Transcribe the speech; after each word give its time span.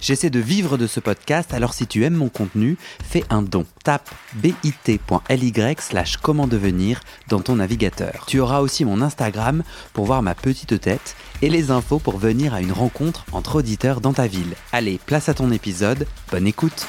J'essaie 0.00 0.30
de 0.30 0.38
vivre 0.38 0.78
de 0.78 0.86
ce 0.86 1.00
podcast, 1.00 1.52
alors 1.52 1.74
si 1.74 1.86
tu 1.86 2.04
aimes 2.04 2.14
mon 2.14 2.28
contenu, 2.28 2.76
fais 3.02 3.24
un 3.30 3.42
don. 3.42 3.66
Tape 3.82 4.08
bit.ly 4.34 5.52
slash 5.78 6.18
comment 6.18 6.46
devenir 6.46 7.00
dans 7.28 7.40
ton 7.40 7.56
navigateur. 7.56 8.24
Tu 8.26 8.38
auras 8.38 8.60
aussi 8.60 8.84
mon 8.84 9.02
Instagram 9.02 9.64
pour 9.92 10.06
voir 10.06 10.22
ma 10.22 10.36
petite 10.36 10.80
tête 10.80 11.16
et 11.42 11.50
les 11.50 11.70
infos 11.70 11.98
pour 11.98 12.18
venir 12.18 12.54
à 12.54 12.60
une 12.60 12.72
rencontre 12.72 13.24
entre 13.32 13.56
auditeurs 13.56 14.00
dans 14.00 14.12
ta 14.12 14.28
ville. 14.28 14.54
Allez, 14.72 15.00
place 15.04 15.28
à 15.28 15.34
ton 15.34 15.50
épisode, 15.50 16.06
bonne 16.30 16.46
écoute 16.46 16.86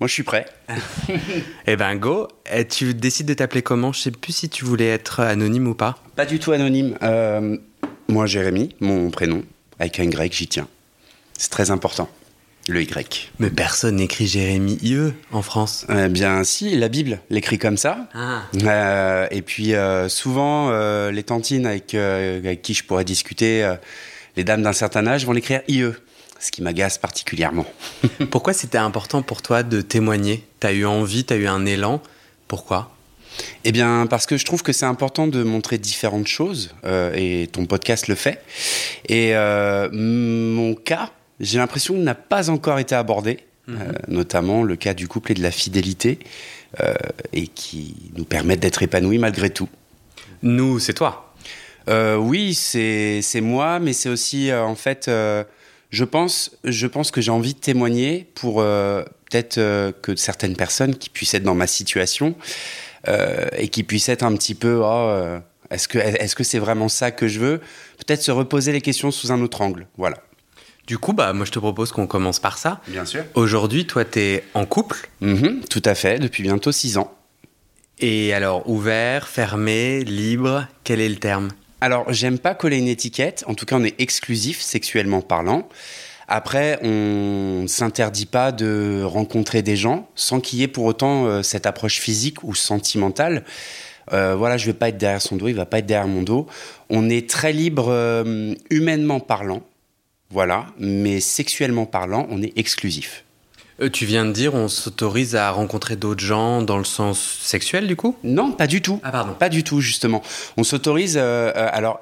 Moi, 0.00 0.08
je 0.08 0.12
suis 0.12 0.22
prêt. 0.24 0.46
eh 1.66 1.76
ben, 1.76 1.94
go. 1.94 2.28
Et 2.52 2.66
tu 2.66 2.92
décides 2.92 3.26
de 3.26 3.34
t'appeler 3.34 3.62
comment? 3.62 3.92
Je 3.92 4.00
sais 4.00 4.10
plus 4.10 4.32
si 4.32 4.48
tu 4.48 4.64
voulais 4.64 4.88
être 4.88 5.20
anonyme 5.20 5.68
ou 5.68 5.74
pas. 5.74 5.96
Pas 6.16 6.26
du 6.26 6.40
tout 6.40 6.52
anonyme. 6.52 6.98
Euh, 7.02 7.56
moi, 8.08 8.26
Jérémy, 8.26 8.74
mon 8.80 9.10
prénom, 9.10 9.42
avec 9.78 9.98
un 10.00 10.04
Y, 10.04 10.32
j'y 10.32 10.48
tiens. 10.48 10.68
C'est 11.38 11.50
très 11.50 11.70
important. 11.70 12.08
Le 12.68 12.80
Y. 12.80 13.30
Mais 13.38 13.50
personne 13.50 13.96
n'écrit 13.96 14.26
Jérémy 14.26 14.78
IE 14.82 15.12
en 15.32 15.42
France. 15.42 15.86
Eh 15.90 16.08
bien, 16.08 16.44
si, 16.44 16.76
la 16.76 16.88
Bible 16.88 17.20
l'écrit 17.28 17.58
comme 17.58 17.76
ça. 17.76 18.08
Ah. 18.14 18.42
Euh, 18.62 19.26
et 19.30 19.42
puis, 19.42 19.74
euh, 19.74 20.08
souvent, 20.08 20.70
euh, 20.70 21.10
les 21.10 21.22
tantines 21.22 21.66
avec, 21.66 21.94
avec 21.94 22.62
qui 22.62 22.72
je 22.72 22.84
pourrais 22.84 23.04
discuter, 23.04 23.70
les 24.36 24.44
dames 24.44 24.62
d'un 24.62 24.72
certain 24.72 25.06
âge, 25.06 25.26
vont 25.26 25.32
l'écrire 25.32 25.60
IE. 25.68 25.90
Ce 26.40 26.50
qui 26.50 26.62
m'agace 26.62 26.98
particulièrement. 26.98 27.66
Pourquoi 28.30 28.52
c'était 28.52 28.78
important 28.78 29.22
pour 29.22 29.40
toi 29.40 29.62
de 29.62 29.80
témoigner? 29.80 30.46
T'as 30.60 30.72
eu 30.72 30.84
envie, 30.84 31.24
t'as 31.24 31.36
eu 31.36 31.46
un 31.46 31.64
élan? 31.64 32.02
Pourquoi? 32.48 32.94
Eh 33.64 33.72
bien, 33.72 34.06
parce 34.06 34.26
que 34.26 34.36
je 34.36 34.44
trouve 34.44 34.62
que 34.62 34.72
c'est 34.72 34.86
important 34.86 35.26
de 35.26 35.42
montrer 35.42 35.78
différentes 35.78 36.26
choses, 36.26 36.74
euh, 36.84 37.12
et 37.14 37.46
ton 37.48 37.66
podcast 37.66 38.08
le 38.08 38.14
fait. 38.14 38.42
Et 39.08 39.34
euh, 39.34 39.88
mon 39.92 40.74
cas, 40.74 41.10
j'ai 41.40 41.58
l'impression, 41.58 41.94
n'a 41.96 42.14
pas 42.14 42.50
encore 42.50 42.78
été 42.78 42.94
abordé, 42.94 43.40
euh, 43.68 43.74
notamment 44.08 44.62
le 44.62 44.76
cas 44.76 44.94
du 44.94 45.08
couple 45.08 45.32
et 45.32 45.34
de 45.34 45.42
la 45.42 45.50
fidélité, 45.50 46.18
et 47.32 47.46
qui 47.46 47.94
nous 48.16 48.24
permettent 48.24 48.58
d'être 48.58 48.82
épanouis 48.82 49.18
malgré 49.18 49.48
tout. 49.48 49.68
Nous, 50.42 50.80
c'est 50.80 50.92
toi. 50.92 51.32
Oui, 51.88 52.54
c'est 52.54 53.40
moi, 53.40 53.78
mais 53.78 53.92
c'est 53.92 54.08
aussi 54.08 54.52
en 54.52 54.74
fait, 54.74 55.08
je 55.08 56.04
pense, 56.04 56.50
je 56.64 56.86
pense 56.88 57.12
que 57.12 57.20
j'ai 57.20 57.30
envie 57.30 57.54
de 57.54 57.60
témoigner 57.60 58.26
pour 58.34 58.56
peut-être 58.56 59.54
que 60.02 60.16
certaines 60.16 60.56
personnes 60.56 60.96
qui 60.96 61.10
puissent 61.10 61.34
être 61.34 61.44
dans 61.44 61.54
ma 61.54 61.68
situation 61.68 62.34
et 63.06 63.68
qui 63.68 63.82
puissent 63.82 64.08
être 64.08 64.22
un 64.22 64.34
petit 64.34 64.54
peu, 64.54 64.80
oh, 64.82 65.08
euh, 65.08 65.38
est-ce 65.70 65.88
que 65.88 65.98
est-ce 65.98 66.34
que 66.36 66.44
c'est 66.44 66.58
vraiment 66.58 66.88
ça 66.88 67.10
que 67.10 67.28
je 67.28 67.40
veux? 67.40 67.60
Peut-être 67.98 68.22
se 68.22 68.30
reposer 68.30 68.72
les 68.72 68.80
questions 68.80 69.10
sous 69.10 69.32
un 69.32 69.40
autre 69.40 69.60
angle. 69.60 69.86
Voilà. 69.96 70.18
Du 70.86 70.98
coup, 70.98 71.14
bah, 71.14 71.32
moi, 71.32 71.46
je 71.46 71.50
te 71.50 71.58
propose 71.58 71.92
qu'on 71.92 72.06
commence 72.06 72.38
par 72.38 72.58
ça. 72.58 72.80
Bien 72.88 73.06
sûr. 73.06 73.24
Aujourd'hui, 73.34 73.86
toi, 73.86 74.04
t'es 74.04 74.44
en 74.52 74.66
couple? 74.66 75.08
Mhm, 75.22 75.62
tout 75.70 75.82
à 75.84 75.94
fait, 75.94 76.18
depuis 76.18 76.42
bientôt 76.42 76.72
six 76.72 76.98
ans. 76.98 77.16
Et 78.00 78.34
alors, 78.34 78.68
ouvert, 78.68 79.28
fermé, 79.28 80.04
libre, 80.04 80.66
quel 80.82 81.00
est 81.00 81.08
le 81.08 81.16
terme? 81.16 81.48
Alors, 81.80 82.12
j'aime 82.12 82.38
pas 82.38 82.54
coller 82.54 82.78
une 82.78 82.88
étiquette. 82.88 83.44
En 83.46 83.54
tout 83.54 83.64
cas, 83.66 83.76
on 83.76 83.84
est 83.84 83.98
exclusif 83.98 84.60
sexuellement 84.60 85.22
parlant. 85.22 85.68
Après, 86.28 86.78
on 86.82 87.62
ne 87.62 87.66
s'interdit 87.66 88.26
pas 88.26 88.52
de 88.52 89.02
rencontrer 89.04 89.62
des 89.62 89.76
gens 89.76 90.08
sans 90.14 90.40
qu'il 90.40 90.58
y 90.58 90.62
ait 90.62 90.68
pour 90.68 90.84
autant 90.84 91.26
euh, 91.26 91.42
cette 91.42 91.66
approche 91.66 91.98
physique 91.98 92.42
ou 92.44 92.54
sentimentale. 92.54 93.44
Euh, 94.12 94.34
voilà, 94.34 94.56
je 94.56 94.66
vais 94.66 94.74
pas 94.74 94.88
être 94.88 94.98
derrière 94.98 95.22
son 95.22 95.36
dos, 95.36 95.48
il 95.48 95.54
va 95.54 95.66
pas 95.66 95.78
être 95.78 95.86
derrière 95.86 96.08
mon 96.08 96.22
dos. 96.22 96.46
On 96.90 97.08
est 97.08 97.28
très 97.28 97.52
libre 97.52 97.86
euh, 97.88 98.54
humainement 98.70 99.20
parlant, 99.20 99.62
voilà, 100.30 100.66
mais 100.78 101.20
sexuellement 101.20 101.86
parlant, 101.86 102.26
on 102.30 102.42
est 102.42 102.52
exclusif. 102.56 103.24
Tu 103.92 104.04
viens 104.06 104.24
de 104.24 104.30
dire, 104.30 104.54
on 104.54 104.68
s'autorise 104.68 105.34
à 105.34 105.50
rencontrer 105.50 105.96
d'autres 105.96 106.22
gens 106.22 106.62
dans 106.62 106.78
le 106.78 106.84
sens 106.84 107.20
sexuel, 107.42 107.88
du 107.88 107.96
coup? 107.96 108.14
Non, 108.22 108.52
pas 108.52 108.68
du 108.68 108.80
tout. 108.80 109.00
Ah, 109.02 109.10
pardon. 109.10 109.32
Pas 109.34 109.48
du 109.48 109.64
tout, 109.64 109.80
justement. 109.80 110.22
On 110.56 110.62
s'autorise. 110.62 111.16
euh, 111.20 111.50
alors, 111.72 111.98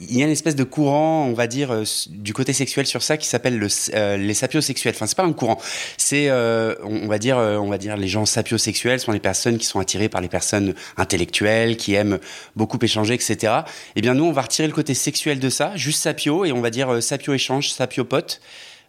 il 0.00 0.18
y 0.18 0.22
a 0.22 0.26
une 0.26 0.30
espèce 0.30 0.56
de 0.56 0.64
courant, 0.64 1.26
on 1.26 1.32
va 1.32 1.46
dire, 1.46 1.72
euh, 1.72 1.84
du 2.08 2.32
côté 2.32 2.52
sexuel 2.52 2.86
sur 2.86 3.02
ça 3.02 3.16
qui 3.16 3.26
s'appelle 3.26 3.58
le, 3.58 3.68
euh, 3.94 4.16
les 4.16 4.34
sapiosexuels. 4.34 4.94
Enfin, 4.94 5.06
c'est 5.06 5.16
pas 5.16 5.24
un 5.24 5.32
courant. 5.32 5.58
C'est, 5.96 6.28
euh, 6.28 6.74
on, 6.82 7.06
va 7.06 7.18
dire, 7.18 7.38
euh, 7.38 7.56
on 7.56 7.68
va 7.68 7.78
dire, 7.78 7.96
les 7.96 8.08
gens 8.08 8.26
sapiosexuels 8.26 9.00
sont 9.00 9.12
les 9.12 9.20
personnes 9.20 9.58
qui 9.58 9.66
sont 9.66 9.80
attirées 9.80 10.08
par 10.08 10.20
les 10.20 10.28
personnes 10.28 10.74
intellectuelles, 10.96 11.76
qui 11.76 11.94
aiment 11.94 12.18
beaucoup 12.56 12.78
échanger, 12.80 13.14
etc. 13.14 13.52
Eh 13.96 14.00
bien, 14.00 14.14
nous, 14.14 14.24
on 14.24 14.32
va 14.32 14.42
retirer 14.42 14.68
le 14.68 14.74
côté 14.74 14.94
sexuel 14.94 15.38
de 15.38 15.48
ça, 15.48 15.72
juste 15.76 16.02
sapio, 16.02 16.44
et 16.44 16.52
on 16.52 16.60
va 16.60 16.70
dire 16.70 17.02
sapio 17.02 17.34
échange, 17.34 17.70
sapio 17.70 18.04
pote. 18.04 18.40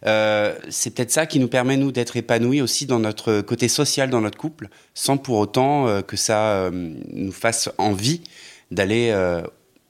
C'est 0.04 0.94
peut-être 0.94 1.10
ça 1.10 1.26
qui 1.26 1.40
nous 1.40 1.48
permet 1.48 1.76
nous 1.76 1.90
d'être 1.90 2.16
épanouis 2.16 2.60
aussi 2.60 2.86
dans 2.86 3.00
notre 3.00 3.40
côté 3.40 3.66
social 3.66 4.08
dans 4.10 4.20
notre 4.20 4.38
couple, 4.38 4.68
sans 4.94 5.16
pour 5.16 5.38
autant 5.38 6.02
que 6.02 6.16
ça 6.16 6.70
nous 6.72 7.32
fasse 7.32 7.70
envie 7.78 8.22
d'aller 8.70 9.12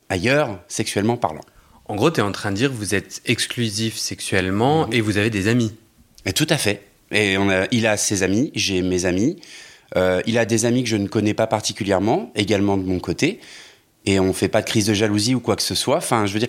ailleurs 0.09 0.61
sexuellement 0.69 1.17
parlant. 1.17 1.45
En 1.87 1.95
gros, 1.95 2.11
tu 2.11 2.21
es 2.21 2.23
en 2.23 2.33
train 2.33 2.51
de 2.51 2.57
dire 2.57 2.71
que 2.71 2.75
vous 2.75 2.95
êtes 2.95 3.23
exclusif 3.27 3.97
sexuellement 3.97 4.91
et 4.91 5.01
vous 5.01 5.19
avez 5.19 5.31
des 5.31 5.49
amis. 5.49 5.73
Et 6.25 6.33
tout 6.33 6.47
à 6.51 6.57
fait. 6.57 6.83
Et 7.13 7.39
on 7.39 7.49
a, 7.49 7.67
il 7.71 7.87
a 7.87 7.97
ses 7.97 8.23
amis, 8.23 8.51
j'ai 8.55 8.83
mes 8.83 9.05
amis. 9.05 9.37
Euh, 9.97 10.21
il 10.27 10.37
a 10.39 10.45
des 10.45 10.65
amis 10.65 10.83
que 10.83 10.89
je 10.89 10.97
ne 10.97 11.07
connais 11.07 11.35
pas 11.35 11.47
particulièrement, 11.47 12.33
également 12.35 12.77
de 12.77 12.83
mon 12.83 12.99
côté. 12.99 13.41
Et 14.05 14.19
on 14.19 14.33
fait 14.33 14.49
pas 14.49 14.63
de 14.63 14.67
crise 14.67 14.87
de 14.87 14.95
jalousie 14.95 15.35
ou 15.35 15.41
quoi 15.41 15.55
que 15.55 15.63
ce 15.63 15.77
soit. 15.77 15.99
Enfin, 15.99 16.27
je 16.27 16.33
veux 16.33 16.41
dire, 16.41 16.49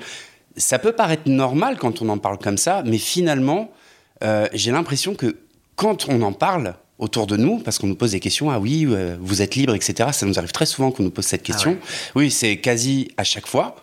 ça 0.55 0.79
peut 0.79 0.91
paraître 0.91 1.29
normal 1.29 1.77
quand 1.77 2.01
on 2.01 2.09
en 2.09 2.17
parle 2.17 2.39
comme 2.39 2.57
ça, 2.57 2.81
mais 2.85 2.97
finalement, 2.97 3.71
euh, 4.23 4.47
j'ai 4.53 4.71
l'impression 4.71 5.13
que 5.13 5.37
quand 5.75 6.09
on 6.09 6.23
en 6.23 6.33
parle 6.33 6.73
autour 6.99 7.27
de 7.27 7.37
nous, 7.37 7.59
parce 7.59 7.77
qu'on 7.77 7.87
nous 7.87 7.95
pose 7.95 8.11
des 8.11 8.19
questions, 8.19 8.49
ah 8.49 8.59
oui, 8.59 8.85
euh, 8.89 9.15
vous 9.19 9.41
êtes 9.41 9.55
libre, 9.55 9.75
etc. 9.75 10.09
Ça 10.11 10.25
nous 10.25 10.37
arrive 10.39 10.51
très 10.51 10.65
souvent 10.65 10.91
qu'on 10.91 11.03
nous 11.03 11.11
pose 11.11 11.25
cette 11.25 11.43
question. 11.43 11.71
ouais. 11.71 11.79
Oui, 12.15 12.31
c'est 12.31 12.57
quasi 12.57 13.09
à 13.17 13.23
chaque 13.23 13.47
fois. 13.47 13.75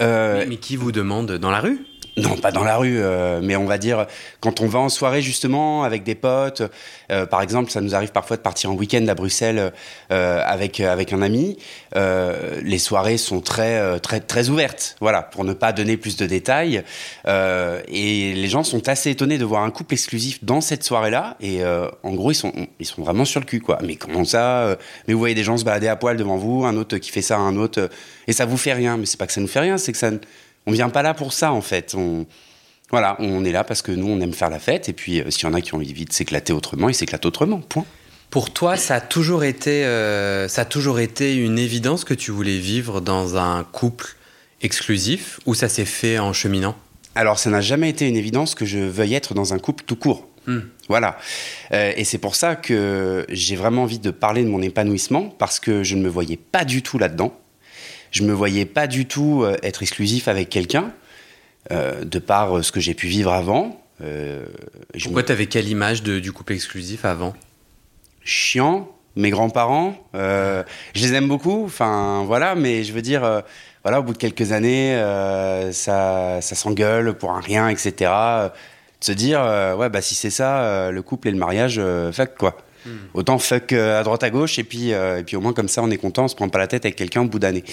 Euh, 0.00 0.38
Mais, 0.38 0.46
mais 0.46 0.56
qui 0.56 0.76
vous 0.76 0.92
demande 0.92 1.32
dans 1.32 1.50
la 1.50 1.60
rue? 1.60 1.84
Non, 2.18 2.36
pas 2.36 2.52
dans 2.52 2.64
la 2.64 2.76
rue, 2.76 2.98
euh, 2.98 3.40
mais 3.42 3.56
on 3.56 3.64
va 3.64 3.78
dire 3.78 4.06
quand 4.40 4.60
on 4.60 4.66
va 4.66 4.78
en 4.78 4.88
soirée 4.88 5.22
justement 5.22 5.84
avec 5.84 6.04
des 6.04 6.14
potes. 6.14 6.62
euh, 7.10 7.26
par 7.26 7.42
exemple, 7.42 7.70
ça 7.70 7.80
nous 7.80 7.94
arrive 7.94 8.12
parfois 8.12 8.36
de 8.36 8.42
partir 8.42 8.70
en 8.70 8.74
week-end 8.74 9.06
à 9.08 9.14
Bruxelles 9.14 9.72
euh, 10.12 10.42
avec 10.44 10.80
avec 10.80 11.12
un 11.12 11.22
ami. 11.22 11.56
Euh, 11.96 12.60
les 12.62 12.78
soirées 12.78 13.18
sont 13.18 13.40
très 13.40 13.78
euh, 13.78 13.98
très 13.98 14.20
très 14.20 14.48
ouvertes, 14.48 14.96
voilà, 15.00 15.22
pour 15.22 15.44
ne 15.44 15.52
pas 15.52 15.72
donner 15.72 15.96
plus 15.96 16.16
de 16.16 16.26
détails. 16.26 16.82
Euh, 17.26 17.80
et 17.88 18.34
les 18.34 18.48
gens 18.48 18.64
sont 18.64 18.88
assez 18.88 19.10
étonnés 19.10 19.38
de 19.38 19.44
voir 19.44 19.62
un 19.62 19.70
couple 19.70 19.94
exclusif 19.94 20.42
dans 20.44 20.60
cette 20.60 20.84
soirée-là. 20.84 21.36
Et 21.40 21.62
euh, 21.62 21.88
en 22.02 22.12
gros, 22.12 22.30
ils 22.30 22.34
sont 22.34 22.52
ils 22.80 22.86
sont 22.86 23.02
vraiment 23.02 23.24
sur 23.24 23.40
le 23.40 23.46
cul, 23.46 23.60
quoi. 23.60 23.78
Mais 23.82 23.96
comment 23.96 24.24
ça 24.24 24.60
euh, 24.62 24.76
Mais 25.06 25.14
vous 25.14 25.20
voyez 25.20 25.34
des 25.34 25.44
gens 25.44 25.56
se 25.56 25.64
balader 25.64 25.88
à 25.88 25.96
poil 25.96 26.16
devant 26.16 26.36
vous, 26.36 26.64
un 26.64 26.76
autre 26.76 26.98
qui 26.98 27.10
fait 27.10 27.22
ça, 27.22 27.38
un 27.38 27.56
autre, 27.56 27.80
euh, 27.80 27.88
et 28.26 28.32
ça 28.32 28.44
vous 28.44 28.56
fait 28.56 28.72
rien. 28.74 28.96
Mais 28.96 29.06
c'est 29.06 29.18
pas 29.18 29.26
que 29.26 29.32
ça 29.32 29.40
nous 29.40 29.48
fait 29.48 29.60
rien, 29.60 29.78
c'est 29.78 29.92
que 29.92 29.98
ça 29.98 30.10
on 30.66 30.72
vient 30.72 30.88
pas 30.88 31.02
là 31.02 31.14
pour 31.14 31.32
ça 31.32 31.52
en 31.52 31.62
fait. 31.62 31.94
On, 31.96 32.26
voilà, 32.90 33.16
on 33.18 33.44
est 33.44 33.52
là 33.52 33.64
parce 33.64 33.82
que 33.82 33.92
nous 33.92 34.08
on 34.08 34.20
aime 34.20 34.32
faire 34.32 34.50
la 34.50 34.58
fête 34.58 34.88
et 34.88 34.92
puis 34.92 35.20
euh, 35.20 35.30
s'il 35.30 35.44
y 35.44 35.46
en 35.46 35.54
a 35.54 35.60
qui 35.60 35.74
ont 35.74 35.78
envie 35.78 36.04
de 36.04 36.12
s'éclater 36.12 36.52
autrement, 36.52 36.88
ils 36.88 36.94
s'éclatent 36.94 37.26
autrement. 37.26 37.60
Point. 37.60 37.84
Pour 38.30 38.52
toi, 38.52 38.76
ça 38.76 38.96
a 38.96 39.00
toujours 39.00 39.44
été, 39.44 39.84
euh, 39.84 40.48
ça 40.48 40.62
a 40.62 40.64
toujours 40.64 41.00
été 41.00 41.34
une 41.36 41.58
évidence 41.58 42.04
que 42.04 42.14
tu 42.14 42.30
voulais 42.30 42.58
vivre 42.58 43.00
dans 43.00 43.36
un 43.36 43.64
couple 43.64 44.16
exclusif 44.60 45.40
ou 45.46 45.54
ça 45.54 45.68
s'est 45.68 45.84
fait 45.84 46.18
en 46.18 46.32
cheminant? 46.32 46.76
Alors 47.14 47.38
ça 47.38 47.50
n'a 47.50 47.60
jamais 47.60 47.88
été 47.88 48.06
une 48.06 48.16
évidence 48.16 48.54
que 48.54 48.64
je 48.64 48.78
veuille 48.78 49.14
être 49.14 49.34
dans 49.34 49.54
un 49.54 49.58
couple 49.58 49.84
tout 49.86 49.96
court. 49.96 50.28
Hmm. 50.46 50.60
Voilà. 50.88 51.18
Euh, 51.72 51.92
et 51.96 52.04
c'est 52.04 52.18
pour 52.18 52.34
ça 52.34 52.56
que 52.56 53.26
j'ai 53.28 53.56
vraiment 53.56 53.82
envie 53.82 53.98
de 53.98 54.10
parler 54.10 54.42
de 54.42 54.48
mon 54.48 54.62
épanouissement 54.62 55.34
parce 55.38 55.60
que 55.60 55.82
je 55.82 55.94
ne 55.94 56.02
me 56.02 56.08
voyais 56.08 56.38
pas 56.38 56.64
du 56.64 56.82
tout 56.82 56.98
là-dedans. 56.98 57.38
Je 58.10 58.22
me 58.22 58.32
voyais 58.32 58.64
pas 58.64 58.86
du 58.86 59.06
tout 59.06 59.42
euh, 59.42 59.56
être 59.62 59.82
exclusif 59.82 60.28
avec 60.28 60.48
quelqu'un 60.48 60.92
euh, 61.70 62.04
de 62.04 62.18
par 62.18 62.58
euh, 62.58 62.62
ce 62.62 62.72
que 62.72 62.80
j'ai 62.80 62.94
pu 62.94 63.06
vivre 63.06 63.32
avant. 63.32 63.80
Euh, 64.02 64.46
je 64.94 65.04
Pourquoi 65.04 65.22
t'avais 65.22 65.46
quelle 65.46 65.68
image 65.68 66.02
de, 66.02 66.18
du 66.18 66.32
couple 66.32 66.54
exclusif 66.54 67.04
avant? 67.04 67.34
Chiant. 68.22 68.88
Mes 69.16 69.30
grands-parents, 69.30 69.96
euh, 70.14 70.62
je 70.94 71.02
les 71.02 71.14
aime 71.14 71.26
beaucoup, 71.26 71.64
enfin 71.64 72.22
voilà, 72.24 72.54
mais 72.54 72.84
je 72.84 72.92
veux 72.92 73.02
dire, 73.02 73.42
voilà, 73.82 73.98
au 73.98 74.04
bout 74.04 74.12
de 74.12 74.18
quelques 74.18 74.52
années, 74.52 74.94
ça, 75.72 76.40
ça 76.40 76.54
s'engueule 76.54 77.14
pour 77.14 77.32
un 77.32 77.40
rien, 77.40 77.68
etc. 77.68 77.92
De 77.98 78.50
se 79.00 79.10
dire, 79.10 79.40
ouais, 79.76 79.88
bah 79.88 80.02
si 80.02 80.14
c'est 80.14 80.30
ça, 80.30 80.92
le 80.92 81.02
couple 81.02 81.28
et 81.28 81.30
le 81.32 81.36
mariage, 81.38 81.80
fuck 82.12 82.36
quoi. 82.38 82.58
Autant 83.14 83.38
fuck 83.38 83.72
euh, 83.72 84.00
à 84.00 84.02
droite 84.02 84.22
à 84.22 84.30
gauche, 84.30 84.58
et 84.58 84.64
puis, 84.64 84.92
euh, 84.92 85.18
et 85.18 85.24
puis 85.24 85.36
au 85.36 85.40
moins 85.40 85.52
comme 85.52 85.68
ça, 85.68 85.82
on 85.82 85.90
est 85.90 85.96
content, 85.96 86.24
on 86.24 86.28
se 86.28 86.34
prend 86.34 86.48
pas 86.48 86.58
la 86.58 86.66
tête 86.66 86.84
avec 86.84 86.96
quelqu'un 86.96 87.22
au 87.22 87.28
bout 87.28 87.38
d'années. 87.38 87.64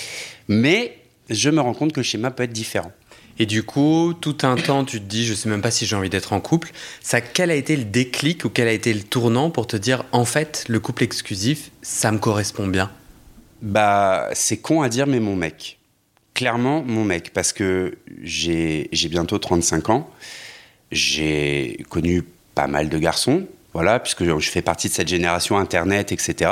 Mais 0.48 0.98
je 1.30 1.50
me 1.50 1.62
rends 1.62 1.74
compte 1.74 1.94
que 1.94 2.00
le 2.00 2.04
schéma 2.04 2.32
peut 2.32 2.44
être 2.44 2.54
différent. 2.54 2.92
Et 3.38 3.46
du 3.46 3.64
coup, 3.64 4.14
tout 4.20 4.38
un 4.44 4.56
temps, 4.56 4.86
tu 4.86 5.00
te 5.00 5.06
dis, 5.06 5.26
je 5.26 5.34
sais 5.34 5.50
même 5.50 5.62
pas 5.62 5.72
si 5.72 5.86
j'ai 5.86 5.96
envie 5.96 6.10
d'être 6.10 6.32
en 6.32 6.40
couple. 6.40 6.72
Ça, 7.02 7.20
quel 7.20 7.52
a 7.52 7.56
été 7.56 7.76
le 7.76 7.84
déclic 7.84 8.46
ou 8.46 8.50
quel 8.50 8.68
a 8.68 8.72
été 8.72 8.94
le 8.94 9.02
tournant 9.02 9.50
pour 9.50 9.68
te 9.68 9.76
dire, 9.76 10.06
en 10.14 10.24
fait, 10.24 10.64
le 10.70 10.80
couple 10.80 11.04
exclusif, 11.04 11.72
ça 11.82 12.12
me 12.12 12.18
correspond 12.18 12.68
bien? 12.68 12.92
Bah, 13.62 14.30
c'est 14.34 14.58
con 14.58 14.82
à 14.82 14.90
dire, 14.90 15.06
mais 15.08 15.20
mon 15.20 15.36
mec. 15.36 15.80
Clairement, 16.34 16.82
mon 16.84 17.04
mec, 17.04 17.34
parce 17.34 17.52
que 17.52 17.98
j'ai 18.22 18.90
bientôt 19.10 19.38
35 19.38 19.90
ans. 19.90 20.10
J'ai 20.92 21.86
connu 21.90 22.24
pas 22.54 22.68
mal 22.68 22.88
de 22.88 22.98
garçons, 22.98 23.48
voilà, 23.76 24.00
puisque 24.00 24.24
je 24.24 24.50
fais 24.50 24.62
partie 24.62 24.88
de 24.88 24.94
cette 24.94 25.10
génération 25.10 25.58
Internet, 25.58 26.14
etc. 26.14 26.50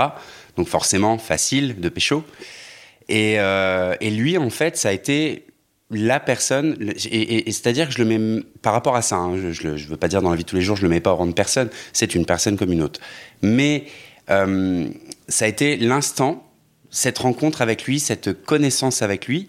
Donc 0.58 0.68
forcément, 0.68 1.18
facile 1.18 1.80
de 1.80 1.88
pécho. 1.88 2.22
Et, 3.08 3.40
euh, 3.40 3.96
et 4.02 4.12
lui, 4.12 4.38
en 4.38 4.50
fait, 4.50 4.76
ça 4.76 4.90
a 4.90 4.92
été 4.92 5.46
la 5.90 6.20
personne, 6.20 6.92
et, 7.10 7.50
c'est-à-dire 7.50 7.88
que 7.88 7.94
je 7.94 8.04
le 8.04 8.06
mets 8.06 8.44
par 8.62 8.74
rapport 8.74 8.98
à 8.98 9.02
ça, 9.02 9.16
hein, 9.16 9.38
je 9.52 9.70
ne 9.70 9.78
veux 9.78 9.96
pas 9.96 10.10
dire 10.10 10.22
dans 10.22 10.32
la 10.32 10.36
vie 10.36 10.44
de 10.44 10.50
tous 10.50 10.58
les 10.58 10.62
jours, 10.62 10.76
je 10.76 10.84
le 10.84 10.90
mets 10.90 11.00
pas 11.00 11.14
au 11.14 11.16
rang 11.16 11.26
de 11.26 11.32
personne, 11.32 11.70
c'est 11.94 12.14
une 12.14 12.26
personne 12.26 12.58
comme 12.58 12.74
une 12.74 12.82
autre. 12.82 13.00
Mais 13.42 13.86
euh, 14.30 14.90
ça 15.30 15.46
a 15.46 15.48
été 15.48 15.78
l'instant, 15.78 16.46
cette 16.90 17.20
rencontre 17.20 17.62
avec 17.62 17.86
lui, 17.86 18.02
cette 18.02 18.44
connaissance 18.44 19.02
avec 19.02 19.28
lui, 19.28 19.48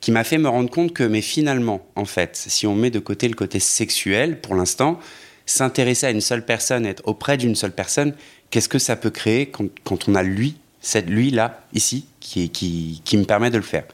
qui 0.00 0.12
m'a 0.12 0.22
fait 0.22 0.38
me 0.38 0.48
rendre 0.48 0.70
compte 0.70 0.92
que, 0.92 1.02
mais 1.02 1.22
finalement, 1.22 1.84
en 1.96 2.04
fait, 2.04 2.36
si 2.36 2.68
on 2.68 2.76
met 2.76 2.90
de 2.90 3.00
côté 3.00 3.26
le 3.26 3.34
côté 3.34 3.58
sexuel, 3.58 4.40
pour 4.40 4.54
l'instant, 4.54 5.00
s'intéresser 5.46 6.06
à 6.06 6.10
une 6.10 6.20
seule 6.20 6.44
personne, 6.44 6.84
être 6.84 7.02
auprès 7.06 7.36
d'une 7.36 7.54
seule 7.54 7.72
personne, 7.72 8.14
qu'est-ce 8.50 8.68
que 8.68 8.78
ça 8.78 8.96
peut 8.96 9.10
créer 9.10 9.46
quand, 9.46 9.68
quand 9.84 10.08
on 10.08 10.14
a 10.14 10.22
lui, 10.22 10.56
cette 10.80 11.08
lui-là, 11.08 11.64
ici, 11.72 12.06
qui, 12.20 12.50
qui, 12.50 13.00
qui 13.04 13.16
me 13.16 13.24
permet 13.24 13.50
de 13.50 13.56
le 13.56 13.62
faire. 13.62 13.84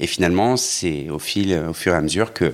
Et 0.00 0.06
finalement, 0.06 0.56
c'est 0.56 1.08
au, 1.08 1.18
fil, 1.18 1.56
au 1.68 1.72
fur 1.72 1.94
et 1.94 1.96
à 1.96 2.02
mesure 2.02 2.32
que, 2.32 2.52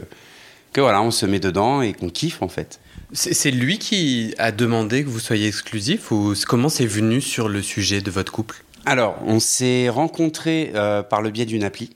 que 0.73 0.81
voilà, 0.81 1.03
on 1.03 1.11
se 1.11 1.27
met 1.27 1.41
dedans 1.41 1.83
et 1.83 1.93
qu'on 1.93 2.09
kiffe 2.09 2.43
en 2.43 2.49
fait. 2.49 2.79
C'est 3.15 3.51
lui 3.51 3.79
qui 3.79 4.35
a 4.39 4.53
demandé 4.53 5.05
que 5.05 5.09
vous 5.09 5.19
soyez 5.19 5.47
exclusif 5.47 6.13
ou 6.13 6.33
comment 6.49 6.71
c'est 6.71 6.87
venu 6.87 7.21
sur 7.21 7.51
le 7.51 7.61
sujet 7.61 8.01
de 8.01 8.11
votre 8.11 8.33
couple? 8.33 8.65
Alors, 8.87 9.19
on 9.27 9.39
s'est 9.39 9.91
rencontrés 9.91 10.73
euh, 10.75 11.03
par 11.03 11.21
le 11.21 11.31
biais 11.31 11.45
d'une 11.45 11.63
appli, 11.63 11.91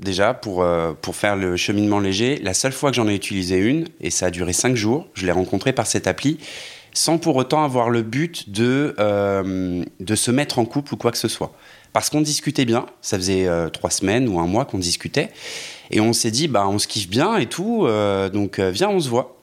déjà, 0.00 0.34
pour, 0.34 0.62
euh, 0.62 0.92
pour 1.00 1.16
faire 1.16 1.36
le 1.36 1.56
cheminement 1.56 2.00
léger. 2.00 2.38
La 2.42 2.54
seule 2.54 2.72
fois 2.72 2.90
que 2.90 2.96
j'en 2.96 3.08
ai 3.08 3.14
utilisé 3.14 3.56
une, 3.56 3.86
et 4.00 4.10
ça 4.10 4.26
a 4.26 4.30
duré 4.30 4.52
cinq 4.52 4.76
jours, 4.76 5.06
je 5.14 5.26
l'ai 5.26 5.32
rencontré 5.32 5.72
par 5.72 5.86
cette 5.86 6.06
appli, 6.06 6.38
sans 6.92 7.18
pour 7.18 7.36
autant 7.36 7.64
avoir 7.64 7.90
le 7.90 8.02
but 8.02 8.50
de, 8.50 8.94
euh, 8.98 9.84
de 10.00 10.14
se 10.14 10.30
mettre 10.30 10.58
en 10.58 10.64
couple 10.64 10.94
ou 10.94 10.96
quoi 10.96 11.12
que 11.12 11.18
ce 11.18 11.28
soit 11.28 11.52
parce 11.92 12.10
qu'on 12.10 12.20
discutait 12.20 12.64
bien. 12.64 12.86
Ça 13.00 13.16
faisait 13.16 13.46
euh, 13.46 13.68
trois 13.68 13.90
semaines 13.90 14.28
ou 14.28 14.38
un 14.38 14.46
mois 14.46 14.64
qu'on 14.64 14.78
discutait. 14.78 15.30
Et 15.90 16.00
on 16.00 16.12
s'est 16.12 16.30
dit, 16.30 16.48
bah, 16.48 16.68
on 16.68 16.78
se 16.78 16.86
kiffe 16.86 17.08
bien 17.08 17.36
et 17.36 17.46
tout, 17.46 17.86
euh, 17.86 18.28
donc 18.28 18.58
euh, 18.58 18.70
viens, 18.70 18.88
on 18.88 19.00
se 19.00 19.08
voit. 19.08 19.36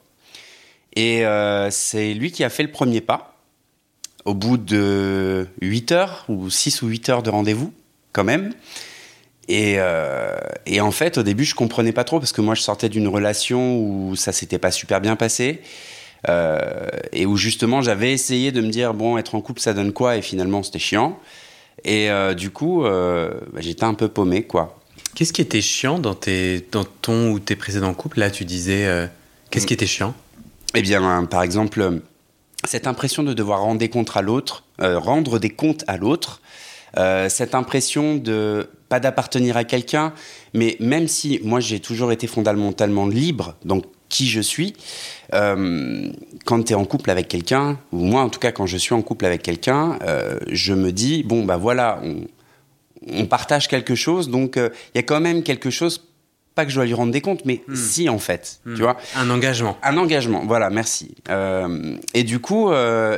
Et 0.95 1.23
c'est 1.71 2.13
lui 2.13 2.31
qui 2.31 2.45
a 2.45 2.49
fait 2.49 2.63
le 2.63 2.71
premier 2.71 3.01
pas. 3.01 3.35
Au 4.23 4.33
bout 4.33 4.55
de 4.55 5.45
8 5.61 5.91
heures, 5.91 6.25
ou 6.29 6.49
6 6.49 6.81
ou 6.83 6.87
8 6.87 7.09
heures 7.09 7.23
de 7.23 7.29
rendez-vous, 7.29 7.73
quand 8.13 8.23
même. 8.23 8.53
Et, 9.47 9.77
et, 10.65 10.81
en 10.81 10.91
fait, 10.91 11.17
au 11.19 11.23
début, 11.23 11.45
je 11.45 11.53
comprenais 11.53 11.91
pas 11.91 12.03
trop 12.03 12.19
parce 12.19 12.31
que 12.31 12.41
moi, 12.41 12.55
je 12.55 12.61
sortais 12.61 12.89
d'une 12.89 13.07
relation 13.07 13.77
où 13.77 14.15
ça 14.15 14.31
s'était 14.31 14.57
pas 14.57 14.71
super 14.71 15.01
bien 15.01 15.15
passé. 15.15 15.61
et 16.27 17.25
où 17.25 17.37
justement, 17.37 17.81
j'avais 17.81 18.11
essayé 18.11 18.51
de 18.51 18.61
me 18.61 18.69
dire, 18.69 18.93
bon, 18.93 19.17
être 19.17 19.35
en 19.35 19.41
couple, 19.41 19.61
ça 19.61 19.73
donne 19.73 19.93
quoi? 19.93 20.17
Et 20.17 20.21
finalement, 20.21 20.63
c'était 20.63 20.79
chiant. 20.79 21.19
Et 21.83 22.09
euh, 22.09 22.33
du 22.33 22.49
coup, 22.51 22.85
euh, 22.85 23.31
bah, 23.53 23.59
j'étais 23.61 23.83
un 23.83 23.93
peu 23.93 24.07
paumé, 24.07 24.43
quoi. 24.43 24.79
Qu'est-ce 25.13 25.33
qui 25.33 25.41
était 25.41 25.61
chiant 25.61 25.99
dans, 25.99 26.15
tes, 26.15 26.65
dans 26.71 26.83
ton 26.83 27.31
ou 27.31 27.39
tes 27.39 27.55
précédents 27.55 27.93
couples? 27.93 28.19
Là, 28.19 28.31
tu 28.31 28.43
disais, 28.43 28.85
euh, 28.85 29.07
qu'est-ce 29.49 29.67
qui 29.67 29.73
était 29.73 29.85
chiant? 29.85 30.13
Eh 30.73 30.81
bien, 30.81 31.25
par 31.25 31.43
exemple, 31.43 32.01
cette 32.65 32.87
impression 32.87 33.23
de 33.23 33.33
devoir 33.33 33.61
rendre 33.61 33.79
des 33.79 33.87
comptes 33.87 34.15
à 34.15 34.21
l'autre, 34.21 34.63
rendre 34.79 35.39
des 35.39 35.51
comptes 35.51 35.85
à 35.87 35.95
l'autre, 35.95 36.41
cette 36.95 37.55
impression 37.55 38.15
de 38.15 38.69
pas 38.89 38.99
d'appartenir 38.99 39.57
à 39.57 39.63
quelqu'un, 39.63 40.13
mais 40.53 40.77
même 40.79 41.07
si 41.07 41.39
moi 41.43 41.59
j'ai 41.59 41.79
toujours 41.79 42.11
été 42.11 42.27
fondamentalement 42.27 43.07
libre, 43.07 43.55
donc 43.65 43.85
qui 44.09 44.27
je 44.27 44.41
suis, 44.41 44.73
euh, 45.33 46.09
quand 46.45 46.63
tu 46.63 46.73
es 46.73 46.75
en 46.75 46.85
couple 46.85 47.09
avec 47.09 47.27
quelqu'un, 47.27 47.79
ou 47.91 47.97
moi 47.97 48.21
en 48.21 48.29
tout 48.29 48.39
cas 48.39 48.51
quand 48.51 48.65
je 48.65 48.77
suis 48.77 48.93
en 48.93 49.01
couple 49.01 49.25
avec 49.25 49.41
quelqu'un, 49.41 49.99
euh, 50.03 50.37
je 50.51 50.73
me 50.73 50.91
dis, 50.91 51.23
bon 51.23 51.43
bah 51.43 51.57
voilà, 51.57 52.01
on, 53.07 53.25
partage 53.25 53.67
quelque 53.67 53.95
chose, 53.95 54.29
donc 54.29 54.57
euh, 54.57 54.69
il 54.93 54.97
y 54.97 54.99
a 54.99 55.03
quand 55.03 55.19
même 55.19 55.43
quelque 55.43 55.69
chose, 55.69 56.07
pas 56.55 56.65
que 56.65 56.71
je 56.71 56.75
dois 56.75 56.85
lui 56.85 56.93
rendre 56.93 57.11
des 57.11 57.21
comptes, 57.21 57.45
mais 57.45 57.61
hmm. 57.67 57.75
si 57.75 58.09
en 58.09 58.17
fait, 58.17 58.59
hmm. 58.65 58.75
tu 58.75 58.81
vois. 58.81 58.97
Un 59.15 59.29
engagement. 59.29 59.77
Un 59.83 59.97
engagement, 59.97 60.43
voilà, 60.45 60.69
merci. 60.69 61.15
et 62.13 62.23
du 62.23 62.39
coup, 62.39 62.71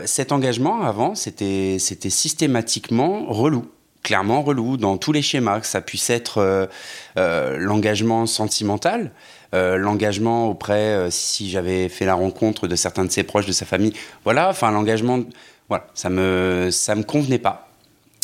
cet 0.06 0.32
engagement 0.32 0.82
avant, 0.82 1.16
c'était 1.16 1.78
systématiquement 1.80 3.26
relou 3.28 3.66
clairement 4.04 4.42
relou 4.42 4.78
dans 4.78 4.96
tous 4.98 5.12
les 5.12 5.22
schémas, 5.22 5.60
que 5.60 5.68
ça 5.68 5.82
puisse 5.82 6.10
être 6.10 6.70
l'engagement 7.16 8.26
sentimental, 8.26 9.12
euh, 9.54 9.78
l'engagement 9.78 10.50
auprès, 10.50 10.94
euh, 10.94 11.10
si 11.10 11.50
j'avais 11.50 11.88
fait 11.88 12.06
la 12.06 12.16
rencontre 12.16 12.68
de 12.68 12.76
certains 12.76 13.06
de 13.06 13.12
ses 13.12 13.24
proches, 13.24 13.46
de 13.46 13.54
sa 13.54 13.66
famille, 13.66 13.94
voilà, 14.26 14.50
enfin 14.50 14.72
l'engagement, 14.72 15.22
voilà, 15.70 15.88
ça 15.94 16.10
me, 16.10 16.68
ça 16.70 16.96
me 16.96 17.04
convenait 17.04 17.40
pas. 17.40 17.67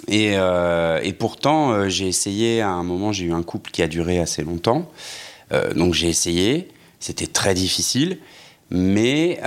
Et, 0.07 0.33
euh, 0.35 0.99
et 1.01 1.13
pourtant, 1.13 1.87
j'ai 1.89 2.07
essayé, 2.07 2.61
à 2.61 2.69
un 2.69 2.83
moment, 2.83 3.11
j'ai 3.11 3.25
eu 3.25 3.33
un 3.33 3.43
couple 3.43 3.71
qui 3.71 3.81
a 3.81 3.87
duré 3.87 4.19
assez 4.19 4.43
longtemps, 4.43 4.89
donc 5.75 5.93
j'ai 5.93 6.09
essayé, 6.09 6.69
c'était 6.99 7.27
très 7.27 7.53
difficile, 7.53 8.17
mais 8.71 9.39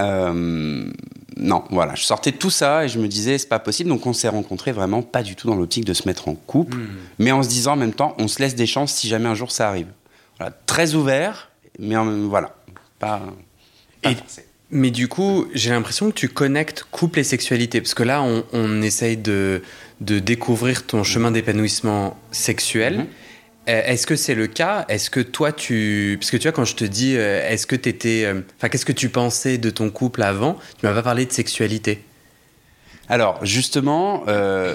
non, 1.36 1.64
voilà, 1.70 1.94
je 1.94 2.02
sortais 2.02 2.32
de 2.32 2.36
tout 2.36 2.50
ça 2.50 2.84
et 2.84 2.88
je 2.88 2.98
me 2.98 3.08
disais, 3.08 3.36
c'est 3.36 3.48
pas 3.48 3.58
possible, 3.58 3.90
donc 3.90 4.06
on 4.06 4.14
s'est 4.14 4.28
rencontrés 4.28 4.72
vraiment 4.72 5.02
pas 5.02 5.22
du 5.22 5.36
tout 5.36 5.46
dans 5.46 5.54
l'optique 5.54 5.84
de 5.84 5.92
se 5.92 6.08
mettre 6.08 6.28
en 6.28 6.34
couple, 6.34 6.78
hmm. 6.78 6.96
mais 7.18 7.32
en 7.32 7.42
se 7.42 7.48
disant 7.48 7.74
en 7.74 7.76
même 7.76 7.92
temps, 7.92 8.14
on 8.18 8.26
se 8.26 8.40
laisse 8.40 8.54
des 8.54 8.66
chances 8.66 8.92
si 8.92 9.08
jamais 9.08 9.28
un 9.28 9.34
jour 9.34 9.50
ça 9.50 9.68
arrive. 9.68 9.88
Voilà, 10.38 10.54
très 10.66 10.94
ouvert, 10.94 11.50
mais 11.78 11.96
voilà, 11.96 12.54
pas. 12.98 13.22
Mais 14.70 14.90
du 14.90 15.06
coup, 15.08 15.46
j'ai 15.54 15.70
l'impression 15.70 16.08
que 16.10 16.14
tu 16.14 16.28
connectes 16.28 16.84
couple 16.90 17.20
et 17.20 17.24
sexualité, 17.24 17.80
parce 17.80 17.94
que 17.94 18.02
là, 18.02 18.22
on, 18.52 18.82
essaye 18.82 19.16
de, 19.16 19.62
de, 20.00 20.18
découvrir 20.18 20.86
ton 20.86 21.04
chemin 21.04 21.30
d'épanouissement 21.30 22.16
sexuel. 22.32 22.98
Mhm. 22.98 23.06
Euh, 23.68 23.82
est-ce 23.84 24.06
que 24.06 24.16
c'est 24.16 24.34
le 24.34 24.46
cas? 24.46 24.84
Est-ce 24.88 25.10
que 25.10 25.20
toi, 25.20 25.52
tu... 25.52 26.16
Parce 26.20 26.30
que 26.30 26.36
tu 26.36 26.44
vois, 26.44 26.52
quand 26.52 26.64
je 26.64 26.76
te 26.76 26.84
dis, 26.84 27.16
euh, 27.16 27.48
est-ce 27.48 27.66
que 27.66 27.76
tu 27.76 27.88
étais... 27.88 28.24
Euh, 28.24 28.40
enfin, 28.56 28.68
qu'est-ce 28.68 28.86
que 28.86 28.92
tu 28.92 29.08
pensais 29.08 29.58
de 29.58 29.70
ton 29.70 29.90
couple 29.90 30.22
avant? 30.22 30.56
Tu 30.78 30.86
m'as 30.86 30.92
pas 30.92 31.02
parlé 31.02 31.26
de 31.26 31.32
sexualité. 31.32 32.02
Alors, 33.08 33.44
justement, 33.44 34.24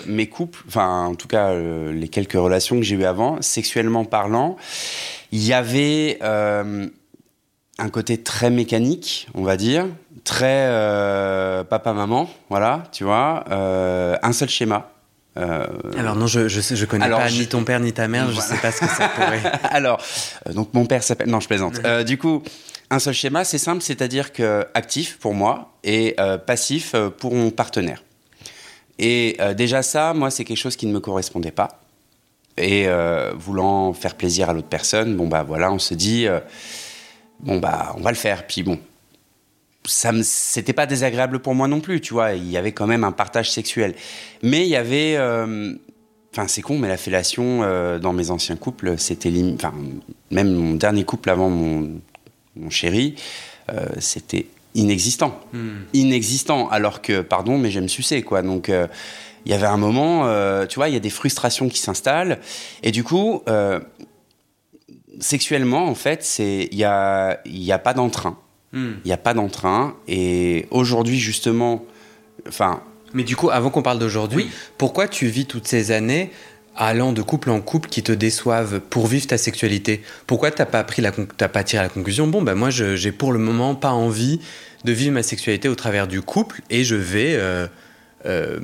mes 0.08 0.28
couples, 0.28 0.64
enfin, 0.66 1.08
en 1.08 1.16
tout 1.16 1.28
cas, 1.28 1.54
les 1.54 2.08
quelques 2.08 2.32
relations 2.32 2.78
que 2.78 2.82
j'ai 2.82 2.96
eues 2.96 3.04
avant, 3.04 3.42
sexuellement 3.42 4.06
parlant, 4.06 4.56
il 5.34 5.44
y 5.44 5.52
avait 5.52 6.18
un 7.82 7.90
côté 7.90 8.22
très 8.22 8.50
mécanique, 8.50 9.28
on 9.34 9.44
va 9.44 9.58
dire, 9.58 9.88
très 10.24 10.68
euh, 10.68 11.64
papa-maman, 11.64 12.30
voilà, 12.50 12.84
tu 12.92 13.04
vois, 13.04 13.44
euh, 13.52 14.16
un 14.22 14.34
seul 14.34 14.50
schéma. 14.50 14.90
Alors 15.98 16.16
non, 16.16 16.28
je 16.28 16.50
je, 16.50 16.60
sais, 16.60 16.76
je 16.76 16.86
connais 16.86 17.10
pas 17.10 17.30
ni 17.30 17.48
ton 17.48 17.64
père 17.64 17.80
ni 17.80 17.94
ta 17.94 18.08
mère, 18.08 18.30
je 18.30 18.36
je 18.36 18.42
sais 18.42 18.58
pas 18.58 18.72
ce 18.72 18.82
que 18.82 18.88
ça 18.88 19.08
pourrait. 19.08 19.42
Alors, 19.72 20.02
donc 20.54 20.74
mon 20.74 20.86
père 20.86 21.04
s'appelle, 21.04 21.30
non, 21.30 21.40
je 21.40 21.48
plaisante. 21.48 21.80
du 22.06 22.18
coup, 22.18 22.44
un 22.90 23.00
seul 23.00 23.14
schéma, 23.14 23.44
c'est 23.46 23.58
simple, 23.58 23.82
c'est-à-dire 23.82 24.34
que 24.34 24.68
actif 24.74 25.18
pour 25.20 25.34
moi 25.34 25.74
et 25.84 26.18
passif 26.46 26.96
pour 27.18 27.34
mon 27.34 27.50
partenaire. 27.50 28.04
Et 29.00 29.38
déjà 29.56 29.84
ça, 29.84 30.14
moi, 30.14 30.30
c'est 30.32 30.44
quelque 30.44 30.58
chose 30.58 30.76
qui 30.76 30.86
ne 30.86 30.92
me 30.92 31.00
correspondait 31.00 31.52
pas 31.52 31.82
et 32.58 32.88
euh, 32.88 33.32
voulant 33.36 33.94
faire 33.94 34.16
plaisir 34.16 34.50
à 34.50 34.54
l'autre 34.54 34.68
personne, 34.68 35.16
bon 35.16 35.28
bah 35.28 35.44
voilà, 35.44 35.72
on 35.72 35.80
se 35.80 35.94
dit 35.94 36.28
euh, 36.28 36.40
bon 37.42 37.60
bah 37.60 37.94
on 37.98 38.02
va 38.02 38.12
le 38.12 38.18
faire. 38.18 38.48
Puis 38.48 38.64
bon, 38.64 38.80
ça 39.86 40.12
c'était 40.24 40.74
pas 40.74 40.86
désagréable 40.86 41.40
pour 41.40 41.56
moi 41.56 41.68
non 41.68 41.82
plus, 41.82 42.02
tu 42.02 42.14
vois. 42.14 42.34
Il 42.34 42.50
y 42.50 42.58
avait 42.58 42.72
quand 42.72 42.88
même 42.88 43.04
un 43.04 43.12
partage 43.12 43.52
sexuel, 43.52 43.96
mais 44.42 44.62
il 44.62 44.70
y 44.70 44.76
avait, 44.76 45.16
euh, 45.18 45.74
enfin 46.34 46.48
c'est 46.48 46.62
con, 46.62 46.78
mais 46.78 46.88
la 46.88 46.98
fellation 46.98 47.62
dans 48.00 48.14
mes 48.14 48.32
anciens 48.32 48.56
couples, 48.56 48.98
c'était 48.98 49.32
enfin 49.54 49.74
même 50.30 50.54
mon 50.54 50.76
dernier 50.76 51.04
couple 51.04 51.30
avant 51.30 51.50
mon, 51.50 52.00
mon 52.56 52.70
chéri, 52.70 53.16
c'était 54.00 54.48
inexistant, 54.76 55.40
hmm. 55.54 55.70
inexistant. 55.94 56.70
Alors 56.70 57.02
que 57.02 57.22
pardon, 57.22 57.58
mais 57.58 57.72
j'aime 57.72 57.90
sucer 57.90 58.22
quoi, 58.22 58.42
donc 58.42 58.70
il 59.46 59.52
y 59.52 59.56
avait 59.56 59.68
un 59.68 59.78
moment, 59.78 60.28
euh, 60.28 60.66
tu 60.66 60.76
vois, 60.76 60.90
il 60.90 60.94
y 60.94 60.98
a 60.98 61.02
des 61.02 61.10
frustrations 61.10 61.70
qui 61.70 61.80
s'installent. 61.80 62.40
Et 62.84 62.92
du 62.92 63.04
coup, 63.04 63.42
euh, 63.48 63.80
sexuellement, 65.20 65.86
en 65.86 65.96
fait, 65.96 66.24
c'est 66.24 66.70
il 66.72 66.78
n'y 66.78 66.84
a, 66.84 67.40
y 67.46 67.72
a 67.72 67.80
pas 67.80 67.94
d'entrain. 67.94 68.38
Hmm. 68.74 68.94
Il 69.04 69.08
n'y 69.08 69.14
a 69.14 69.18
pas 69.18 69.34
d'entrain. 69.34 69.96
Et 70.08 70.68
aujourd'hui, 70.72 71.20
justement, 71.20 71.86
enfin... 72.48 72.82
Mais 73.14 73.24
du 73.24 73.36
coup, 73.36 73.50
avant 73.50 73.70
qu'on 73.70 73.82
parle 73.82 74.00
d'aujourd'hui, 74.00 74.50
pourquoi 74.78 75.08
tu 75.08 75.28
vis 75.28 75.46
toutes 75.46 75.68
ces 75.68 75.92
années 75.92 76.32
allant 76.78 77.12
de 77.12 77.22
couple 77.22 77.50
en 77.50 77.60
couple 77.60 77.90
qui 77.90 78.04
te 78.04 78.14
déçoivent 78.14 78.80
pour 78.80 79.08
vivre 79.08 79.28
ta 79.28 79.38
sexualité? 79.38 80.02
Pourquoi 80.28 80.50
t'as 80.50 80.66
pas 80.66 80.84
pris 80.86 81.02
la 81.02 81.12
t'as 81.12 81.50
pas 81.50 81.66
tiré 81.66 81.84
la 81.84 81.90
conclusion 81.90 82.28
Bon 82.28 82.42
ben 82.42 82.56
moi 82.56 82.70
j'ai 82.70 83.12
pour 83.12 83.34
le 83.34 83.40
moment 83.40 83.76
pas 83.76 83.92
envie 83.92 84.40
de 84.86 84.94
vivre 84.94 85.14
ma 85.14 85.24
sexualité 85.24 85.68
au 85.68 85.76
travers 85.76 86.08
du 86.08 86.22
couple 86.22 86.62
et 86.70 86.86
je 86.86 86.96
vais 86.96 87.36
euh, 87.36 87.68
euh, 88.26 88.60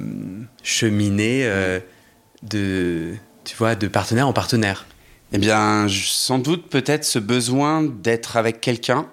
cheminer 0.64 1.42
euh, 1.44 1.80
de 2.44 3.14
tu 3.44 3.56
vois 3.56 3.76
de 3.76 3.88
partenaire 3.88 4.28
en 4.28 4.34
partenaire. 4.34 4.86
Eh 5.34 5.38
bien, 5.38 5.88
sans 5.90 6.40
doute 6.40 6.70
peut-être 6.70 7.04
ce 7.04 7.20
besoin 7.20 7.84
d'être 7.84 8.38
avec 8.38 8.62
quelqu'un, 8.62 9.08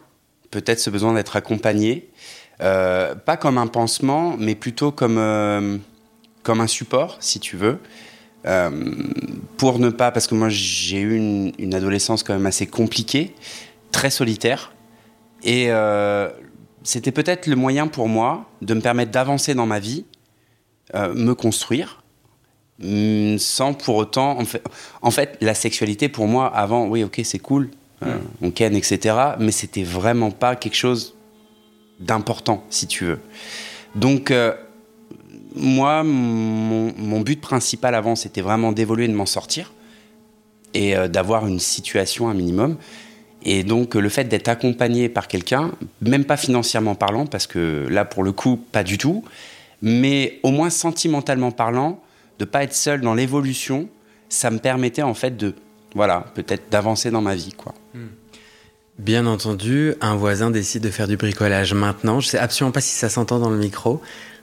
peut-être 0.50 0.78
ce 0.78 0.90
besoin 0.90 1.12
d'être 1.14 1.36
accompagné, 1.36 2.08
pas 2.58 3.36
comme 3.40 3.58
un 3.58 3.66
pansement, 3.66 4.36
mais 4.38 4.54
plutôt 4.54 4.92
comme 4.92 5.80
comme 6.44 6.60
un 6.60 6.68
support, 6.68 7.16
si 7.18 7.40
tu 7.40 7.56
veux. 7.56 7.80
Euh, 8.46 8.70
pour 9.56 9.78
ne 9.78 9.88
pas, 9.88 10.12
parce 10.12 10.26
que 10.26 10.34
moi 10.34 10.48
j'ai 10.50 11.00
eu 11.00 11.16
une, 11.16 11.74
adolescence 11.74 12.22
quand 12.22 12.34
même 12.34 12.46
assez 12.46 12.66
compliquée, 12.66 13.34
très 13.90 14.10
solitaire, 14.10 14.72
et 15.42 15.66
euh, 15.70 16.28
c'était 16.82 17.10
peut-être 17.10 17.46
le 17.46 17.56
moyen 17.56 17.88
pour 17.88 18.08
moi 18.08 18.44
de 18.60 18.74
me 18.74 18.80
permettre 18.80 19.10
d'avancer 19.10 19.54
dans 19.54 19.66
ma 19.66 19.80
vie, 19.80 20.04
euh, 20.94 21.14
me 21.14 21.34
construire, 21.34 22.03
mm, 22.78 23.38
sans 23.38 23.74
pour 23.74 23.96
autant, 23.96 24.38
en 24.38 24.44
fait, 24.44 24.62
en 25.02 25.10
fait, 25.10 25.36
la 25.40 25.54
sexualité 25.54 26.08
pour 26.08 26.26
moi 26.26 26.46
avant, 26.46 26.86
oui 26.86 27.04
ok 27.04 27.20
c'est 27.24 27.38
cool, 27.38 27.70
mm. 28.02 28.06
on 28.42 28.50
ken 28.50 28.74
etc, 28.74 29.16
mais 29.38 29.52
c'était 29.52 29.84
vraiment 29.84 30.30
pas 30.30 30.56
quelque 30.56 30.76
chose 30.76 31.14
d'important 32.00 32.64
si 32.70 32.86
tu 32.86 33.04
veux. 33.04 33.20
Donc 33.94 34.32
moi, 35.54 36.02
mon, 36.02 37.20
but 37.20 37.40
principal 37.40 37.94
avant, 37.94 38.16
c'était 38.16 38.40
vraiment 38.40 38.72
d'évoluer, 38.72 39.06
de 39.08 39.14
m'en 39.14 39.26
sortir 39.26 39.72
et 40.74 40.96
euh, 40.96 41.08
d'avoir 41.08 41.46
une 41.46 41.60
situation 41.60 42.28
un 42.28 42.34
minimum. 42.34 42.76
Et 43.44 43.62
donc, 43.62 43.94
le 43.94 44.08
fait 44.08 44.24
d'être 44.24 44.48
accompagné 44.48 45.08
par 45.08 45.28
quelqu'un, 45.28 45.72
même 46.00 46.24
pas 46.24 46.36
financièrement 46.36 46.94
parlant, 46.94 47.26
parce 47.26 47.46
que 47.46 47.86
là, 47.88 48.04
pour 48.04 48.24
le 48.24 48.32
coup, 48.32 48.56
pas 48.56 48.82
du 48.82 48.98
tout, 48.98 49.22
mais 49.82 50.40
au 50.42 50.50
moins 50.50 50.70
sentimentalement 50.70 51.52
parlant, 51.52 52.00
de 52.38 52.44
pas 52.44 52.64
être 52.64 52.74
seul 52.74 53.00
dans 53.00 53.14
l'évolution, 53.14 53.88
ça 54.28 54.50
me 54.50 54.58
permettait 54.58 55.02
en 55.02 55.14
fait 55.14 55.36
de, 55.36 55.54
voilà, 55.94 56.26
peut-être 56.34 56.70
d'avancer 56.70 57.10
dans 57.10 57.22
ma 57.22 57.34
vie, 57.34 57.52
quoi. 57.52 57.74
Hmm. 57.94 58.08
Bien 58.98 59.26
entendu, 59.26 59.94
un 60.00 60.14
voisin 60.14 60.50
décide 60.52 60.82
de 60.82 60.90
faire 60.90 61.08
du 61.08 61.16
bricolage 61.16 61.74
maintenant. 61.74 62.20
Je 62.20 62.28
sais 62.28 62.38
absolument 62.38 62.70
pas 62.70 62.80
si 62.80 62.94
ça 62.94 63.08
s'entend 63.08 63.40
dans 63.40 63.50
le 63.50 63.56
micro, 63.56 64.00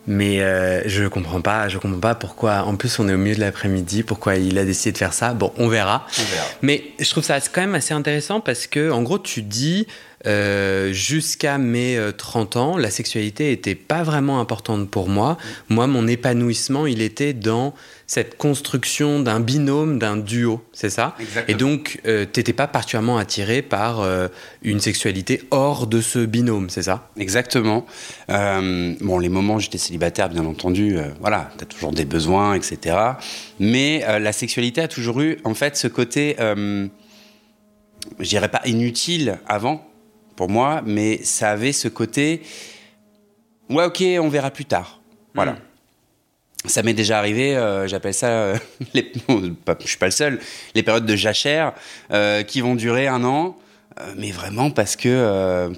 mais 0.08 0.42
euh, 0.42 0.82
je 0.88 1.06
comprends 1.06 1.40
pas, 1.40 1.70
je 1.70 1.78
comprends 1.78 2.00
pas 2.00 2.16
pourquoi. 2.16 2.64
En 2.64 2.76
plus, 2.76 3.00
on 3.00 3.08
est 3.08 3.14
au 3.14 3.18
milieu 3.18 3.36
de 3.36 3.40
l'après-midi, 3.40 4.04
pourquoi 4.04 4.36
il 4.36 4.58
a 4.58 4.66
décidé 4.66 4.92
de 4.92 4.98
faire 4.98 5.14
ça. 5.14 5.34
Bon, 5.34 5.54
on 5.58 5.70
verra. 5.70 6.06
on 6.20 6.24
verra. 6.24 6.46
Mais 6.62 6.84
je 7.00 7.10
trouve 7.10 7.24
ça 7.24 7.40
quand 7.40 7.62
même 7.62 7.76
assez 7.76 7.94
intéressant 7.94 8.42
parce 8.42 8.68
que, 8.68 8.92
en 8.92 9.04
gros, 9.04 9.20
tu 9.20 9.42
dis 9.42 9.88
euh, 10.28 10.94
jusqu'à 10.94 11.58
mes 11.58 12.00
30 12.16 12.56
euh, 12.56 12.60
ans, 12.60 12.78
la 12.78 12.92
sexualité 12.92 13.52
était 13.52 13.76
pas 13.76 14.04
vraiment 14.04 14.40
importante 14.40 14.90
pour 14.90 15.10
moi. 15.10 15.38
Moi, 15.70 15.88
mon 15.88 16.08
épanouissement, 16.08 16.86
il 16.86 17.02
était 17.02 17.34
dans 17.34 17.74
cette 18.06 18.38
construction 18.38 19.22
d'un 19.22 19.40
binôme, 19.40 19.98
d'un 19.98 20.18
duo, 20.18 20.64
c'est 20.74 20.90
ça? 20.90 21.16
Et 21.48 21.54
donc, 21.54 22.02
euh, 22.06 22.26
tu 22.32 22.40
n'étais 22.40 22.54
pas 22.54 22.68
particulièrement 22.68 23.18
attiré 23.18 23.62
par 23.62 24.06
une 24.62 24.80
sexualité 24.82 25.44
hors 25.50 25.88
de 25.88 26.02
ce 26.02 26.20
binôme, 26.26 26.70
c'est 26.70 26.84
ça? 26.84 27.10
Exactement. 27.18 27.86
bon, 28.28 29.20
les 29.20 29.30
moments 29.30 29.56
où 29.56 29.60
j'étais 29.60 29.78
célibataire, 29.78 30.30
bien 30.30 30.46
entendu, 30.46 30.98
voilà, 31.22 31.52
tu 31.58 31.64
as 31.64 31.68
toujours 31.68 31.94
des 31.94 32.06
besoins, 32.06 32.54
etc. 32.54 32.98
Mais 33.60 34.04
la 34.20 34.34
sexualité 34.34 34.82
a 34.82 34.88
toujours 34.90 35.22
eu, 35.22 35.38
en 35.46 35.54
fait, 35.54 35.78
ce 35.78 35.88
côté, 35.88 36.36
je 36.38 36.90
dirais 38.20 38.50
pas 38.50 38.62
inutile 38.66 39.40
avant, 39.48 39.91
pour 40.36 40.50
moi, 40.50 40.82
mais 40.86 41.24
ça 41.24 41.52
avait 41.52 41.72
ce 41.72 41.88
côté, 41.88 42.42
ouais, 43.70 43.86
ok, 43.86 44.04
on 44.20 44.30
verra 44.30 44.52
plus 44.52 44.66
tard. 44.66 45.02
Voilà. 45.34 45.54
Hmm. 45.54 45.58
Ça 46.66 46.84
m'est 46.84 46.94
déjà 46.94 47.18
arrivé, 47.18 47.56
euh, 47.56 47.88
j'appelle 47.88 48.14
ça, 48.14 48.28
euh, 48.28 48.58
les, 48.94 49.12
je 49.28 49.88
suis 49.88 49.98
pas 49.98 50.06
le 50.06 50.12
seul, 50.12 50.40
les 50.76 50.84
périodes 50.84 51.06
de 51.06 51.16
jachère 51.16 51.74
euh, 52.12 52.44
qui 52.44 52.62
vont 52.62 52.76
durer 52.76 53.08
un 53.08 53.24
an, 53.24 53.58
mais 54.16 54.32
vraiment 54.32 54.70
parce 54.70 54.96
que 54.96 55.72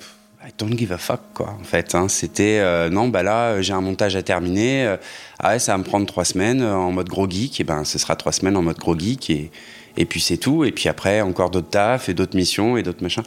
I 0.45 0.51
don't 0.57 0.77
give 0.77 0.91
a 0.91 0.97
fuck 0.97 1.21
quoi. 1.33 1.55
En 1.59 1.63
fait, 1.63 1.95
hein. 1.95 2.07
c'était 2.09 2.61
non, 2.89 3.07
bah 3.07 3.23
là 3.23 3.61
j'ai 3.61 3.73
un 3.73 3.81
montage 3.81 4.15
à 4.15 4.21
terminer, 4.21 4.95
ah 5.39 5.49
ouais, 5.49 5.59
ça 5.59 5.71
va 5.71 5.77
me 5.77 5.83
prendre 5.83 6.05
trois 6.05 6.25
semaines 6.25 6.61
en 6.61 6.91
mode 6.91 7.07
gros 7.07 7.29
geek, 7.29 7.59
et 7.59 7.63
ben 7.63 7.83
ce 7.85 7.97
sera 7.97 8.15
trois 8.15 8.31
semaines 8.31 8.55
en 8.55 8.61
mode 8.61 8.77
gros 8.77 8.97
geek 8.97 9.29
et 9.29 9.51
et 9.97 10.05
puis 10.05 10.21
c'est 10.21 10.37
tout. 10.37 10.63
Et 10.63 10.71
puis 10.71 10.89
après 10.89 11.21
encore 11.21 11.49
d'autres 11.49 11.69
tafs 11.69 12.09
et 12.09 12.13
d'autres 12.13 12.35
missions 12.35 12.77
et 12.77 12.83
d'autres 12.83 13.03
machins. 13.03 13.23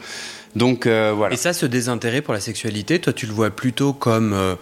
Donc 0.56 0.86
euh, 0.86 1.12
voilà. 1.14 1.34
Et 1.34 1.36
ça, 1.36 1.52
ce 1.52 1.66
désintérêt 1.66 2.22
pour 2.22 2.34
la 2.34 2.40
sexualité, 2.40 2.98
toi, 2.98 3.12
tu 3.12 3.26
le 3.26 3.32
vois 3.32 3.50
plutôt 3.50 3.92
comme 3.92 4.32
euh, 4.32 4.54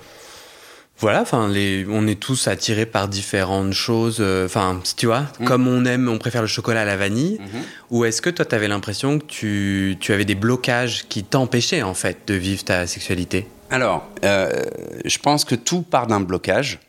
voilà, 0.98 1.22
enfin, 1.22 1.48
on 1.48 2.06
est 2.06 2.20
tous 2.20 2.48
attirés 2.48 2.84
par 2.84 3.06
différentes 3.06 3.72
choses. 3.72 4.18
Euh, 4.20 4.46
enfin, 4.46 4.80
tu 4.96 5.06
vois, 5.06 5.26
mm. 5.38 5.44
comme 5.44 5.68
on 5.68 5.84
aime, 5.84 6.08
on 6.08 6.18
préfère 6.18 6.42
le 6.42 6.48
chocolat 6.48 6.82
à 6.82 6.84
la 6.84 6.96
vanille. 6.96 7.38
Mm-hmm. 7.38 7.62
Ou 7.90 8.04
est-ce 8.04 8.20
que 8.20 8.30
toi, 8.30 8.44
tu 8.44 8.54
avais 8.56 8.66
l'impression 8.66 9.20
que 9.20 9.24
tu, 9.24 9.96
tu, 10.00 10.12
avais 10.12 10.24
des 10.24 10.34
blocages 10.34 11.06
qui 11.08 11.22
t'empêchaient 11.22 11.82
en 11.82 11.94
fait 11.94 12.18
de 12.26 12.34
vivre 12.34 12.64
ta 12.64 12.88
sexualité? 12.88 13.46
Alors, 13.70 14.08
je 14.22 15.18
pense 15.18 15.44
que 15.44 15.54
tout 15.54 15.82
part 15.82 16.08
d'un 16.08 16.20
blocage. 16.20 16.80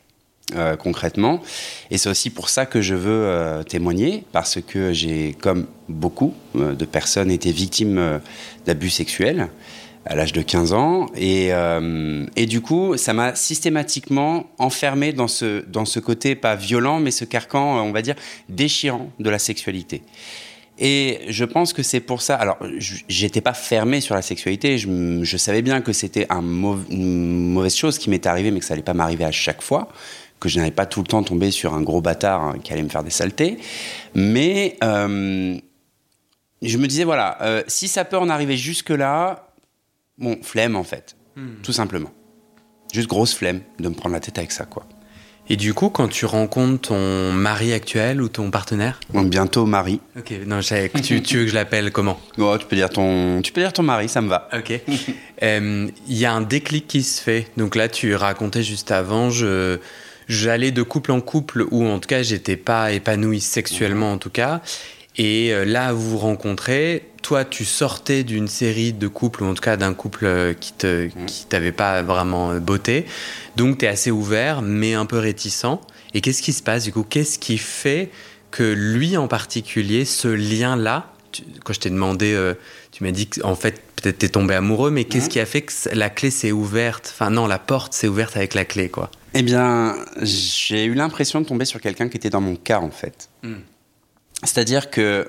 Concrètement. 0.78 1.40
Et 1.90 1.98
c'est 1.98 2.08
aussi 2.08 2.30
pour 2.30 2.48
ça 2.48 2.66
que 2.66 2.80
je 2.80 2.94
veux 2.94 3.64
témoigner, 3.64 4.24
parce 4.32 4.60
que 4.60 4.92
j'ai, 4.92 5.36
comme 5.40 5.66
beaucoup 5.88 6.34
de 6.54 6.84
personnes, 6.84 7.30
été 7.30 7.50
victime 7.52 8.20
d'abus 8.64 8.90
sexuels 8.90 9.48
à 10.06 10.14
l'âge 10.14 10.32
de 10.32 10.40
15 10.40 10.72
ans. 10.72 11.06
Et, 11.16 11.48
euh, 11.50 12.24
du 12.36 12.60
coup, 12.60 12.96
ça 12.96 13.12
m'a 13.12 13.34
systématiquement 13.34 14.46
enfermé 14.58 15.12
dans 15.12 15.28
ce, 15.28 15.64
dans 15.66 15.84
ce 15.84 15.98
côté, 16.00 16.34
pas 16.34 16.54
violent, 16.54 17.00
mais 17.00 17.10
ce 17.10 17.24
carcan, 17.24 17.82
on 17.84 17.92
va 17.92 18.02
dire, 18.02 18.14
déchirant 18.48 19.10
de 19.18 19.28
la 19.28 19.38
sexualité. 19.38 20.02
Et 20.78 21.20
je 21.28 21.44
pense 21.44 21.72
que 21.72 21.82
c'est 21.82 22.00
pour 22.00 22.22
ça. 22.22 22.36
Alors, 22.36 22.58
j'étais 22.78 23.40
pas 23.40 23.54
fermé 23.54 24.00
sur 24.00 24.14
la 24.14 24.22
sexualité. 24.22 24.78
Je, 24.78 25.36
savais 25.36 25.62
bien 25.62 25.80
que 25.80 25.92
c'était 25.92 26.26
un 26.30 26.42
une 26.90 27.52
mauvaise 27.52 27.74
chose 27.74 27.98
qui 27.98 28.10
m'était 28.10 28.28
arrivée, 28.28 28.50
mais 28.50 28.60
que 28.60 28.66
ça 28.66 28.74
allait 28.74 28.82
pas 28.82 28.94
m'arriver 28.94 29.24
à 29.24 29.32
chaque 29.32 29.62
fois. 29.62 29.88
Que 30.40 30.48
je 30.48 30.58
n'allais 30.58 30.70
pas 30.70 30.86
tout 30.86 31.00
le 31.00 31.06
temps 31.06 31.22
tomber 31.22 31.50
sur 31.50 31.74
un 31.74 31.82
gros 31.82 32.00
bâtard 32.00 32.42
hein, 32.42 32.54
qui 32.62 32.72
allait 32.72 32.82
me 32.82 32.88
faire 32.88 33.04
des 33.04 33.10
saletés. 33.10 33.58
Mais 34.14 34.76
euh, 34.84 35.56
je 36.62 36.78
me 36.78 36.86
disais, 36.86 37.04
voilà, 37.04 37.38
euh, 37.42 37.62
si 37.66 37.88
ça 37.88 38.04
peut 38.04 38.18
en 38.18 38.28
arriver 38.28 38.56
jusque-là, 38.56 39.48
bon, 40.18 40.38
flemme 40.42 40.76
en 40.76 40.84
fait, 40.84 41.16
hmm. 41.36 41.62
tout 41.62 41.72
simplement. 41.72 42.10
Juste 42.92 43.08
grosse 43.08 43.34
flemme 43.34 43.60
de 43.78 43.88
me 43.88 43.94
prendre 43.94 44.14
la 44.14 44.20
tête 44.20 44.38
avec 44.38 44.52
ça, 44.52 44.64
quoi. 44.64 44.86
Et 45.48 45.56
du 45.56 45.74
coup, 45.74 45.90
quand 45.90 46.08
tu 46.08 46.26
rencontres 46.26 46.88
ton 46.88 47.32
mari 47.32 47.72
actuel 47.72 48.20
ou 48.20 48.28
ton 48.28 48.50
partenaire 48.50 48.98
bon, 49.10 49.22
Bientôt 49.22 49.64
mari. 49.64 50.00
Ok, 50.18 50.32
non, 50.44 50.58
tu, 50.60 51.22
tu 51.22 51.38
veux 51.38 51.44
que 51.44 51.50
je 51.50 51.54
l'appelle 51.54 51.92
comment? 51.92 52.18
Oh, 52.38 52.56
tu, 52.58 52.66
peux 52.66 52.74
dire 52.74 52.90
ton, 52.90 53.40
tu 53.42 53.52
peux 53.52 53.60
dire 53.60 53.72
ton 53.72 53.84
mari, 53.84 54.08
ça 54.08 54.20
me 54.20 54.28
va. 54.28 54.48
Ok. 54.52 54.80
Euh, 55.42 55.88
il 56.08 56.16
y 56.16 56.24
a 56.24 56.32
un 56.32 56.40
déclic 56.40 56.86
qui 56.86 57.02
se 57.02 57.20
fait. 57.20 57.48
Donc 57.58 57.76
là, 57.76 57.90
tu 57.90 58.14
racontais 58.14 58.62
juste 58.62 58.90
avant, 58.90 59.28
je, 59.28 59.78
j'allais 60.28 60.70
de 60.70 60.82
couple 60.82 61.12
en 61.12 61.20
couple, 61.20 61.66
ou 61.70 61.86
en 61.86 61.98
tout 61.98 62.08
cas, 62.08 62.22
j'étais 62.22 62.56
pas 62.56 62.92
épanoui 62.92 63.40
sexuellement 63.40 64.12
en 64.12 64.18
tout 64.18 64.30
cas. 64.30 64.62
Et 65.18 65.52
euh, 65.52 65.64
là, 65.64 65.92
vous 65.92 66.10
vous 66.10 66.18
rencontrez. 66.18 67.08
Toi, 67.22 67.44
tu 67.44 67.64
sortais 67.64 68.22
d'une 68.22 68.48
série 68.48 68.92
de 68.92 69.08
couples, 69.08 69.42
ou 69.42 69.46
en 69.46 69.54
tout 69.54 69.62
cas 69.62 69.76
d'un 69.76 69.94
couple 69.94 70.26
euh, 70.26 70.54
qui 70.54 70.72
te, 70.72 71.06
mmh. 71.06 71.26
qui 71.26 71.46
t'avait 71.46 71.72
pas 71.72 72.02
vraiment 72.02 72.52
euh, 72.52 72.60
botté. 72.60 73.06
Donc, 73.56 73.78
tu 73.78 73.86
es 73.86 73.88
assez 73.88 74.10
ouvert, 74.10 74.62
mais 74.62 74.94
un 74.94 75.06
peu 75.06 75.18
réticent. 75.18 75.80
Et 76.14 76.20
qu'est-ce 76.20 76.42
qui 76.42 76.52
se 76.52 76.62
passe 76.62 76.84
du 76.84 76.92
coup? 76.92 77.04
Qu'est-ce 77.08 77.38
qui 77.38 77.58
fait 77.58 78.10
que 78.50 78.62
lui 78.62 79.16
en 79.16 79.28
particulier, 79.28 80.04
ce 80.04 80.28
lien-là, 80.28 81.12
quand 81.64 81.72
je 81.72 81.80
t'ai 81.80 81.90
demandé, 81.90 82.38
tu 82.92 83.04
m'as 83.04 83.10
dit 83.10 83.26
qu'en 83.26 83.54
fait, 83.54 83.82
peut-être 83.96 84.18
t'es 84.18 84.28
tombé 84.30 84.54
amoureux, 84.54 84.90
mais 84.90 85.04
qu'est-ce 85.04 85.26
mmh. 85.26 85.30
qui 85.30 85.40
a 85.40 85.46
fait 85.46 85.62
que 85.62 85.72
la 85.92 86.08
clé 86.08 86.30
s'est 86.30 86.52
ouverte? 86.52 87.12
Enfin, 87.12 87.28
non, 87.28 87.46
la 87.46 87.58
porte 87.58 87.92
s'est 87.92 88.08
ouverte 88.08 88.36
avec 88.36 88.54
la 88.54 88.64
clé, 88.64 88.88
quoi. 88.88 89.10
Eh 89.38 89.42
bien, 89.42 89.96
j'ai 90.22 90.86
eu 90.86 90.94
l'impression 90.94 91.42
de 91.42 91.46
tomber 91.46 91.66
sur 91.66 91.78
quelqu'un 91.78 92.08
qui 92.08 92.16
était 92.16 92.30
dans 92.30 92.40
mon 92.40 92.56
cas, 92.56 92.80
en 92.80 92.90
fait. 92.90 93.28
Mmh. 93.42 93.56
C'est-à-dire 94.42 94.90
que 94.90 95.28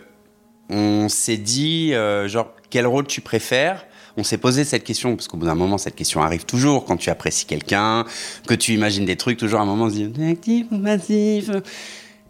on 0.70 1.10
s'est 1.10 1.36
dit, 1.36 1.94
euh, 1.94 2.30
genre, 2.30 2.54
quel 2.70 2.88
rôle 2.88 3.06
tu 3.06 3.20
préfères? 3.20 3.86
On 4.16 4.24
s'est 4.24 4.38
posé 4.38 4.64
cette 4.64 4.86
question, 4.86 5.14
parce 5.18 5.28
qu'au 5.28 5.36
bout 5.36 5.46
d'un 5.46 5.56
moment, 5.56 5.78
cette 5.78 5.96
question 5.96 6.22
arrive 6.22 6.46
toujours 6.46 6.86
quand 6.86 6.96
tu 6.96 7.10
apprécies 7.10 7.46
quelqu'un, 7.46 8.06
que 8.48 8.54
tu 8.54 8.74
imagines 8.74 9.04
des 9.04 9.18
trucs, 9.18 9.38
toujours 9.38 9.60
à 9.60 9.64
un 9.64 9.66
moment, 9.66 9.86
on 9.86 9.90
se 9.90 9.96
dit, 9.96 10.24
actif 10.24 10.68
ou 10.72 10.80
passif? 10.80 11.52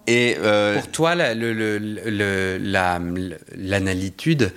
Et 0.07 0.37
euh... 0.41 0.75
Pour 0.75 0.87
toi, 0.87 1.15
l'analitude, 3.55 4.53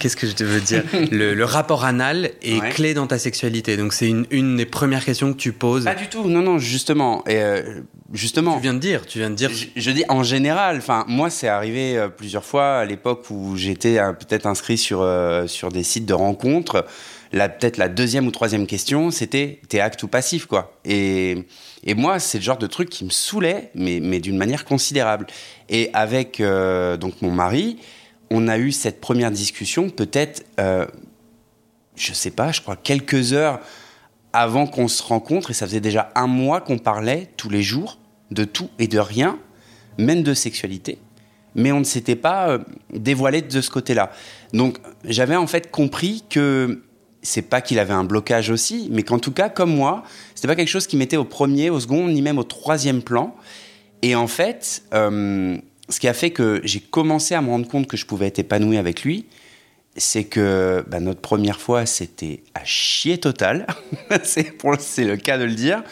qu'est-ce 0.00 0.16
que 0.16 0.26
je 0.26 0.32
te 0.32 0.42
veux 0.42 0.60
dire 0.60 0.82
le, 1.12 1.44
rapport 1.44 1.84
anal 1.84 2.32
est 2.42 2.60
clé 2.70 2.92
dans 2.92 3.06
ta 3.06 3.18
sexualité. 3.18 3.76
Donc 3.76 3.92
c'est 3.92 4.08
une, 4.08 4.26
une, 4.30 4.56
des 4.56 4.66
premières 4.66 5.04
questions 5.04 5.32
que 5.32 5.38
tu 5.38 5.52
poses. 5.52 5.84
Pas 5.84 5.94
du 5.94 6.08
tout, 6.08 6.28
non, 6.28 6.42
non, 6.42 6.58
justement. 6.58 7.22
Et 7.28 7.40
euh, 7.40 7.82
justement. 8.12 8.56
Tu 8.56 8.62
viens 8.62 8.74
de 8.74 8.80
dire, 8.80 9.06
tu 9.06 9.18
viens 9.18 9.30
de 9.30 9.36
dire. 9.36 9.50
Je, 9.76 9.90
dis 9.92 10.04
en 10.08 10.24
général. 10.24 10.78
Enfin, 10.78 11.04
moi, 11.06 11.30
c'est 11.30 11.48
arrivé 11.48 11.96
euh, 11.96 12.08
plusieurs 12.08 12.44
fois 12.44 12.78
à 12.78 12.84
l'époque 12.84 13.30
où 13.30 13.56
j'étais 13.56 13.98
euh, 13.98 14.12
peut-être 14.12 14.46
inscrit 14.46 14.76
sur 14.76 15.08
sur 15.46 15.70
des 15.70 15.84
sites 15.84 16.06
de 16.06 16.14
rencontres. 16.14 16.84
La 17.32 17.48
peut-être 17.48 17.76
la 17.76 17.88
deuxième 17.88 18.26
ou 18.26 18.32
troisième 18.32 18.66
question, 18.66 19.12
c'était 19.12 19.60
t'es 19.68 19.78
acte 19.78 20.02
ou 20.02 20.08
passif, 20.08 20.46
quoi. 20.46 20.72
Et 20.84 21.46
et 21.84 21.94
moi, 21.94 22.18
c'est 22.18 22.38
le 22.38 22.44
genre 22.44 22.58
de 22.58 22.66
truc 22.66 22.88
qui 22.90 23.04
me 23.04 23.10
saoulait, 23.10 23.70
mais 23.74 24.00
mais 24.00 24.20
d'une 24.20 24.36
manière 24.36 24.64
considérable. 24.64 25.26
Et 25.68 25.90
avec 25.94 26.42
donc 26.42 27.22
mon 27.22 27.30
mari, 27.30 27.78
on 28.30 28.48
a 28.48 28.58
eu 28.58 28.70
cette 28.70 29.00
première 29.00 29.30
discussion, 29.30 29.88
peut-être, 29.88 30.44
je 30.58 32.12
sais 32.12 32.30
pas, 32.30 32.52
je 32.52 32.60
crois 32.60 32.76
quelques 32.76 33.32
heures 33.32 33.60
avant 34.32 34.66
qu'on 34.66 34.88
se 34.88 35.02
rencontre, 35.02 35.50
et 35.50 35.54
ça 35.54 35.66
faisait 35.66 35.80
déjà 35.80 36.10
un 36.14 36.26
mois 36.26 36.60
qu'on 36.60 36.78
parlait 36.78 37.30
tous 37.36 37.50
les 37.50 37.62
jours 37.62 37.98
de 38.30 38.44
tout 38.44 38.70
et 38.78 38.86
de 38.86 38.98
rien, 38.98 39.38
même 39.98 40.22
de 40.22 40.34
sexualité. 40.34 40.98
Mais 41.54 41.72
on 41.72 41.80
ne 41.80 41.84
s'était 41.84 42.16
pas 42.16 42.48
euh, 42.48 42.58
dévoilé 42.92 43.42
de 43.42 43.60
ce 43.60 43.70
côté-là. 43.70 44.12
Donc 44.52 44.78
j'avais 45.04 45.36
en 45.36 45.48
fait 45.48 45.70
compris 45.70 46.24
que 46.30 46.84
c'est 47.22 47.42
pas 47.42 47.60
qu'il 47.60 47.78
avait 47.78 47.92
un 47.92 48.04
blocage 48.04 48.50
aussi, 48.50 48.88
mais 48.90 49.02
qu'en 49.02 49.18
tout 49.18 49.32
cas, 49.32 49.48
comme 49.48 49.74
moi, 49.74 50.04
c'était 50.34 50.48
pas 50.48 50.56
quelque 50.56 50.68
chose 50.68 50.86
qui 50.86 50.96
mettait 50.96 51.16
au 51.16 51.24
premier, 51.24 51.70
au 51.70 51.80
second, 51.80 52.08
ni 52.08 52.22
même 52.22 52.38
au 52.38 52.44
troisième 52.44 53.02
plan. 53.02 53.36
Et 54.02 54.14
en 54.14 54.26
fait, 54.26 54.82
euh, 54.94 55.56
ce 55.88 56.00
qui 56.00 56.08
a 56.08 56.14
fait 56.14 56.30
que 56.30 56.60
j'ai 56.64 56.80
commencé 56.80 57.34
à 57.34 57.42
me 57.42 57.48
rendre 57.48 57.68
compte 57.68 57.86
que 57.86 57.96
je 57.96 58.06
pouvais 58.06 58.26
être 58.26 58.38
épanoui 58.38 58.78
avec 58.78 59.02
lui, 59.02 59.26
c'est 59.96 60.24
que 60.24 60.84
bah, 60.88 61.00
notre 61.00 61.20
première 61.20 61.60
fois, 61.60 61.84
c'était 61.84 62.42
à 62.54 62.64
chier 62.64 63.18
total. 63.18 63.66
c'est, 64.22 64.44
le 64.48 65.16
cas 65.16 65.36
de 65.36 65.44
le 65.44 65.54
dire. 65.54 65.82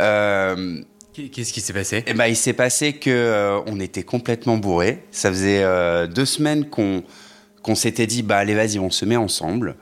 Euh, 0.00 0.80
Qu'est-ce 1.12 1.52
qui 1.52 1.60
s'est 1.60 1.72
passé? 1.72 2.02
Eh 2.08 2.14
ben, 2.14 2.26
Il 2.26 2.34
s'est 2.34 2.54
passé 2.54 2.94
qu'on 2.94 3.10
euh, 3.10 3.60
on 3.66 3.78
était 3.78 4.02
complètement 4.02 4.56
bourrés. 4.56 5.04
Ça 5.12 5.30
faisait 5.30 5.62
deux 6.08 6.24
semaines 6.24 6.68
qu'on, 6.68 7.04
qu'on 7.62 7.74
s'était 7.76 8.06
dit, 8.06 8.22
bah, 8.22 8.38
allez, 8.38 8.54
vas-y, 8.54 8.80
on 8.80 8.90
se 8.90 9.04
met 9.04 9.16
ensemble. 9.16 9.76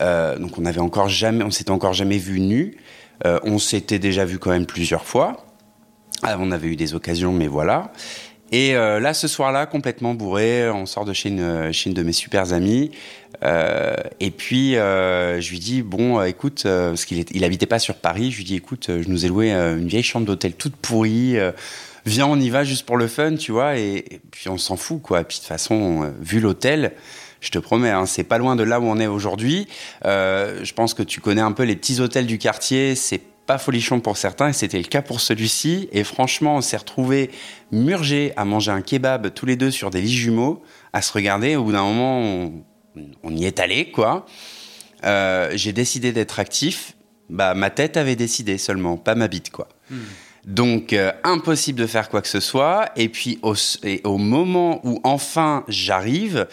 Donc 0.00 0.58
on 0.58 0.64
avait 0.64 0.80
encore 0.80 1.08
jamais, 1.08 1.44
on 1.44 1.50
s'était 1.50 1.70
encore 1.70 1.94
jamais 1.94 2.18
vu 2.18 2.40
nus. 2.40 2.76
on 3.24 3.58
s'était 3.58 3.98
déjà 3.98 4.24
vu 4.24 4.38
quand 4.38 4.50
même 4.50 4.66
plusieurs 4.66 5.04
fois. 5.04 5.44
Ah, 6.22 6.36
on 6.40 6.50
avait 6.50 6.68
eu 6.68 6.76
des 6.76 6.94
occasions, 6.94 7.32
mais 7.32 7.46
voilà. 7.46 7.92
Et 8.52 8.76
euh, 8.76 9.00
là, 9.00 9.12
ce 9.12 9.26
soir-là, 9.26 9.66
complètement 9.66 10.14
bourré, 10.14 10.70
on 10.70 10.86
sort 10.86 11.04
de 11.04 11.12
chez 11.12 11.30
une, 11.30 11.72
chez 11.72 11.90
une 11.90 11.94
de 11.94 12.02
mes 12.02 12.12
super 12.12 12.52
amies. 12.52 12.92
Euh, 13.42 13.96
et 14.20 14.30
puis, 14.30 14.76
euh, 14.76 15.40
je 15.40 15.50
lui 15.50 15.58
dis, 15.58 15.82
bon, 15.82 16.20
euh, 16.20 16.24
écoute, 16.24 16.62
euh, 16.64 16.90
parce 16.90 17.04
qu'il 17.04 17.24
il 17.32 17.44
habitait 17.44 17.66
pas 17.66 17.80
sur 17.80 17.96
Paris, 17.96 18.30
je 18.30 18.38
lui 18.38 18.44
dis, 18.44 18.54
écoute, 18.54 18.86
je 18.88 19.08
nous 19.08 19.26
ai 19.26 19.28
loué 19.28 19.50
une 19.50 19.88
vieille 19.88 20.04
chambre 20.04 20.26
d'hôtel 20.26 20.54
toute 20.54 20.76
pourrie. 20.76 21.36
viens, 22.04 22.26
on 22.26 22.38
y 22.38 22.48
va 22.48 22.62
juste 22.62 22.86
pour 22.86 22.96
le 22.96 23.08
fun, 23.08 23.34
tu 23.34 23.50
vois. 23.50 23.78
Et, 23.78 24.20
puis, 24.30 24.48
on 24.48 24.58
s'en 24.58 24.76
fout, 24.76 25.02
quoi. 25.02 25.22
Et 25.22 25.24
puis, 25.24 25.38
de 25.38 25.40
toute 25.40 25.48
façon, 25.48 26.12
vu 26.20 26.38
l'hôtel, 26.38 26.92
je 27.46 27.50
te 27.52 27.58
promets, 27.58 27.90
hein, 27.90 28.06
c'est 28.06 28.24
pas 28.24 28.38
loin 28.38 28.56
de 28.56 28.62
là 28.62 28.80
où 28.80 28.84
on 28.84 28.98
est 28.98 29.06
aujourd'hui. 29.06 29.68
je 30.04 30.72
pense 30.72 30.94
que 30.94 31.02
tu 31.02 31.20
connais 31.20 31.40
un 31.40 31.52
peu 31.52 31.62
les 31.62 31.76
petits 31.76 32.00
hôtels 32.00 32.26
du 32.26 32.38
quartier. 32.38 32.94
C'est 32.94 33.22
pas 33.46 33.58
folichon 33.58 34.00
pour 34.00 34.16
certains, 34.16 34.48
et 34.48 34.52
c'était 34.52 34.78
le 34.78 34.84
cas 34.84 35.02
pour 35.02 35.20
celui-ci. 35.20 35.88
Et 35.92 36.04
franchement, 36.04 36.56
on 36.56 36.60
s'est 36.60 36.76
retrouvés 36.76 37.30
murgés 37.70 38.32
à 38.36 38.44
manger 38.44 38.72
un 38.72 38.82
kebab 38.82 39.32
tous 39.32 39.46
les 39.46 39.56
deux 39.56 39.70
sur 39.70 39.90
des 39.90 40.02
lits 40.02 40.12
jumeaux, 40.12 40.62
à 40.92 41.00
se 41.00 41.12
regarder. 41.12 41.56
Au 41.56 41.64
bout 41.64 41.72
d'un 41.72 41.84
moment, 41.84 42.52
on, 43.22 43.36
y 43.36 43.46
est 43.46 43.60
allé, 43.60 43.90
quoi. 43.90 44.26
Euh, 45.04 45.50
j'ai 45.54 45.72
décidé 45.72 46.12
d'être 46.12 46.40
actif. 46.40 46.94
Bah, 47.30 47.54
ma 47.54 47.70
tête 47.70 47.96
avait 47.96 48.16
décidé 48.16 48.58
seulement, 48.58 48.96
pas 48.96 49.14
ma 49.14 49.28
bite, 49.28 49.50
quoi. 49.50 49.68
Hmm. 49.90 49.98
Donc, 50.46 50.92
euh, 50.92 51.12
impossible 51.24 51.80
de 51.80 51.86
faire 51.86 52.08
quoi 52.08 52.22
que 52.22 52.28
ce 52.28 52.40
soit. 52.40 52.90
Et 52.96 53.08
puis, 53.08 53.38
au, 53.42 53.54
au 54.04 54.16
moment 54.16 54.80
où 54.84 55.00
enfin 55.02 55.64
j'arrive 55.66 56.46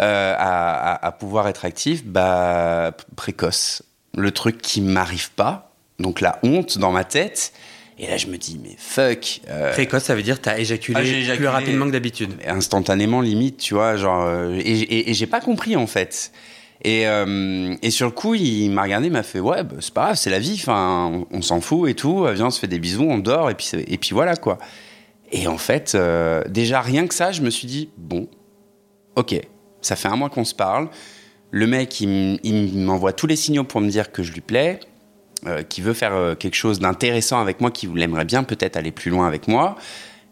euh, 0.00 0.34
à, 0.36 1.06
à, 1.06 1.12
pouvoir 1.12 1.48
être 1.48 1.64
actif, 1.64 2.04
bah, 2.04 2.92
précoce. 3.16 3.82
Le 4.16 4.32
truc 4.32 4.60
qui 4.60 4.80
m'arrive 4.80 5.30
pas, 5.32 5.72
donc 6.00 6.20
la 6.20 6.40
honte 6.42 6.78
dans 6.78 6.90
ma 6.90 7.04
tête. 7.04 7.52
Et 8.00 8.06
là, 8.06 8.16
je 8.16 8.28
me 8.28 8.38
dis, 8.38 8.60
mais 8.62 8.76
fuck. 8.78 9.40
Euh... 9.48 9.72
Précoce, 9.72 10.04
ça 10.04 10.14
veut 10.14 10.22
dire 10.22 10.40
t'as 10.40 10.58
éjaculé, 10.58 11.00
éjaculé 11.00 11.36
plus 11.36 11.48
rapidement 11.48 11.86
que 11.86 11.90
d'habitude. 11.90 12.32
Instantanément, 12.46 13.20
limite, 13.20 13.58
tu 13.58 13.74
vois, 13.74 13.96
genre. 13.96 14.24
Euh, 14.24 14.56
et, 14.64 15.10
et, 15.10 15.14
j'ai 15.14 15.26
pas 15.26 15.40
compris 15.40 15.74
en 15.76 15.86
fait. 15.86 16.32
Et, 16.82 17.08
euh, 17.08 17.74
et 17.82 17.90
sur 17.90 18.06
le 18.06 18.12
coup, 18.12 18.34
il 18.34 18.70
m'a 18.70 18.82
regardé, 18.82 19.08
il 19.08 19.12
m'a 19.12 19.22
fait, 19.22 19.40
ouais, 19.40 19.64
bah, 19.64 19.76
c'est 19.80 19.92
pas 19.92 20.04
grave, 20.04 20.16
c'est 20.16 20.30
la 20.30 20.38
vie. 20.38 20.62
On, 20.68 21.42
s'en 21.42 21.60
fout 21.60 21.90
et 21.90 21.94
tout. 21.94 22.26
Viens, 22.32 22.46
on 22.46 22.50
se 22.50 22.60
fait 22.60 22.68
des 22.68 22.78
bisous, 22.78 23.06
on 23.08 23.18
dort 23.18 23.50
et 23.50 23.54
puis 23.54 23.70
et 23.74 23.98
puis 23.98 24.10
voilà 24.12 24.36
quoi. 24.36 24.58
Et 25.32 25.46
en 25.46 25.58
fait, 25.58 25.94
euh, 25.94 26.42
déjà 26.48 26.80
rien 26.80 27.06
que 27.06 27.14
ça, 27.14 27.32
je 27.32 27.42
me 27.42 27.50
suis 27.50 27.66
dit, 27.66 27.90
bon, 27.96 28.28
ok, 29.16 29.38
ça 29.82 29.96
fait 29.96 30.08
un 30.08 30.16
mois 30.16 30.30
qu'on 30.30 30.44
se 30.44 30.54
parle. 30.54 30.88
Le 31.50 31.66
mec, 31.66 32.00
il 32.00 32.78
m'envoie 32.78 33.12
tous 33.12 33.26
les 33.26 33.36
signaux 33.36 33.64
pour 33.64 33.80
me 33.80 33.88
dire 33.88 34.12
que 34.12 34.22
je 34.22 34.32
lui 34.32 34.40
plais. 34.40 34.80
Euh, 35.46 35.62
qui 35.62 35.82
veut 35.82 35.92
faire 35.92 36.14
euh, 36.14 36.34
quelque 36.34 36.56
chose 36.56 36.80
d'intéressant 36.80 37.40
avec 37.40 37.60
moi, 37.60 37.70
qui 37.70 37.86
l'aimerait 37.86 38.24
bien 38.24 38.42
peut-être 38.42 38.76
aller 38.76 38.90
plus 38.90 39.08
loin 39.12 39.28
avec 39.28 39.46
moi. 39.46 39.76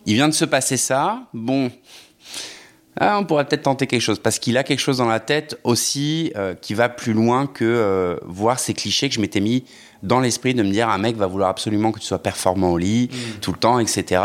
Il 0.05 0.15
vient 0.15 0.27
de 0.27 0.35
se 0.35 0.45
passer 0.45 0.77
ça. 0.77 1.29
Bon, 1.33 1.71
ah, 2.99 3.19
on 3.19 3.25
pourrait 3.25 3.45
peut-être 3.45 3.65
tenter 3.65 3.87
quelque 3.87 4.01
chose 4.01 4.19
parce 4.19 4.39
qu'il 4.39 4.57
a 4.57 4.65
quelque 4.65 4.81
chose 4.81 4.99
dans 4.99 5.09
la 5.09 5.21
tête 5.21 5.59
aussi 5.65 6.33
euh, 6.37 6.55
qui 6.55 6.73
va 6.75 6.89
plus 6.89 7.13
loin 7.13 7.47
que 7.47 8.19
voir 8.25 8.59
ces 8.59 8.73
clichés 8.73 9.09
que 9.09 9.15
je 9.15 9.21
m'étais 9.21 9.41
mis 9.41 9.65
dans 10.03 10.21
l'esprit 10.21 10.55
de 10.55 10.63
me 10.63 10.71
dire 10.71 10.89
un 10.89 10.99
mec 10.99 11.17
va 11.17 11.27
vouloir 11.27 11.51
absolument 11.51 11.93
que 11.93 11.99
tu 11.99 12.07
sois 12.07 12.23
performant 12.23 12.71
au 12.71 12.79
lit 12.79 13.11
mmh. 13.11 13.41
tout 13.41 13.53
le 13.53 13.59
temps, 13.59 13.79
etc. 13.79 14.23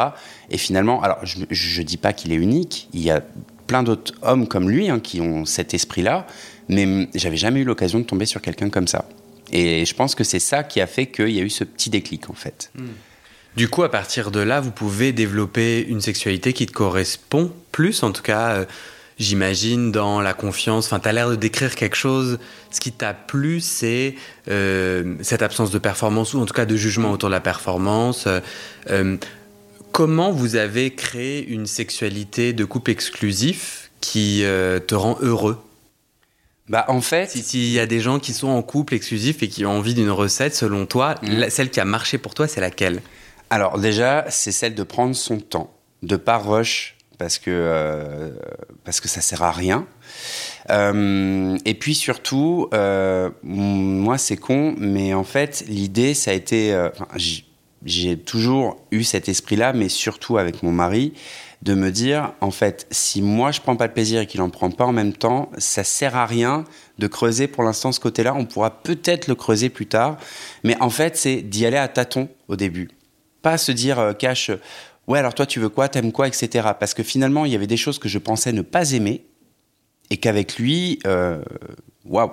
Et 0.50 0.58
finalement, 0.58 1.02
alors 1.02 1.20
je, 1.24 1.40
je 1.50 1.82
dis 1.82 1.98
pas 1.98 2.14
qu'il 2.14 2.32
est 2.32 2.36
unique. 2.36 2.88
Il 2.94 3.02
y 3.02 3.12
a 3.12 3.22
plein 3.68 3.84
d'autres 3.84 4.14
hommes 4.22 4.48
comme 4.48 4.70
lui 4.70 4.90
hein, 4.90 5.00
qui 5.00 5.22
ont 5.22 5.46
cet 5.46 5.74
esprit-là, 5.74 6.28
mais 6.68 7.08
j'avais 7.16 7.38
jamais 7.38 7.62
eu 7.62 7.64
l'occasion 7.64 8.00
de 8.00 8.04
tomber 8.04 8.26
sur 8.26 8.42
quelqu'un 8.42 8.70
comme 8.70 8.88
ça. 8.88 9.06
Et 9.52 9.86
je 9.86 9.94
pense 9.94 10.16
que 10.16 10.24
c'est 10.24 10.40
ça 10.40 10.64
qui 10.64 10.82
a 10.82 10.88
fait 10.88 11.08
qu'il 11.08 11.30
y 11.30 11.40
a 11.40 11.44
eu 11.44 11.50
ce 11.50 11.64
petit 11.64 11.90
déclic, 11.90 12.30
en 12.30 12.34
fait. 12.34 12.72
Hmm. 12.76 12.88
Du 13.56 13.68
coup, 13.68 13.84
à 13.84 13.92
partir 13.92 14.32
de 14.32 14.40
là, 14.40 14.62
vous 14.62 14.72
pouvez 14.72 15.12
développer 15.12 15.86
une 15.88 16.00
sexualité 16.00 16.54
qui 16.54 16.66
te 16.66 16.72
correspond 16.72 17.52
plus, 17.74 18.02
en 18.02 18.12
tout 18.12 18.22
cas, 18.22 18.52
euh, 18.52 18.66
j'imagine, 19.20 19.92
dans 19.92 20.22
la 20.22 20.34
confiance. 20.34 20.86
Enfin, 20.86 21.00
tu 21.00 21.10
as 21.10 21.12
l'air 21.12 21.30
de 21.30 21.36
décrire 21.36 21.76
quelque 21.76 21.98
chose. 21.98 22.40
Ce 22.72 22.80
qui 22.80 22.94
t'a 22.94 23.14
plu, 23.14 23.60
c'est 23.60 24.16
euh, 24.48 25.16
cette 25.22 25.42
absence 25.42 25.70
de 25.70 25.80
performance, 25.80 26.34
ou 26.34 26.40
en 26.40 26.46
tout 26.46 26.54
cas 26.54 26.66
de 26.66 26.78
jugement 26.78 27.12
autour 27.12 27.28
de 27.28 27.34
la 27.34 27.42
performance. 27.42 28.26
Euh, 28.90 29.18
comment 29.92 30.32
vous 30.32 30.56
avez 30.56 30.94
créé 30.94 31.46
une 31.46 31.66
sexualité 31.66 32.54
de 32.54 32.64
couple 32.64 32.92
exclusif 32.92 33.92
qui 34.00 34.44
te 34.88 34.96
rend 34.96 35.18
heureux? 35.22 35.62
Bah 36.70 36.86
en 36.88 37.02
fait, 37.02 37.30
s'il 37.30 37.70
y 37.70 37.80
a 37.80 37.86
des 37.86 38.00
gens 38.00 38.18
qui 38.18 38.32
sont 38.32 38.48
en 38.48 38.62
couple 38.62 38.94
exclusif 38.94 39.44
et 39.44 39.50
qui 39.50 39.66
ont 39.66 39.72
envie 39.72 39.94
d'une 39.94 40.10
recette, 40.10 40.56
selon 40.56 40.86
toi, 40.86 41.16
mm. 41.22 41.50
celle 41.50 41.70
qui 41.70 41.82
a 41.82 41.86
marché 41.86 42.18
pour 42.18 42.34
toi, 42.34 42.48
c'est 42.48 42.62
laquelle? 42.62 43.02
Alors 43.52 43.78
déjà, 43.78 44.26
c'est 44.30 44.54
celle 44.54 44.76
de 44.76 44.84
prendre 44.84 45.14
son 45.14 45.42
temps, 45.42 45.74
de 46.04 46.16
pas 46.16 46.38
rush 46.38 46.96
parce 47.18 47.38
que 47.38 47.52
euh, 47.52 48.32
parce 48.86 49.02
que 49.02 49.10
ça 49.10 49.20
sert 49.20 49.44
à 49.44 49.52
rien. 49.52 49.86
Euh, 50.70 51.58
et 51.66 51.74
puis 51.74 51.94
surtout, 51.94 52.70
euh, 52.74 53.30
moi 53.44 54.18
c'est 54.18 54.38
con, 54.38 54.74
mais 54.78 55.14
en 55.14 55.26
fait 55.26 55.66
l'idée 55.68 56.14
ça 56.14 56.32
a 56.32 56.34
été, 56.34 56.74
j'ai 57.84 58.18
toujours 58.18 58.80
eu 58.90 59.04
cet 59.04 59.28
esprit-là, 59.28 59.74
mais 59.74 59.90
surtout 59.90 60.38
avec 60.38 60.64
mon 60.64 60.72
mari, 60.72 61.14
de 61.62 61.74
me 61.74 61.92
dire, 61.92 62.34
en 62.42 62.52
fait, 62.52 62.88
si 62.90 63.22
moi 63.22 63.52
je 63.52 63.60
prends 63.60 63.76
pas 63.76 63.88
le 63.88 63.94
plaisir 63.94 64.22
et 64.22 64.28
qu'il 64.28 64.42
en 64.42 64.50
prend 64.50 64.72
pas 64.72 64.86
en 64.86 64.94
même 64.94 65.14
temps, 65.14 65.52
ça 65.58 65.84
sert 65.84 66.16
à 66.16 66.26
rien 66.26 66.64
de 67.00 67.08
creuser 67.08 67.48
pour 67.48 67.64
l'instant 67.64 67.92
ce 67.92 68.00
côté-là. 68.00 68.34
On 68.34 68.46
pourra 68.46 68.82
peut-être 68.82 69.28
le 69.28 69.36
creuser 69.36 69.70
plus 69.70 69.88
tard, 69.88 70.18
mais 70.64 70.76
en 70.82 70.90
fait, 70.90 71.18
c'est 71.18 71.42
d'y 71.42 71.66
aller 71.66 71.78
à 71.78 71.88
tâtons 71.88 72.30
au 72.48 72.56
début, 72.56 72.90
pas 73.41 73.58
se 73.58 73.71
dire 73.71 73.99
euh, 73.99 74.13
cache. 74.13 74.51
Ouais, 75.08 75.19
alors 75.19 75.34
toi, 75.34 75.45
tu 75.45 75.60
veux 75.60 75.69
quoi, 75.69 75.89
t'aimes 75.89 76.12
quoi, 76.12 76.27
etc. 76.27 76.69
Parce 76.80 76.93
que 76.93 77.04
finalement, 77.04 77.45
il 77.45 77.51
y 77.51 77.56
avait 77.56 77.67
des 77.67 77.77
choses 77.77 77.99
que 77.99 78.08
je 78.10 78.19
pensais 78.19 78.51
ne 78.54 78.62
pas 78.62 78.91
aimer 78.91 79.25
et 80.10 80.17
qu'avec 80.17 80.58
lui, 80.58 80.99
euh, 81.06 81.41
waouh, 82.06 82.32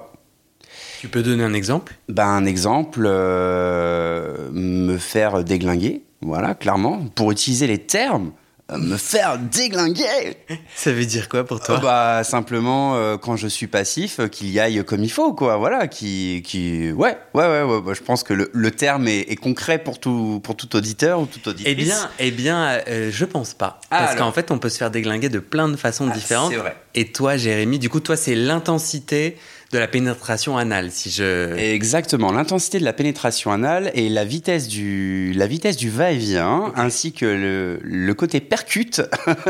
tu 1.01 1.09
peux 1.09 1.23
donner 1.23 1.45
un 1.45 1.55
exemple? 1.55 1.95
Ben, 2.09 2.27
Un 2.27 2.45
exemple, 2.45 3.05
euh, 3.07 4.51
me 4.53 4.99
faire 4.99 5.45
déglinguer, 5.45 6.03
voilà, 6.21 6.55
clairement, 6.55 7.07
pour 7.15 7.31
utiliser 7.31 7.67
les 7.67 7.79
termes 7.79 8.33
me 8.77 8.99
faire 8.99 9.39
déglinguer. 9.39 10.37
Ça 10.77 10.93
veut 10.93 11.07
dire 11.07 11.29
quoi 11.29 11.45
pour 11.45 11.61
toi 11.61 11.79
Bah 11.79 12.23
simplement 12.23 12.97
euh, 12.97 13.17
quand 13.17 13.37
je 13.37 13.49
suis 13.49 13.67
passif, 13.67 14.21
euh, 14.21 14.29
qu'il 14.29 14.51
y 14.51 14.61
aille 14.61 14.85
comme 14.85 15.03
il 15.03 15.11
faut, 15.11 15.33
quoi. 15.33 15.57
Voilà, 15.57 15.89
qui, 15.89 16.43
qui, 16.45 16.93
ouais, 16.93 17.17
ouais, 17.33 17.47
ouais. 17.47 17.63
ouais 17.63 17.81
bah, 17.81 17.93
je 17.95 18.03
pense 18.03 18.23
que 18.23 18.35
le, 18.35 18.51
le 18.53 18.71
terme 18.71 19.09
est, 19.09 19.21
est, 19.21 19.37
concret 19.37 19.79
pour 19.79 19.99
tout, 19.99 20.41
pour 20.43 20.55
tout 20.55 20.77
auditeur 20.77 21.21
ou 21.21 21.27
tout 21.27 21.49
auditrice. 21.49 21.73
Eh 21.73 21.83
bien, 21.83 22.11
eh 22.19 22.31
bien, 22.31 22.81
euh, 22.89 23.11
je 23.11 23.25
pense 23.25 23.55
pas, 23.55 23.81
ah, 23.91 24.01
parce 24.01 24.17
qu'en 24.17 24.33
fait, 24.33 24.51
on 24.51 24.59
peut 24.59 24.69
se 24.69 24.77
faire 24.77 24.91
déglinguer 24.91 25.31
de 25.31 25.39
plein 25.39 25.69
de 25.69 25.77
façons 25.77 26.09
ah, 26.11 26.15
différentes. 26.15 26.53
Vrai. 26.53 26.77
Et 26.95 27.11
toi, 27.11 27.39
Jérémy, 27.39 27.79
du 27.79 27.89
coup, 27.89 28.01
toi, 28.01 28.17
c'est 28.17 28.35
l'intensité 28.35 29.39
de 29.73 29.79
la 29.79 29.87
pénétration 29.87 30.57
anale, 30.57 30.91
si 30.91 31.11
je. 31.11 31.55
Exactement, 31.57 32.33
l'intensité 32.33 32.79
de 32.79 32.85
la 32.85 32.95
pénétration 32.95 33.53
anale 33.53 33.91
et 33.95 34.09
la 34.09 34.25
vitesse 34.25 34.67
du, 34.67 35.33
la 35.35 35.47
vitesse 35.47 35.77
du 35.77 35.91
va-et-vient, 35.91 36.73
ainsi 36.75 37.13
que 37.13 37.27
le, 37.27 37.81
le 37.83 38.15
côté 38.15 38.41
percute 38.41 39.03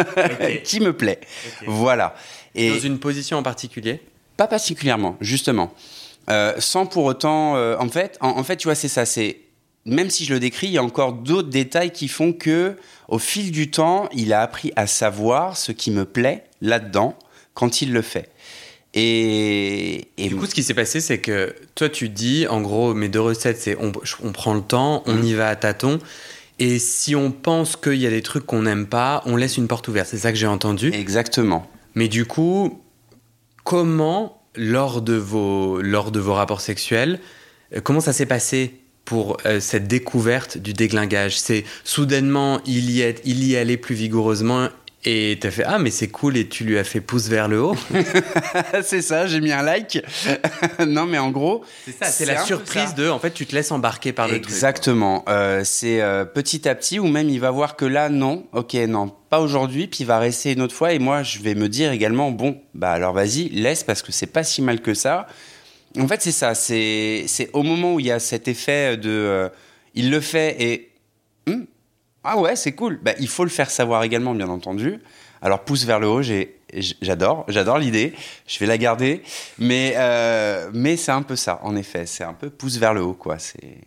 qui 0.65 0.81
me 0.81 0.93
plaît. 0.93 1.21
Voilà. 1.67 2.15
Et 2.55 2.71
Dans 2.71 2.79
une 2.81 2.99
position 2.99 3.39
en 3.39 3.43
particulier? 3.43 4.01
Pas 4.37 4.49
particulièrement, 4.49 5.17
justement. 5.21 5.73
Euh, 6.31 6.55
sans 6.59 6.87
pour 6.87 7.05
autant, 7.05 7.57
euh, 7.57 7.77
en 7.79 7.89
fait, 7.89 8.19
en, 8.21 8.43
fait, 8.45 8.57
tu 8.57 8.69
vois, 8.69 8.75
c'est 8.75 8.89
ça. 8.89 9.07
C'est 9.07 9.41
même 9.85 10.11
si 10.11 10.25
je 10.25 10.35
le 10.35 10.41
décris, 10.41 10.67
il 10.67 10.73
y 10.73 10.79
a 10.79 10.83
encore 10.83 11.13
d'autres 11.13 11.49
détails 11.49 11.93
qui 11.93 12.09
font 12.09 12.33
que, 12.33 12.77
au 13.09 13.19
fil 13.19 13.51
du 13.51 13.71
temps, 13.71 14.09
il 14.13 14.33
a 14.33 14.43
appris 14.43 14.73
à 14.77 14.87
savoir 14.87 15.57
ce 15.57 15.73
qui 15.73 15.91
me 15.91 16.05
plaît 16.05 16.45
là-dedans 16.61 17.17
quand 17.55 17.81
il 17.81 17.93
le 17.93 18.03
fait. 18.03 18.31
Et, 18.95 20.09
du 20.17 20.35
coup, 20.37 20.47
ce 20.47 20.55
qui 20.55 20.63
s'est 20.63 20.75
passé, 20.75 21.01
c'est 21.01 21.19
que 21.19 21.55
toi, 21.75 21.89
tu 21.89 22.09
dis, 22.09 22.47
en 22.49 22.61
gros, 22.61 22.95
mes 22.95 23.09
deux 23.09 23.21
recettes, 23.21 23.59
c'est 23.59 23.77
on, 23.81 23.93
on, 24.23 24.33
prend 24.33 24.55
le 24.55 24.63
temps, 24.63 25.03
on 25.07 25.15
mm. 25.15 25.25
y 25.25 25.35
va 25.35 25.49
à 25.49 25.57
tâtons. 25.57 25.99
Et 26.59 26.79
si 26.79 27.15
on 27.15 27.31
pense 27.31 27.77
qu'il 27.77 27.95
y 27.95 28.07
a 28.07 28.11
des 28.11 28.23
trucs 28.23 28.45
qu'on 28.45 28.63
n'aime 28.63 28.87
pas, 28.87 29.23
on 29.27 29.37
laisse 29.37 29.57
une 29.57 29.69
porte 29.69 29.87
ouverte. 29.89 30.09
C'est 30.09 30.19
ça 30.19 30.33
que 30.33 30.39
j'ai 30.39 30.47
entendu. 30.47 30.91
Exactement. 30.93 31.71
Mais 31.95 32.09
du 32.09 32.25
coup, 32.25 32.83
comment, 33.63 34.43
lors 34.57 35.03
de 35.03 35.15
vos, 35.15 35.81
lors 35.81 36.11
de 36.11 36.19
vos 36.19 36.35
rapports 36.35 36.61
sexuels, 36.61 37.21
euh, 37.77 37.81
comment 37.81 38.01
ça 38.01 38.13
s'est 38.13 38.27
passé 38.27 38.81
pour 39.05 39.37
euh, 39.47 39.61
cette 39.61 39.87
découverte 39.87 40.59
du 40.59 40.73
déglingage 40.73 41.39
C'est 41.39 41.65
soudainement, 41.85 42.61
il 42.67 42.91
y, 42.91 43.03
est, 43.03 43.21
il 43.25 43.45
y 43.45 43.57
allait 43.57 43.77
plus 43.77 43.95
vigoureusement 43.95 44.69
et 45.09 45.39
t'as 45.41 45.51
fait 45.51 45.65
ah 45.65 45.79
mais 45.79 45.91
c'est 45.91 46.09
cool 46.09 46.37
et 46.37 46.49
tu 46.49 46.65
lui 46.65 46.79
as 46.79 46.85
fait 46.85 47.01
pouce 47.01 47.29
vers 47.29 47.49
le 47.49 47.63
haut. 47.63 47.77
c'est 48.83 49.01
ça, 49.01 49.27
j'ai 49.27 49.41
mis 49.41 49.53
un 49.53 49.63
like. 49.63 50.03
non 50.87 51.07
mais 51.07 51.17
en 51.17 51.31
gros, 51.31 51.65
c'est 51.87 51.97
ça, 51.97 52.11
c'est 52.11 52.27
la 52.27 52.45
surprise 52.45 52.95
de 52.95 53.09
en 53.09 53.19
fait 53.19 53.31
tu 53.31 53.47
te 53.47 53.55
laisses 53.55 53.73
embarquer 53.73 54.13
par 54.13 54.29
le 54.29 54.35
Exactement. 54.35 55.25
Euh, 55.29 55.63
c'est 55.65 56.03
euh, 56.03 56.27
petit 56.27 56.69
à 56.69 56.75
petit 56.75 56.99
ou 56.99 57.09
même 57.09 57.31
il 57.31 57.41
va 57.41 57.51
voir 57.51 57.75
que 57.77 57.87
là 57.87 58.11
non, 58.11 58.47
ok 58.53 58.75
non 58.75 59.11
pas 59.31 59.41
aujourd'hui 59.41 59.87
puis 59.87 60.01
il 60.01 60.07
va 60.07 60.19
rester 60.19 60.53
une 60.53 60.61
autre 60.61 60.75
fois 60.75 60.93
et 60.93 60.99
moi 60.99 61.23
je 61.23 61.39
vais 61.39 61.55
me 61.55 61.71
dire 61.71 61.91
également 61.91 62.31
bon 62.31 62.61
bah 62.75 62.91
alors 62.91 63.15
vas-y 63.15 63.49
laisse 63.49 63.85
parce 63.85 64.03
que 64.03 64.13
c'est 64.13 64.27
pas 64.27 64.45
si 64.45 64.61
mal 64.61 64.83
que 64.83 64.93
ça. 64.93 65.27
En 65.99 66.07
fait 66.07 66.21
c'est 66.21 66.33
ça, 66.33 66.55
c'est 66.55 67.25
c'est 67.29 67.49
au 67.55 67.63
moment 67.63 67.95
où 67.95 68.01
il 68.01 68.07
y 68.07 68.13
a 68.13 68.19
cet 68.19 68.47
effet 68.47 68.99
de 68.99 69.09
euh, 69.09 69.49
il 69.95 70.11
le 70.11 70.21
fait 70.21 70.57
et 70.63 70.91
hmm, 71.47 71.65
ah 72.29 72.39
ouais, 72.39 72.57
c'est 72.57 72.73
cool. 72.73 72.99
Bah, 73.03 73.13
il 73.19 73.29
faut 73.29 73.45
le 73.45 73.51
faire 73.51 73.71
savoir 73.71 74.03
également, 74.03 74.35
bien 74.35 74.49
entendu. 74.49 75.01
Alors, 75.41 75.65
pouce 75.65 75.85
vers 75.85 76.01
le 76.01 76.09
haut, 76.09 76.23
j'adore, 77.01 77.45
j'adore 77.49 77.79
l'idée. 77.79 78.13
Je 78.47 78.59
vais 78.59 78.67
la 78.67 78.79
garder. 78.79 79.23
Mais, 79.59 79.95
euh, 79.97 80.71
mais 80.73 80.97
c'est 80.97 81.13
un 81.13 81.23
peu 81.23 81.37
ça, 81.37 81.61
en 81.63 81.77
effet. 81.77 82.07
C'est 82.07 82.25
un 82.25 82.35
peu 82.35 82.51
pouce 82.51 82.79
vers 82.79 82.95
le 82.95 83.03
haut, 83.03 83.15
quoi. 83.15 83.39
C'est. 83.39 83.79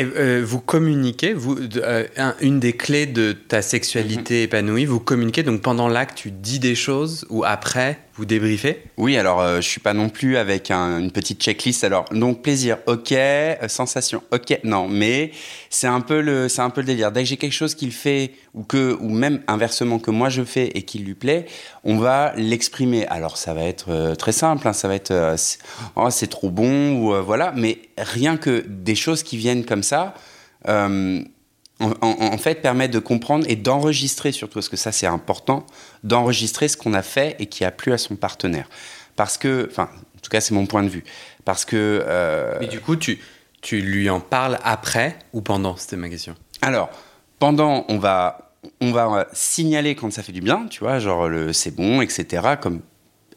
Euh, 0.00 0.42
vous 0.42 0.60
communiquez, 0.60 1.34
vous, 1.34 1.54
euh, 1.76 2.06
une 2.40 2.60
des 2.60 2.72
clés 2.72 3.04
de 3.04 3.32
ta 3.32 3.60
sexualité 3.60 4.38
mhm. 4.38 4.44
épanouie, 4.44 4.84
vous 4.86 5.00
communiquez 5.00 5.42
donc 5.42 5.60
pendant 5.60 5.86
l'acte, 5.86 6.16
tu 6.16 6.30
dis 6.30 6.58
des 6.58 6.74
choses 6.74 7.26
ou 7.28 7.44
après 7.44 7.98
vous 8.14 8.24
débriefez? 8.24 8.82
Oui, 8.96 9.16
alors 9.16 9.40
euh, 9.40 9.56
je 9.56 9.68
suis 9.68 9.80
pas 9.80 9.94
non 9.94 10.08
plus 10.08 10.36
avec 10.36 10.70
une 10.70 11.10
petite 11.10 11.40
checklist. 11.40 11.82
Alors 11.84 12.04
donc 12.10 12.42
plaisir, 12.42 12.78
ok, 12.86 13.14
sensation, 13.68 14.22
ok, 14.30 14.58
non, 14.64 14.88
mais 14.88 15.30
c'est 15.70 15.86
un 15.86 16.00
peu 16.00 16.20
le, 16.20 16.48
c'est 16.48 16.60
un 16.60 16.70
peu 16.70 16.82
le 16.82 16.88
délire. 16.88 17.10
Dès 17.10 17.22
que 17.22 17.28
j'ai 17.28 17.36
quelque 17.36 17.52
chose 17.52 17.74
qu'il 17.74 17.92
fait 17.92 18.32
ou 18.54 18.64
que, 18.64 18.98
ou 19.00 19.08
même 19.08 19.40
inversement 19.46 19.98
que 19.98 20.10
moi 20.10 20.28
je 20.28 20.42
fais 20.42 20.66
et 20.74 20.82
qu'il 20.82 21.04
lui 21.04 21.14
plaît, 21.14 21.46
on 21.84 21.96
va 21.96 22.34
l'exprimer. 22.36 23.06
Alors 23.06 23.38
ça 23.38 23.54
va 23.54 23.64
être 23.64 24.14
très 24.14 24.32
simple, 24.32 24.68
hein, 24.68 24.72
ça 24.72 24.88
va 24.88 24.94
être, 24.94 25.36
oh 25.96 26.10
c'est 26.10 26.28
trop 26.28 26.50
bon 26.50 26.96
ou 26.96 27.22
voilà, 27.22 27.52
mais 27.56 27.78
rien 27.96 28.36
que 28.36 28.64
des 28.68 28.94
choses 28.94 29.22
qui 29.22 29.36
viennent 29.36 29.64
comme 29.64 29.82
ça, 29.82 30.14
en, 31.82 32.38
fait, 32.38 32.62
permet 32.62 32.88
de 32.88 32.98
comprendre 32.98 33.44
et 33.48 33.56
d'enregistrer 33.56 34.32
surtout, 34.32 34.54
parce 34.54 34.68
que 34.68 34.76
ça 34.76 34.92
c'est 34.92 35.06
important, 35.06 35.66
d'enregistrer 36.04 36.68
ce 36.68 36.76
qu'on 36.76 36.94
a 36.94 37.02
fait 37.02 37.36
et 37.38 37.46
qui 37.46 37.64
a 37.64 37.70
plu 37.70 37.92
à 37.92 37.98
son 37.98 38.16
partenaire. 38.16 38.68
Parce 39.16 39.36
que, 39.36 39.68
enfin, 39.70 39.88
en 40.16 40.20
tout 40.20 40.30
cas 40.30 40.40
c'est 40.40 40.54
mon 40.54 40.66
point 40.66 40.82
de 40.82 40.88
vue, 40.88 41.04
parce 41.44 41.64
que... 41.64 42.04
Euh, 42.06 42.56
Mais 42.60 42.68
du 42.68 42.80
coup, 42.80 42.96
tu, 42.96 43.18
tu 43.60 43.80
lui 43.80 44.08
en 44.10 44.20
parles 44.20 44.58
après 44.64 45.18
ou 45.32 45.40
pendant? 45.40 45.76
C'était 45.76 45.96
ma 45.96 46.08
question. 46.08 46.34
Alors, 46.60 46.90
pendant, 47.38 47.84
on 47.88 47.98
va, 47.98 48.52
on 48.80 48.92
va 48.92 49.26
signaler 49.32 49.94
quand 49.94 50.12
ça 50.12 50.22
fait 50.22 50.32
du 50.32 50.40
bien, 50.40 50.66
tu 50.68 50.80
vois, 50.80 50.98
genre 50.98 51.28
le 51.28 51.52
c'est 51.52 51.74
bon, 51.74 52.00
etc., 52.00 52.54
comme 52.60 52.80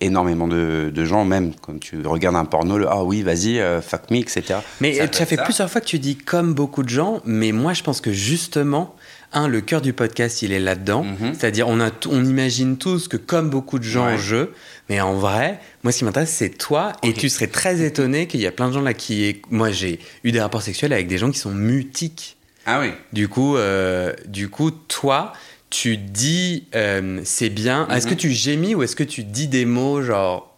énormément 0.06 0.48
de, 0.48 1.06
gens, 1.06 1.26
même 1.26 1.54
quand 1.62 1.80
tu 1.80 2.06
regardes 2.06 2.36
un 2.36 2.46
porno, 2.46 2.78
le 2.78 2.88
ah 2.90 3.04
oui, 3.04 3.22
vas-y, 3.22 3.60
euh, 3.60 3.82
fuck 3.82 4.10
me, 4.12 4.18
etc. 4.18 4.60
Mais 4.82 4.96
ça, 5.12 5.26
fait 5.26 5.38
plusieurs 5.44 5.70
fois 5.70 5.82
que 5.82 5.86
tu 5.86 6.00
dis 6.00 6.16
comme 6.16 6.54
beaucoup 6.54 6.84
de 6.84 6.90
gens, 6.90 7.22
mais 7.26 7.52
moi 7.52 7.74
je 7.74 7.84
pense 7.84 8.02
que 8.02 8.12
justement, 8.12 8.96
un, 9.34 9.48
le 9.48 9.62
cœur 9.62 9.82
du 9.82 9.94
podcast, 9.94 10.42
il 10.42 10.52
est 10.54 10.60
là-dedans. 10.60 11.04
Mhm. 11.04 11.34
C'est-à-dire, 11.34 11.68
on, 11.68 11.80
a 11.80 11.92
on 12.10 12.24
imagine 12.24 12.78
tous 12.78 13.08
que 13.08 13.18
comme 13.18 13.50
beaucoup 13.50 13.80
de 13.80 13.84
gens, 13.84 14.18
je. 14.18 14.50
Mais 14.90 15.02
en 15.02 15.14
vrai, 15.14 15.60
moi, 15.84 15.92
ce 15.92 16.00
qui 16.00 16.06
m'intéresse, 16.06 16.32
c'est 16.32 16.58
toi. 16.58 16.94
Et 17.04 17.14
tu 17.14 17.28
serais 17.28 17.48
très 17.48 17.82
étonné 17.82 18.28
qu'il 18.28 18.40
y 18.40 18.48
a 18.48 18.52
plein 18.52 18.70
de 18.70 18.74
gens 18.74 18.82
là 18.82 18.94
qui. 18.94 19.42
Moi, 19.50 19.72
j'ai 19.72 20.00
eu 20.24 20.32
des 20.32 20.40
rapports 20.40 20.62
sexuels 20.62 20.94
avec 20.94 21.08
des 21.08 21.18
gens 21.18 21.32
qui 21.32 21.40
sont 21.40 21.52
mutiques. 21.52 22.38
Ah 22.66 22.80
oui. 22.80 22.92
Du 23.14 23.28
coup, 23.28 23.58
euh, 23.58 24.14
du 24.26 24.50
coup 24.50 24.72
toi, 24.72 25.34
tu 25.76 25.98
dis 25.98 26.68
euh, 26.74 27.20
c'est 27.26 27.50
bien. 27.50 27.88
Est-ce 27.90 28.08
que 28.08 28.14
mhm. 28.14 28.18
tu 28.18 28.32
gémis 28.32 28.76
ou 28.76 28.84
est-ce 28.84 28.96
que 28.96 29.04
tu 29.04 29.26
dis 29.26 29.50
des 29.50 29.66
mots 29.66 30.02
genre 30.02 30.58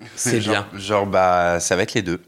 c'est 0.14 0.38
bien? 0.38 0.68
Genre, 0.74 1.06
bah, 1.06 1.58
ça 1.58 1.74
va 1.74 1.82
être 1.82 1.94
les 1.94 2.02
deux. 2.02 2.20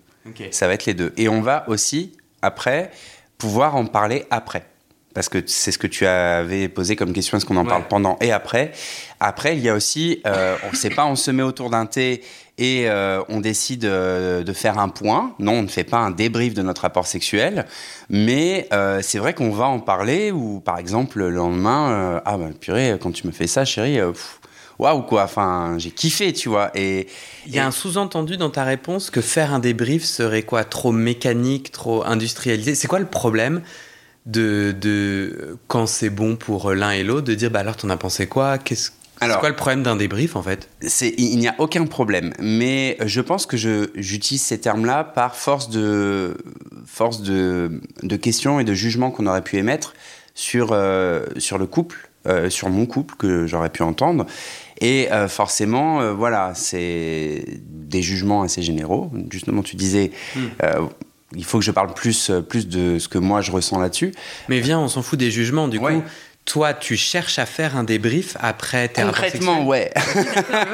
Ça 0.50 0.66
va 0.66 0.74
être 0.74 0.86
les 0.86 0.94
deux. 0.94 1.12
Et 1.16 1.28
on 1.28 1.40
va 1.40 1.64
aussi, 1.68 2.12
après, 2.42 2.90
pouvoir 3.38 3.76
en 3.76 3.86
parler 3.86 4.26
après. 4.30 4.66
Parce 5.14 5.28
que 5.28 5.38
c'est 5.46 5.72
ce 5.72 5.78
que 5.78 5.86
tu 5.86 6.06
avais 6.06 6.68
posé 6.68 6.94
comme 6.94 7.12
question, 7.12 7.36
est-ce 7.36 7.46
qu'on 7.46 7.56
en 7.56 7.64
parle 7.64 7.86
pendant 7.88 8.16
et 8.20 8.30
après 8.32 8.72
Après, 9.18 9.56
il 9.56 9.62
y 9.62 9.68
a 9.68 9.74
aussi, 9.74 10.20
euh, 10.26 10.56
on 10.64 10.70
ne 10.70 10.76
sait 10.76 10.90
pas, 10.90 11.06
on 11.06 11.16
se 11.16 11.30
met 11.30 11.42
autour 11.42 11.70
d'un 11.70 11.86
thé 11.86 12.22
et 12.60 12.88
euh, 12.88 13.22
on 13.28 13.40
décide 13.40 13.86
euh, 13.86 14.44
de 14.44 14.52
faire 14.52 14.78
un 14.78 14.90
point. 14.90 15.34
Non, 15.40 15.54
on 15.54 15.62
ne 15.62 15.68
fait 15.68 15.82
pas 15.82 15.96
un 15.96 16.12
débrief 16.12 16.54
de 16.54 16.62
notre 16.62 16.82
rapport 16.82 17.06
sexuel, 17.06 17.66
mais 18.08 18.68
euh, 18.72 19.00
c'est 19.02 19.18
vrai 19.18 19.34
qu'on 19.34 19.50
va 19.50 19.64
en 19.64 19.80
parler 19.80 20.30
ou 20.30 20.60
par 20.60 20.78
exemple 20.78 21.18
le 21.18 21.30
lendemain, 21.30 22.22
ah 22.24 22.36
ben 22.36 22.52
purée, 22.52 22.96
quand 23.00 23.10
tu 23.10 23.26
me 23.26 23.32
fais 23.32 23.46
ça, 23.46 23.64
chérie, 23.64 23.98
waouh 24.78 25.02
quoi, 25.02 25.24
enfin 25.24 25.76
j'ai 25.78 25.90
kiffé, 25.90 26.32
tu 26.32 26.50
vois. 26.50 26.70
Et 26.74 27.08
il 27.46 27.54
y 27.54 27.58
a 27.58 27.66
un 27.66 27.70
sous-entendu 27.70 28.36
dans 28.36 28.50
ta 28.50 28.64
réponse 28.64 29.10
que 29.10 29.22
faire 29.22 29.52
un 29.54 29.58
débrief 29.58 30.04
serait 30.04 30.42
quoi, 30.42 30.64
trop 30.64 30.92
mécanique, 30.92 31.72
trop 31.72 32.04
industrialisé? 32.04 32.74
C'est 32.74 32.88
quoi 32.88 33.00
le 33.00 33.06
problème? 33.06 33.62
De, 34.26 34.76
de 34.78 35.56
quand 35.66 35.86
c'est 35.86 36.10
bon 36.10 36.36
pour 36.36 36.72
l'un 36.72 36.90
et 36.90 37.02
l'autre 37.02 37.26
de 37.26 37.34
dire 37.34 37.50
bah 37.50 37.60
alors 37.60 37.76
t'en 37.76 37.88
as 37.88 37.96
pensé 37.96 38.26
quoi? 38.26 38.58
Qu'est-ce 38.58 38.90
c'est 39.20 39.38
quoi 39.38 39.48
le 39.48 39.56
problème 39.56 39.82
d'un 39.82 39.96
débrief 39.96 40.36
en 40.36 40.42
fait? 40.42 40.68
Il 41.18 41.38
n'y 41.38 41.48
a 41.48 41.54
aucun 41.58 41.86
problème, 41.86 42.32
mais 42.38 42.96
je 43.04 43.20
pense 43.20 43.46
que 43.46 43.56
j'utilise 43.56 44.42
ces 44.42 44.60
termes-là 44.60 45.04
par 45.04 45.36
force 45.36 45.68
de, 45.68 46.36
force 46.86 47.22
de, 47.22 47.80
de 48.02 48.16
questions 48.16 48.60
et 48.60 48.64
de 48.64 48.74
jugements 48.74 49.10
qu'on 49.10 49.26
aurait 49.26 49.42
pu 49.42 49.56
émettre 49.56 49.94
sur, 50.34 50.70
euh, 50.72 51.26
sur 51.36 51.58
le 51.58 51.66
couple, 51.66 52.08
euh, 52.26 52.50
sur 52.50 52.70
mon 52.70 52.86
couple 52.86 53.14
que 53.16 53.46
j'aurais 53.46 53.70
pu 53.70 53.82
entendre. 53.82 54.26
Et 54.80 55.12
euh, 55.12 55.28
forcément, 55.28 56.14
voilà, 56.14 56.52
c'est 56.54 57.44
des 57.60 58.02
jugements 58.02 58.42
assez 58.42 58.62
généraux. 58.62 59.10
Justement, 59.30 59.62
tu 59.62 59.76
disais. 59.76 60.10
Hmm. 60.34 60.48
il 61.36 61.44
faut 61.44 61.58
que 61.58 61.64
je 61.64 61.70
parle 61.70 61.92
plus, 61.94 62.32
plus 62.48 62.66
de 62.66 62.98
ce 62.98 63.06
que 63.06 63.18
moi 63.18 63.40
je 63.40 63.52
ressens 63.52 63.78
là-dessus. 63.78 64.12
Mais 64.48 64.60
viens, 64.60 64.80
on 64.80 64.88
s'en 64.88 65.02
fout 65.02 65.18
des 65.18 65.30
jugements. 65.30 65.68
Du 65.68 65.78
coup, 65.78 66.02
toi, 66.50 66.74
tu 66.74 66.96
cherches 66.96 67.38
à 67.38 67.46
faire 67.46 67.76
un 67.76 67.84
débrief 67.84 68.36
après 68.40 68.88
tes 68.88 69.02
Concrètement, 69.02 69.64
ouais. 69.64 69.92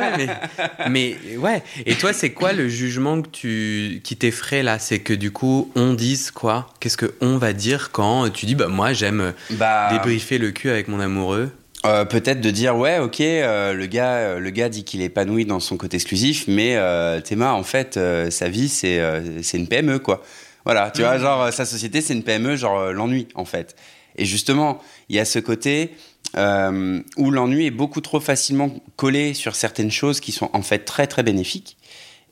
mais, 0.90 1.18
ouais. 1.36 1.62
Et 1.84 1.96
toi, 1.96 2.14
c'est 2.14 2.30
quoi 2.30 2.54
le 2.54 2.66
jugement 2.66 3.20
que 3.20 3.28
tu, 3.28 4.00
qui 4.02 4.16
t'effraie 4.16 4.62
là? 4.62 4.78
C'est 4.78 5.00
que 5.00 5.12
du 5.12 5.32
coup, 5.32 5.70
on 5.76 5.92
dise 5.92 6.30
quoi? 6.30 6.68
Qu'est-ce 6.80 6.96
que 6.96 7.14
on 7.20 7.36
va 7.36 7.52
dire 7.52 7.90
quand 7.92 8.30
tu 8.30 8.46
dis, 8.46 8.54
bah 8.54 8.68
moi, 8.68 8.94
j'aime 8.94 9.34
bah, 9.50 9.90
débriefer 9.92 10.38
le 10.38 10.50
cul 10.50 10.70
avec 10.70 10.88
mon 10.88 10.98
amoureux? 10.98 11.52
euh, 11.84 12.04
peut-être 12.06 12.40
de 12.40 12.50
dire 12.50 12.74
ouais 12.74 12.98
ok 12.98 13.20
euh, 13.20 13.72
le 13.72 13.86
gars 13.86 14.14
euh, 14.14 14.38
le 14.40 14.50
gars 14.50 14.68
dit 14.68 14.82
qu'il 14.82 15.02
est 15.02 15.04
épanoui 15.04 15.44
dans 15.44 15.60
son 15.60 15.76
côté 15.76 15.96
exclusif 15.96 16.46
mais 16.48 16.76
Théma 17.22 17.52
en 17.52 17.62
fait 17.62 18.00
sa 18.30 18.48
vie 18.48 18.68
c'est 18.68 18.98
c'est 19.42 19.58
une 19.58 19.68
PME 19.68 20.00
quoi 20.00 20.22
voilà 20.64 20.90
tu 20.90 21.02
vois 21.02 21.16
mmh. 21.16 21.20
genre 21.20 21.52
sa 21.52 21.64
société 21.64 22.00
c'est 22.00 22.14
une 22.14 22.24
PME 22.24 22.56
genre 22.56 22.92
l'ennui 22.92 23.28
en 23.36 23.44
fait 23.44 23.76
et 24.16 24.24
justement, 24.24 24.78
il 25.08 25.16
y 25.16 25.18
a 25.18 25.24
ce 25.24 25.38
côté 25.38 25.92
euh, 26.36 27.00
où 27.16 27.30
l'ennui 27.30 27.66
est 27.66 27.70
beaucoup 27.70 28.00
trop 28.00 28.20
facilement 28.20 28.74
collé 28.96 29.34
sur 29.34 29.54
certaines 29.54 29.90
choses 29.90 30.20
qui 30.20 30.32
sont 30.32 30.50
en 30.52 30.62
fait 30.62 30.80
très 30.80 31.06
très 31.06 31.22
bénéfiques. 31.22 31.76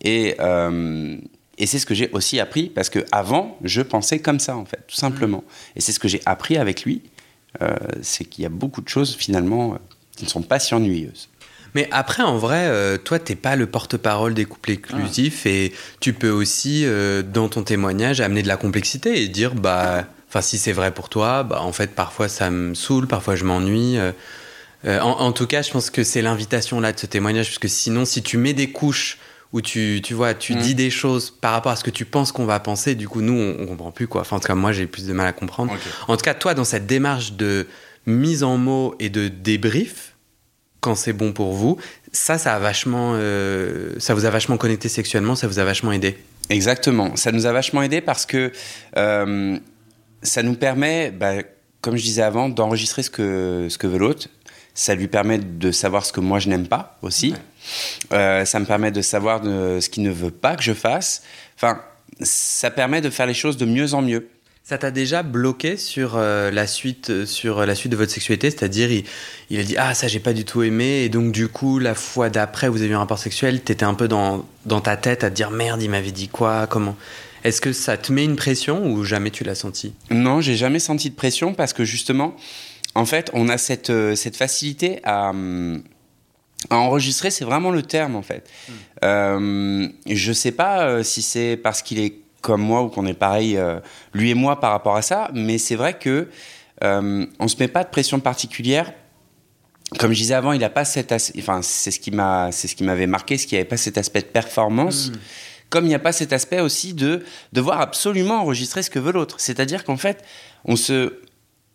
Et, 0.02 0.34
euh, 0.40 1.16
et 1.58 1.66
c'est 1.66 1.78
ce 1.78 1.86
que 1.86 1.94
j'ai 1.94 2.10
aussi 2.10 2.40
appris 2.40 2.68
parce 2.68 2.90
que 2.90 3.04
avant, 3.12 3.56
je 3.62 3.82
pensais 3.82 4.18
comme 4.18 4.40
ça 4.40 4.56
en 4.56 4.64
fait, 4.64 4.84
tout 4.88 4.96
simplement. 4.96 5.38
Mmh. 5.38 5.76
Et 5.76 5.80
c'est 5.80 5.92
ce 5.92 6.00
que 6.00 6.08
j'ai 6.08 6.20
appris 6.26 6.56
avec 6.56 6.84
lui, 6.84 7.02
euh, 7.62 7.76
c'est 8.02 8.24
qu'il 8.24 8.42
y 8.42 8.46
a 8.46 8.50
beaucoup 8.50 8.80
de 8.80 8.88
choses 8.88 9.14
finalement 9.14 9.78
qui 10.16 10.24
ne 10.24 10.30
sont 10.30 10.42
pas 10.42 10.58
si 10.58 10.74
ennuyeuses. 10.74 11.28
Mais 11.74 11.88
après, 11.90 12.22
en 12.22 12.38
vrai, 12.38 12.66
euh, 12.68 12.96
toi, 12.98 13.18
t'es 13.18 13.34
pas 13.34 13.56
le 13.56 13.66
porte-parole 13.66 14.32
des 14.32 14.44
couples 14.44 14.70
exclusifs 14.70 15.44
et 15.44 15.72
tu 16.00 16.12
peux 16.12 16.30
aussi, 16.30 16.86
euh, 16.86 17.22
dans 17.22 17.48
ton 17.48 17.64
témoignage, 17.64 18.20
amener 18.20 18.42
de 18.42 18.48
la 18.48 18.56
complexité 18.56 19.22
et 19.22 19.28
dire, 19.28 19.54
bah, 19.54 20.06
enfin, 20.34 20.42
si 20.42 20.58
c'est 20.58 20.72
vrai 20.72 20.90
pour 20.92 21.08
toi, 21.08 21.44
bah, 21.44 21.60
en 21.62 21.72
fait, 21.72 21.94
parfois 21.94 22.28
ça 22.28 22.50
me 22.50 22.74
saoule, 22.74 23.06
parfois 23.06 23.36
je 23.36 23.44
m'ennuie. 23.44 23.98
Euh, 23.98 24.10
euh, 24.84 25.00
en, 25.00 25.20
en 25.20 25.32
tout 25.32 25.46
cas, 25.46 25.62
je 25.62 25.70
pense 25.70 25.90
que 25.90 26.02
c'est 26.02 26.22
l'invitation 26.22 26.80
là 26.80 26.92
de 26.92 26.98
ce 26.98 27.06
témoignage, 27.06 27.46
parce 27.46 27.58
que 27.58 27.68
sinon, 27.68 28.04
si 28.04 28.22
tu 28.22 28.36
mets 28.36 28.52
des 28.52 28.70
couches 28.70 29.18
où 29.52 29.60
tu, 29.60 30.00
tu 30.02 30.12
vois, 30.14 30.34
tu 30.34 30.54
Mm. 30.56 30.58
dis 30.58 30.74
des 30.74 30.90
choses 30.90 31.30
par 31.30 31.52
rapport 31.52 31.70
à 31.70 31.76
ce 31.76 31.84
que 31.84 31.90
tu 31.90 32.04
penses 32.04 32.32
qu'on 32.32 32.44
va 32.46 32.58
penser, 32.58 32.96
du 32.96 33.08
coup, 33.08 33.20
nous, 33.22 33.32
on, 33.32 33.62
on 33.62 33.66
comprend 33.66 33.92
plus 33.92 34.08
quoi. 34.08 34.22
Enfin, 34.22 34.36
en 34.36 34.40
tout 34.40 34.48
cas, 34.48 34.56
moi, 34.56 34.72
j'ai 34.72 34.86
plus 34.88 35.06
de 35.06 35.12
mal 35.12 35.26
à 35.28 35.32
comprendre. 35.32 35.72
En 36.08 36.16
tout 36.16 36.24
cas, 36.24 36.34
toi, 36.34 36.54
dans 36.54 36.64
cette 36.64 36.86
démarche 36.86 37.32
de 37.34 37.68
mise 38.06 38.42
en 38.42 38.58
mots 38.58 38.96
et 38.98 39.08
de 39.10 39.28
débrief, 39.28 40.14
quand 40.80 40.96
c'est 40.96 41.12
bon 41.14 41.32
pour 41.32 41.52
vous, 41.54 41.78
ça, 42.12 42.36
ça 42.36 42.54
a 42.54 42.58
vachement, 42.58 43.12
euh, 43.14 43.92
ça 43.98 44.12
vous 44.12 44.26
a 44.26 44.30
vachement 44.30 44.56
connecté 44.58 44.88
sexuellement, 44.90 45.34
ça 45.36 45.46
vous 45.46 45.58
a 45.60 45.64
vachement 45.64 45.92
aidé? 45.92 46.18
Exactement. 46.50 47.16
Ça 47.16 47.32
nous 47.32 47.46
a 47.46 47.52
vachement 47.52 47.80
aidé 47.80 48.02
parce 48.02 48.26
que 48.26 48.52
euh, 48.98 49.56
ça 50.24 50.42
nous 50.42 50.54
permet, 50.54 51.10
bah, 51.10 51.34
comme 51.80 51.96
je 51.96 52.02
disais 52.02 52.22
avant, 52.22 52.48
d'enregistrer 52.48 53.02
ce 53.02 53.10
que, 53.10 53.68
ce 53.70 53.78
que 53.78 53.86
veut 53.86 53.98
l'autre. 53.98 54.28
Ça 54.76 54.96
lui 54.96 55.06
permet 55.06 55.38
de 55.38 55.70
savoir 55.70 56.04
ce 56.04 56.12
que 56.12 56.18
moi 56.18 56.40
je 56.40 56.48
n'aime 56.48 56.66
pas 56.66 56.98
aussi. 57.02 57.32
Euh, 58.12 58.44
ça 58.44 58.58
me 58.58 58.64
permet 58.64 58.90
de 58.90 59.02
savoir 59.02 59.40
de, 59.40 59.78
ce 59.80 59.88
qu'il 59.88 60.02
ne 60.02 60.10
veut 60.10 60.32
pas 60.32 60.56
que 60.56 60.64
je 60.64 60.72
fasse. 60.72 61.22
Enfin, 61.56 61.80
ça 62.20 62.70
permet 62.70 63.00
de 63.00 63.10
faire 63.10 63.26
les 63.26 63.34
choses 63.34 63.56
de 63.56 63.66
mieux 63.66 63.94
en 63.94 64.02
mieux. 64.02 64.28
Ça 64.64 64.78
t'a 64.78 64.90
déjà 64.90 65.22
bloqué 65.22 65.76
sur 65.76 66.14
euh, 66.16 66.50
la 66.50 66.66
suite, 66.66 67.10
euh, 67.10 67.26
sur 67.26 67.66
la 67.66 67.74
suite 67.74 67.92
de 67.92 67.96
votre 67.96 68.10
sexualité, 68.10 68.50
c'est-à-dire 68.50 68.90
il, 68.90 69.04
il 69.50 69.60
a 69.60 69.62
dit 69.62 69.76
ah 69.76 69.92
ça 69.92 70.08
j'ai 70.08 70.20
pas 70.20 70.32
du 70.32 70.46
tout 70.46 70.62
aimé 70.62 71.02
et 71.04 71.10
donc 71.10 71.32
du 71.32 71.48
coup 71.48 71.78
la 71.78 71.94
fois 71.94 72.30
d'après 72.30 72.68
vous 72.70 72.80
avez 72.80 72.90
eu 72.90 72.94
un 72.94 73.00
rapport 73.00 73.18
sexuel, 73.18 73.60
t'étais 73.60 73.84
un 73.84 73.92
peu 73.92 74.08
dans, 74.08 74.46
dans 74.64 74.80
ta 74.80 74.96
tête 74.96 75.22
à 75.22 75.28
te 75.28 75.34
dire 75.34 75.50
merde 75.50 75.82
il 75.82 75.90
m'avait 75.90 76.12
dit 76.12 76.28
quoi, 76.28 76.66
comment? 76.66 76.96
Est-ce 77.44 77.60
que 77.60 77.72
ça 77.72 77.96
te 77.96 78.10
met 78.12 78.24
une 78.24 78.36
pression 78.36 78.86
ou 78.90 79.04
jamais 79.04 79.30
tu 79.30 79.44
l'as 79.44 79.54
senti? 79.54 79.92
Non, 80.10 80.40
j'ai 80.40 80.56
jamais 80.56 80.78
senti 80.78 81.10
de 81.10 81.14
pression 81.14 81.54
parce 81.54 81.72
que 81.72 81.84
justement, 81.84 82.34
en 82.94 83.04
fait, 83.04 83.30
on 83.34 83.48
a 83.48 83.58
cette, 83.58 83.90
euh, 83.90 84.14
cette 84.16 84.36
facilité 84.36 85.00
à, 85.04 85.30
hum, 85.30 85.82
à 86.70 86.76
enregistrer, 86.76 87.30
c'est 87.30 87.44
vraiment 87.44 87.70
le 87.70 87.82
terme 87.82 88.16
en 88.16 88.22
fait. 88.22 88.48
Euh, 89.04 89.86
je 90.06 90.32
sais 90.32 90.52
pas 90.52 90.86
euh, 90.86 91.02
si 91.02 91.20
c'est 91.22 91.56
parce 91.62 91.82
qu'il 91.82 91.98
est 92.00 92.14
comme 92.40 92.62
moi 92.62 92.82
ou 92.82 92.88
qu'on 92.88 93.06
est 93.06 93.14
pareil, 93.14 93.56
euh, 93.56 93.80
lui 94.14 94.30
et 94.30 94.34
moi, 94.34 94.60
par 94.60 94.70
rapport 94.72 94.96
à 94.96 95.02
ça, 95.02 95.30
mais 95.34 95.58
c'est 95.58 95.76
vrai 95.76 95.98
que 95.98 96.28
euh, 96.82 97.26
on 97.38 97.48
se 97.48 97.56
met 97.58 97.68
pas 97.68 97.84
de 97.84 97.90
pression 97.90 98.20
particulière. 98.20 98.92
Comme 99.98 100.12
je 100.12 100.18
disais 100.18 100.34
avant, 100.34 100.52
il 100.52 100.64
a 100.64 100.70
pas 100.70 100.84
cet 100.84 101.12
as- 101.12 101.32
enfin 101.38 101.60
c'est 101.62 101.90
ce 101.90 102.00
qui 102.00 102.10
m'a 102.10 102.50
c'est 102.52 102.66
ce 102.68 102.74
qui 102.74 102.82
m'avait 102.84 103.06
marqué, 103.06 103.36
ce 103.38 103.46
qui 103.46 103.54
avait 103.54 103.64
pas 103.64 103.76
cet 103.76 103.96
aspect 103.98 104.20
de 104.22 104.26
performance. 104.26 105.12
Comme 105.74 105.86
il 105.86 105.88
n'y 105.88 105.94
a 105.96 105.98
pas 105.98 106.12
cet 106.12 106.32
aspect 106.32 106.60
aussi 106.60 106.94
de 106.94 107.24
devoir 107.52 107.80
absolument 107.80 108.40
enregistrer 108.42 108.82
ce 108.84 108.90
que 108.90 109.00
veut 109.00 109.10
l'autre. 109.12 109.36
C'est-à-dire 109.40 109.82
qu'en 109.82 109.96
fait, 109.96 110.22
on 110.64 110.76
se 110.76 111.18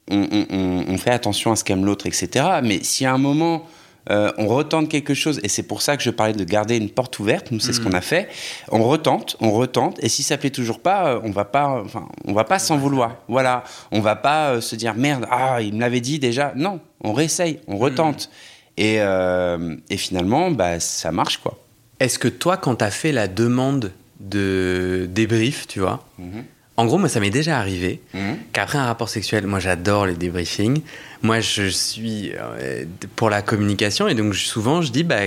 on, 0.10 0.22
on- 0.32 0.48
on- 0.50 0.86
on 0.94 0.98
fait 0.98 1.12
attention 1.12 1.52
à 1.52 1.58
ce 1.58 1.66
qu'aime 1.66 1.84
l'autre, 1.86 2.08
etc. 2.08 2.46
Mais 2.64 2.82
si 2.82 3.06
à 3.06 3.14
un 3.14 3.18
moment 3.18 3.66
euh, 4.10 4.32
on 4.38 4.48
retente 4.48 4.88
quelque 4.90 5.14
chose, 5.14 5.42
et 5.44 5.50
c'est 5.50 5.64
pour 5.64 5.82
ça 5.82 5.98
que 5.98 6.02
je 6.02 6.10
parlais 6.10 6.34
de 6.34 6.44
garder 6.46 6.78
une 6.78 6.90
porte 6.90 7.20
ouverte, 7.20 7.52
nous 7.52 7.60
c'est 7.60 7.74
ce 7.74 7.82
qu'on 7.82 7.92
a 7.92 8.00
fait, 8.02 8.30
on 8.72 8.82
retente, 8.84 9.36
on 9.42 9.52
retente, 9.52 10.02
et 10.02 10.08
si 10.10 10.24
ça 10.24 10.38
plaît 10.38 10.50
toujours 10.50 10.80
pas, 10.80 11.10
euh, 11.16 11.20
on 11.26 11.32
va 11.32 11.44
pas, 11.46 11.82
enfin, 11.86 12.08
on 12.26 12.34
va 12.34 12.46
pas 12.46 12.58
s'en 12.58 12.78
vouloir. 12.78 13.18
Voilà, 13.28 13.66
on 13.92 14.00
va 14.00 14.16
pas 14.16 14.52
euh, 14.52 14.62
se 14.62 14.76
dire 14.78 14.96
merde, 14.96 15.28
ah 15.30 15.62
il 15.62 15.76
me 15.76 15.82
l'avait 15.82 16.00
dit 16.02 16.18
déjà. 16.18 16.54
Non, 16.56 16.80
on 17.04 17.12
réessaye, 17.14 17.60
on 17.68 17.78
retente, 17.78 18.30
et, 18.78 18.96
euh, 19.00 19.76
et 19.92 19.98
finalement, 19.98 20.50
bah 20.50 20.80
ça 20.80 21.12
marche 21.12 21.38
quoi. 21.38 21.60
Est-ce 22.00 22.18
que 22.20 22.28
toi 22.28 22.58
quand 22.58 22.76
t'as 22.76 22.92
fait 22.92 23.12
la 23.12 23.28
demande 23.28 23.92
de 24.20 25.08
débrief, 25.10 25.68
tu 25.68 25.80
vois, 25.80 26.06
Mhm. 26.18 26.44
en 26.78 26.86
gros 26.86 26.98
moi 26.98 27.10
ça 27.10 27.20
m'est 27.20 27.30
déjà 27.30 27.58
arrivé 27.58 28.02
qu'après 28.54 28.78
un 28.78 28.86
rapport 28.86 29.10
sexuel, 29.10 29.46
moi 29.48 29.60
j'adore 29.60 30.06
les 30.06 30.14
débriefings. 30.16 30.82
Moi 31.22 31.40
je 31.42 31.68
suis 31.68 32.32
euh, 32.38 32.86
pour 33.16 33.30
la 33.30 33.42
communication 33.42 34.08
et 34.08 34.16
donc 34.16 34.36
souvent 34.36 34.82
je 34.82 34.92
dis 34.92 35.04
bah 35.04 35.24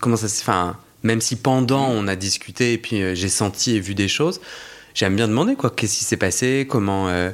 comment 0.00 0.16
ça 0.16 0.28
se 0.28 0.40
enfin 0.42 0.76
même 1.02 1.20
si 1.20 1.36
pendant 1.36 1.88
on 1.88 2.06
a 2.08 2.16
discuté 2.16 2.74
et 2.74 2.78
puis 2.78 3.02
euh, 3.02 3.14
j'ai 3.14 3.28
senti 3.28 3.76
et 3.76 3.80
vu 3.80 3.94
des 3.94 4.08
choses, 4.08 4.40
j'aime 4.94 5.16
bien 5.16 5.28
demander 5.28 5.54
quoi 5.56 5.70
qu'est-ce 5.70 5.98
qui 5.98 6.04
s'est 6.04 6.16
passé, 6.18 6.66
comment 6.68 7.08
euh, 7.08 7.30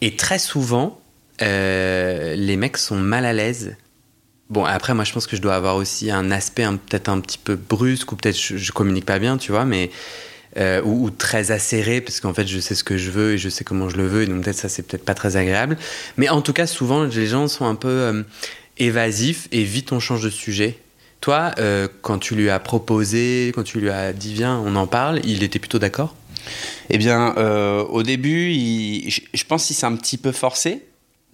et 0.00 0.16
très 0.16 0.38
souvent 0.38 1.00
les 1.40 2.56
mecs 2.56 2.76
sont 2.78 2.96
mal 2.96 3.24
à 3.24 3.32
l'aise. 3.32 3.76
Bon 4.50 4.64
après 4.64 4.94
moi 4.94 5.04
je 5.04 5.12
pense 5.12 5.26
que 5.26 5.36
je 5.36 5.42
dois 5.42 5.54
avoir 5.54 5.76
aussi 5.76 6.10
un 6.10 6.30
aspect 6.30 6.64
peut-être 6.88 7.10
un 7.10 7.20
petit 7.20 7.36
peu 7.36 7.54
brusque 7.54 8.12
ou 8.12 8.16
peut-être 8.16 8.40
je, 8.40 8.56
je 8.56 8.72
communique 8.72 9.04
pas 9.04 9.18
bien, 9.18 9.36
tu 9.36 9.52
vois, 9.52 9.66
mais 9.66 9.90
euh, 10.56 10.80
ou, 10.82 11.10
très 11.10 11.50
acéré 11.50 12.00
parce 12.00 12.20
qu'en 12.20 12.32
fait 12.32 12.46
je 12.46 12.58
sais 12.58 12.74
ce 12.74 12.82
que 12.82 12.96
je 12.96 13.10
veux 13.10 13.34
et 13.34 13.38
je 13.38 13.50
sais 13.50 13.62
comment 13.62 13.90
je 13.90 13.98
le 13.98 14.06
veux 14.06 14.22
et 14.22 14.26
donc 14.26 14.42
peut-être 14.44 14.56
ça 14.56 14.70
c'est 14.70 14.82
peut-être 14.82 15.04
pas 15.04 15.14
très 15.14 15.36
agréable. 15.36 15.76
Mais 16.16 16.30
en 16.30 16.40
tout 16.40 16.54
cas 16.54 16.66
souvent 16.66 17.04
les 17.04 17.26
gens 17.26 17.46
sont 17.46 17.66
un 17.66 17.74
peu 17.74 17.88
euh, 17.88 18.22
évasifs 18.78 19.48
et 19.52 19.64
vite 19.64 19.92
on 19.92 20.00
change 20.00 20.22
de 20.22 20.30
sujet. 20.30 20.78
Toi 21.20 21.50
euh, 21.58 21.86
quand 22.00 22.18
tu 22.18 22.34
lui 22.34 22.48
as 22.48 22.58
proposé 22.58 23.52
quand 23.54 23.64
tu 23.64 23.80
lui 23.80 23.90
as 23.90 24.14
dit 24.14 24.32
viens 24.32 24.58
on 24.64 24.76
en 24.76 24.86
parle 24.86 25.20
il 25.24 25.42
était 25.42 25.58
plutôt 25.58 25.78
d'accord? 25.78 26.14
Eh 26.88 26.96
bien, 26.96 27.34
au 27.90 28.02
début, 28.02 28.50
je, 29.10 29.20
je 29.34 29.44
pense 29.44 29.66
qu'il 29.66 29.76
s'est 29.76 29.84
un 29.84 29.96
petit 29.96 30.16
peu 30.16 30.32
forcé. 30.32 30.82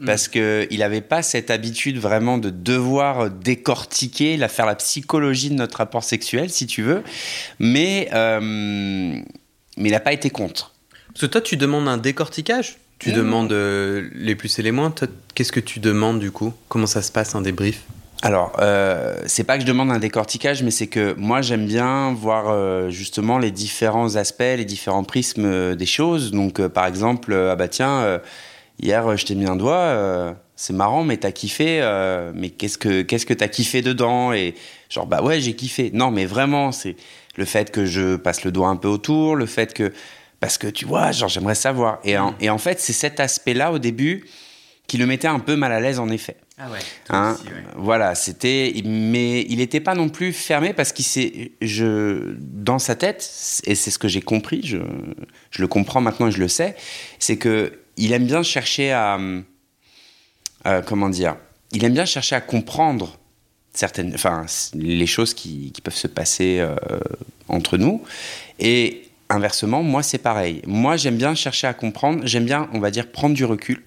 Parce 0.05 0.27
que 0.29 0.67
il 0.71 0.81
n'avait 0.81 1.01
pas 1.01 1.23
cette 1.23 1.51
habitude 1.51 1.99
vraiment 1.99 2.37
de 2.37 2.51
devoir 2.51 3.31
décortiquer, 3.31 4.37
la 4.37 4.49
faire 4.49 4.67
la 4.67 4.75
psychologie 4.75 5.51
de 5.51 5.55
notre 5.55 5.79
rapport 5.79 6.03
sexuel, 6.03 6.51
si 6.51 6.67
tu 6.67 6.83
veux. 6.83 7.03
Mais, 7.61 8.09
euh, 8.13 8.41
mais 8.41 9.89
il 9.89 9.93
n'a 9.93 10.01
pas 10.01 10.13
été 10.13 10.31
contre. 10.31 10.73
parce 11.09 11.21
que 11.21 11.27
toi 11.27 11.41
tu 11.41 11.57
demandes 11.57 11.87
un 11.89 11.97
décortiquage 11.99 12.79
tu 12.99 13.11
Mmh. 13.11 13.15
demandes 13.15 13.53
euh, 13.53 14.09
les 14.15 14.35
plus 14.35 14.59
et 14.59 14.63
les 14.63 14.73
moins 14.73 14.95
qu'est-ce 15.35 15.53
que 15.53 15.61
tu 15.61 15.81
demandes 15.81 16.21
du 16.21 16.31
coup? 16.31 16.53
Comment 16.69 16.87
ça 16.87 17.03
se 17.03 17.13
passe 17.13 17.35
un 17.35 17.43
débrief? 17.43 17.83
Alors, 18.23 18.57
euh, 18.61 19.17
c'est 19.27 19.45
pas 19.45 19.57
que 19.57 19.63
je 19.63 19.67
demande 19.67 19.91
un 19.91 19.99
décortiquage, 19.99 20.63
mais 20.63 20.71
c'est 20.71 20.87
que 20.87 21.15
moi 21.19 21.43
j'aime 21.43 21.67
bien 21.67 22.15
voir 22.15 22.47
euh, 22.49 22.89
justement 22.89 23.39
les 23.39 23.51
différents 23.51 24.17
aspects, 24.17 24.41
les 24.41 24.65
différents 24.65 25.05
prismes 25.05 25.75
des 25.75 25.87
choses. 25.87 26.31
Donc, 26.31 26.67
par 26.69 26.87
exemple, 26.87 27.35
ah 27.35 27.57
bah 27.57 27.69
tiens, 27.69 28.21
hier 28.81 29.07
euh, 29.07 29.17
je 29.17 29.27
t'ai 29.27 29.35
mis 29.35 29.47
un 29.47 29.57
doigt, 29.57 29.77
euh, 29.77 30.33
c'est 30.57 30.73
marrant, 30.73 31.05
mais 31.05 31.17
t'as 31.17 31.33
kiffé, 31.33 31.81
euh, 31.81 32.33
mais 32.35 32.51
qu'est-ce 32.51 32.79
que 32.79 33.03
qu'est-ce 33.03 33.27
que 33.27 33.35
t'as 33.35 33.49
kiffé 33.49 33.83
dedans? 33.83 34.33
Et 34.33 34.55
genre 34.89 35.07
bah 35.07 35.23
ouais, 35.23 35.41
j'ai 35.41 35.55
kiffé. 35.55 35.91
Non, 35.93 36.11
mais 36.11 36.27
vraiment, 36.27 36.73
c'est 36.73 36.97
le 37.37 37.45
fait 37.45 37.71
que 37.71 37.85
je 37.85 38.17
passe 38.17 38.45
le 38.45 38.53
doigt 38.53 38.69
un 38.69 38.77
peu 38.77 38.89
autour, 38.89 39.37
le 39.37 39.47
fait 39.47 39.75
que 39.75 39.93
parce 40.41 40.59
que 40.59 40.67
tu 40.67 40.85
vois, 40.85 41.11
genre 41.13 41.29
j'aimerais 41.29 41.55
savoir. 41.55 41.99
Et 42.05 42.17
en, 42.19 42.35
et 42.41 42.51
en 42.51 42.59
fait, 42.59 42.81
c'est 42.81 42.93
cet 42.93 43.21
aspect-là 43.21 43.73
au 43.73 43.79
début 43.79 44.25
qui 44.87 44.99
le 44.99 45.07
mettait 45.07 45.29
un 45.29 45.39
peu 45.39 45.57
mal 45.57 45.73
à 45.73 45.81
l'aise 45.81 45.99
en 45.99 46.09
effet. 46.11 46.37
ah 46.59 46.71
ouais, 46.71 46.79
Hein, 47.09 47.37
Voilà, 47.77 48.15
c'était, 48.15 48.75
mais 48.85 49.41
il 49.49 49.57
n'était 49.57 49.81
pas 49.81 49.95
non 49.95 50.09
plus 50.09 50.33
fermé 50.33 50.73
parce 50.75 50.93
qu'il 50.93 51.05
s'est, 51.05 51.53
je, 51.63 52.35
dans 52.39 52.79
sa 52.79 52.95
tête, 52.95 53.29
et 53.65 53.75
c'est 53.75 53.91
ce 53.91 53.99
que 53.99 54.09
j'ai 54.09 54.21
compris, 54.21 54.61
je, 54.63 54.77
je 55.51 55.63
le 55.63 55.69
comprends 55.69 56.01
maintenant 56.03 56.29
et 56.29 56.33
je 56.33 56.39
le 56.39 56.49
sais, 56.49 56.77
c'est 57.19 57.39
que 57.39 57.73
il 57.97 58.13
aime 58.13 58.27
bien 58.27 58.43
chercher 58.43 58.93
à, 58.93 59.19
euh, 60.67 60.83
comment 60.83 61.09
dire, 61.09 61.37
il 61.73 61.85
aime 61.85 61.93
bien 61.95 62.05
chercher 62.05 62.35
à 62.37 62.41
comprendre 62.41 63.19
certaines, 63.73 64.15
enfin, 64.15 64.47
les 64.75 65.07
choses 65.07 65.35
qui, 65.35 65.73
qui 65.73 65.81
peuvent 65.81 65.95
se 65.95 66.07
passer 66.07 66.59
euh, 66.61 66.75
entre 67.49 67.77
nous, 67.77 68.03
et 68.61 69.03
inversement, 69.29 69.83
moi 69.83 70.03
c'est 70.03 70.19
pareil. 70.19 70.63
Moi 70.67 70.97
j'aime 70.97 71.17
bien 71.17 71.35
chercher 71.35 71.67
à 71.67 71.75
comprendre, 71.75 72.23
j'aime 72.25 72.45
bien, 72.45 72.69
on 72.73 72.79
va 72.81 72.91
dire, 72.91 73.11
prendre 73.11 73.35
du 73.35 73.45
recul 73.45 73.83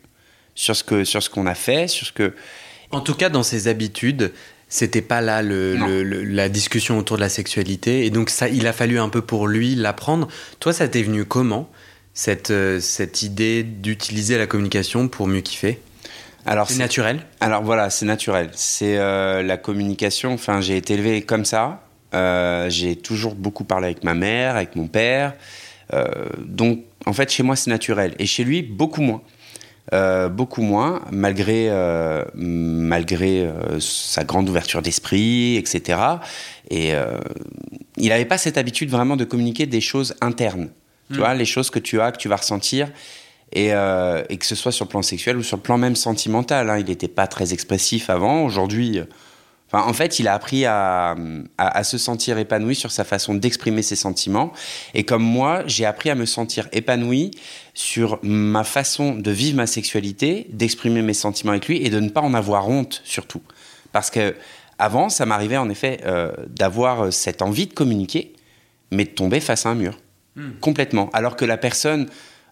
sur 0.56 0.76
ce 0.76 0.84
que, 0.84 1.04
sur 1.04 1.22
ce 1.24 1.30
qu'on 1.30 1.46
a 1.46 1.56
fait, 1.56 1.88
sur 1.88 2.06
ce 2.08 2.12
que 2.12 2.34
En 2.91 3.02
tout 3.02 3.13
cas, 3.15 3.30
dans 3.30 3.43
ses 3.43 3.67
habitudes, 3.67 4.32
c'était 4.70 5.02
pas 5.02 5.22
là 5.22 5.41
le, 5.41 5.76
Non. 5.78 5.88
le- 5.88 6.04
le- 6.04 6.24
la 6.24 6.48
discussion 6.50 6.98
autour 6.98 7.17
de 7.17 7.22
la 7.22 7.28
sexualité. 7.30 8.06
Et 8.06 8.10
donc, 8.10 8.30
ça, 8.30 8.48
il 8.50 8.65
a 8.67 8.72
fallu 8.74 8.98
un 9.00 9.10
peu 9.10 9.22
pour 9.22 9.48
lui 9.48 9.76
l'apprendre. 9.76 10.28
Toi, 10.62 10.72
ça 10.74 10.88
t'est 10.88 11.04
venu 11.04 11.24
comment 11.26 11.70
cette, 12.18 12.50
euh, 12.50 12.80
cette 12.80 13.22
idée 13.22 13.62
d'utiliser 13.62 14.40
la 14.40 14.48
communication 14.48 15.08
pour 15.08 15.28
mieux 15.28 15.42
kiffer 15.42 15.80
Alors, 16.48 16.68
C'est 16.68 16.80
naturel 16.80 17.20
Alors 17.42 17.62
voilà, 17.62 17.92
c'est 17.92 18.08
naturel. 18.08 18.50
C'est 18.54 18.98
euh, 18.98 19.44
la 19.44 19.56
communication. 19.56 20.34
Enfin, 20.34 20.60
j'ai 20.60 20.78
été 20.78 20.96
élevé 20.96 21.22
comme 21.22 21.46
ça. 21.46 21.84
Euh, 22.16 22.72
j'ai 22.72 22.96
toujours 22.96 23.36
beaucoup 23.36 23.66
parlé 23.66 23.86
avec 23.86 24.04
ma 24.04 24.16
mère, 24.16 24.56
avec 24.56 24.76
mon 24.76 24.88
père. 24.88 25.36
Euh, 25.94 26.06
donc, 26.40 26.80
en 27.06 27.14
fait, 27.14 27.32
chez 27.32 27.44
moi, 27.44 27.56
c'est 27.56 27.70
naturel. 27.70 28.16
Et 28.18 28.26
chez 28.26 28.44
lui, 28.44 28.64
beaucoup 28.64 29.02
moins. 29.02 29.22
Beaucoup 30.32 30.64
moins, 30.64 31.02
malgré, 31.12 31.72
malgré 32.36 33.50
sa 33.80 34.26
grande 34.26 34.50
ouverture 34.50 34.82
d'esprit, 34.82 35.56
etc. 35.56 35.98
Et 36.70 36.92
il 37.96 38.10
n'avait 38.10 38.26
pas 38.26 38.38
cette 38.38 38.58
habitude 38.58 38.90
vraiment 38.90 39.16
de 39.16 39.24
communiquer 39.24 39.66
des 39.66 39.80
choses 39.80 40.14
internes. 40.20 40.68
Tu 41.12 41.20
vois, 41.20 41.34
les 41.34 41.46
choses 41.46 41.70
que 41.70 41.80
tu 41.80 42.02
as, 42.02 42.12
que 42.12 42.17
tu 42.17 42.28
vas 42.28 42.36
ressentir. 42.38 42.89
Et, 43.54 43.70
euh, 43.72 44.24
et 44.30 44.38
que 44.38 44.46
ce 44.46 44.56
soit 44.56 44.74
sur 44.74 44.86
le 44.86 44.89
plan 44.89 45.02
sexuel 45.02 45.38
ou 45.38 45.43
sur 45.43 45.56
le 45.56 45.63
plan 45.63 45.78
même 45.78 45.96
sentimental. 45.96 46.70
hein. 46.70 46.80
Il 46.80 46.86
n'était 46.86 47.08
pas 47.08 47.28
très 47.28 47.54
expressif 47.54 48.10
avant. 48.10 48.43
Aujourd'hui, 48.43 49.00
euh, 49.00 49.06
Enfin, 49.70 49.86
en 49.86 49.91
fait, 49.91 50.20
il 50.20 50.30
a 50.30 50.34
appris 50.34 50.65
à, 50.65 51.13
à, 51.58 51.84
se 51.84 51.98
sentir 51.98 52.38
épanoui 52.38 52.74
sur 52.74 52.89
sa 52.89 53.04
façon 53.04 53.34
d'exprimer 53.34 53.82
ses 53.82 53.98
sentiments. 53.98 54.54
Et 54.93 55.04
comme 55.04 55.24
moi, 55.24 55.63
j'ai 55.65 55.84
appris 55.86 56.10
à 56.10 56.15
me 56.15 56.26
sentir 56.26 56.70
épanoui 56.72 57.32
sur 57.74 58.17
ma 58.24 58.63
façon 58.63 59.13
de 59.15 59.30
vivre 59.30 59.58
ma 59.58 59.67
sexualité, 59.67 60.48
d'exprimer 60.52 61.02
mes 61.02 61.13
sentiments 61.13 61.52
avec 61.52 61.67
lui 61.67 61.86
et 61.86 61.89
de 61.89 62.00
ne 62.00 62.08
pas 62.08 62.22
en 62.22 62.34
avoir 62.34 62.70
honte 62.70 63.02
surtout. 63.04 63.41
Parce 63.91 64.10
que 64.10 64.36
avant, 64.80 65.10
ça 65.10 65.26
m'arrivait 65.26 65.58
en 65.58 65.70
effet 65.70 66.00
euh, 66.06 66.32
d'avoir 66.48 67.12
cette 67.12 67.41
envie 67.41 67.67
de 67.67 67.74
communiquer, 67.74 68.34
mais 68.91 69.04
de 69.04 69.10
tomber 69.10 69.41
face 69.41 69.65
à 69.65 69.70
un 69.70 69.76
mur. 69.76 69.98
Hmm. 70.38 70.52
Complètement. 70.62 71.10
Alors 71.12 71.36
que 71.36 71.43
la 71.43 71.58
personne 71.58 72.08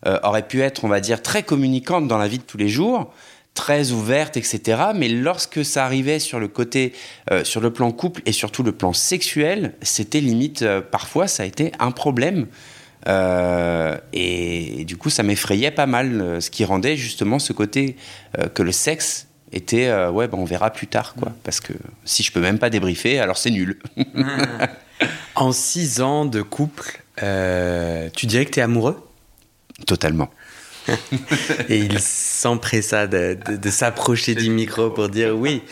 euh, 0.06 0.20
aurait 0.24 0.48
pu 0.48 0.62
être, 0.62 0.84
on 0.84 0.90
va 0.90 1.00
dire, 1.00 1.22
très 1.22 1.44
communicante 1.44 2.08
dans 2.08 2.18
la 2.18 2.28
vie 2.28 2.40
de 2.40 2.44
tous 2.44 2.58
les 2.58 2.68
jours, 2.68 3.14
très 3.56 3.92
ouverte, 3.92 4.38
etc. 4.38 4.84
Mais 4.94 5.08
lorsque 5.08 5.66
ça 5.66 5.86
arrivait 5.86 6.20
sur 6.20 6.40
le 6.40 6.48
côté, 6.48 6.94
euh, 7.32 7.44
sur 7.44 7.62
le 7.62 7.72
plan 7.72 7.92
couple 7.92 8.22
et 8.28 8.32
surtout 8.32 8.62
le 8.62 8.74
plan 8.74 8.94
sexuel, 8.94 9.74
c'était 9.82 10.20
limite, 10.20 10.62
euh, 10.62 10.82
parfois, 10.82 11.28
ça 11.28 11.42
a 11.42 11.46
été 11.48 11.72
un 11.80 11.90
problème. 11.90 12.46
Euh, 13.08 13.98
et, 14.14 14.84
du 14.86 14.98
coup, 14.98 15.10
ça 15.10 15.24
m'effrayait 15.24 15.72
pas 15.72 15.86
mal, 15.86 16.42
ce 16.42 16.50
qui 16.50 16.66
rendait 16.66 16.98
justement 16.98 17.40
ce 17.40 17.54
côté 17.54 17.96
que 18.56 18.64
le 18.64 18.72
sexe 18.72 19.28
était, 19.54 19.94
ouais, 20.08 20.28
ben, 20.28 20.40
on 20.40 20.46
verra 20.46 20.72
plus 20.72 20.88
tard, 20.88 21.14
quoi. 21.14 21.32
Parce 21.44 21.60
que 21.60 21.74
si 22.04 22.24
je 22.24 22.32
peux 22.32 22.42
même 22.42 22.58
pas 22.58 22.72
débriefer, 22.72 23.20
alors 23.20 23.38
c'est 23.38 23.52
nul. 23.52 23.80
en 25.36 25.52
six 25.52 26.02
ans 26.02 26.26
de 26.26 26.42
couple, 26.42 27.05
tu 27.18 28.26
dirais 28.26 28.46
que 28.46 28.52
tu 28.52 28.60
es 28.60 28.64
amoureux? 28.64 29.02
Totalement. 29.86 30.30
et 31.70 31.78
il 31.78 32.00
s'empressa 32.00 33.08
de, 33.08 33.38
de, 33.62 33.70
s'approcher 33.70 34.36
du 34.36 34.50
micro 34.50 34.90
pour 34.90 35.10
dire 35.10 35.36
oui. 35.36 35.64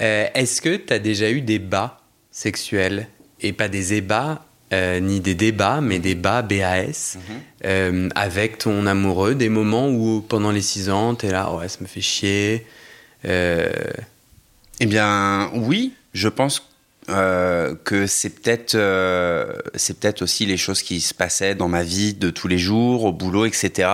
Euh, 0.00 0.28
est-ce 0.34 0.60
que 0.60 0.76
tu 0.76 0.92
as 0.92 0.98
déjà 0.98 1.30
eu 1.30 1.40
des 1.40 1.58
bas 1.58 2.00
sexuels? 2.30 3.08
Et 3.40 3.52
pas 3.52 3.68
des 3.68 3.94
ébats 3.94 4.44
euh, 4.72 5.00
ni 5.00 5.20
des 5.20 5.34
débats, 5.34 5.80
mais 5.80 5.98
des 5.98 6.14
bas 6.14 6.42
BAS 6.42 7.16
euh, 7.64 8.08
avec 8.14 8.58
ton 8.58 8.86
amoureux, 8.86 9.34
des 9.34 9.48
moments 9.48 9.88
où 9.88 10.20
pendant 10.20 10.50
les 10.50 10.60
six 10.60 10.90
ans, 10.90 11.14
tu 11.14 11.26
es 11.26 11.30
là, 11.30 11.52
ouais, 11.52 11.68
ça 11.68 11.78
me 11.80 11.86
fait 11.86 12.00
chier. 12.00 12.66
Eh 13.24 14.86
bien, 14.86 15.50
oui, 15.54 15.94
je 16.12 16.28
pense 16.28 16.68
euh, 17.10 17.74
que 17.84 18.06
c'est 18.06 18.30
peut-être 18.30 18.74
euh, 18.74 19.54
c'est 19.74 19.98
peut-être 19.98 20.22
aussi 20.22 20.46
les 20.46 20.56
choses 20.56 20.82
qui 20.82 21.00
se 21.00 21.14
passaient 21.14 21.54
dans 21.54 21.68
ma 21.68 21.82
vie 21.82 22.14
de 22.14 22.30
tous 22.30 22.48
les 22.48 22.58
jours 22.58 23.04
au 23.04 23.12
boulot 23.12 23.46
etc 23.46 23.88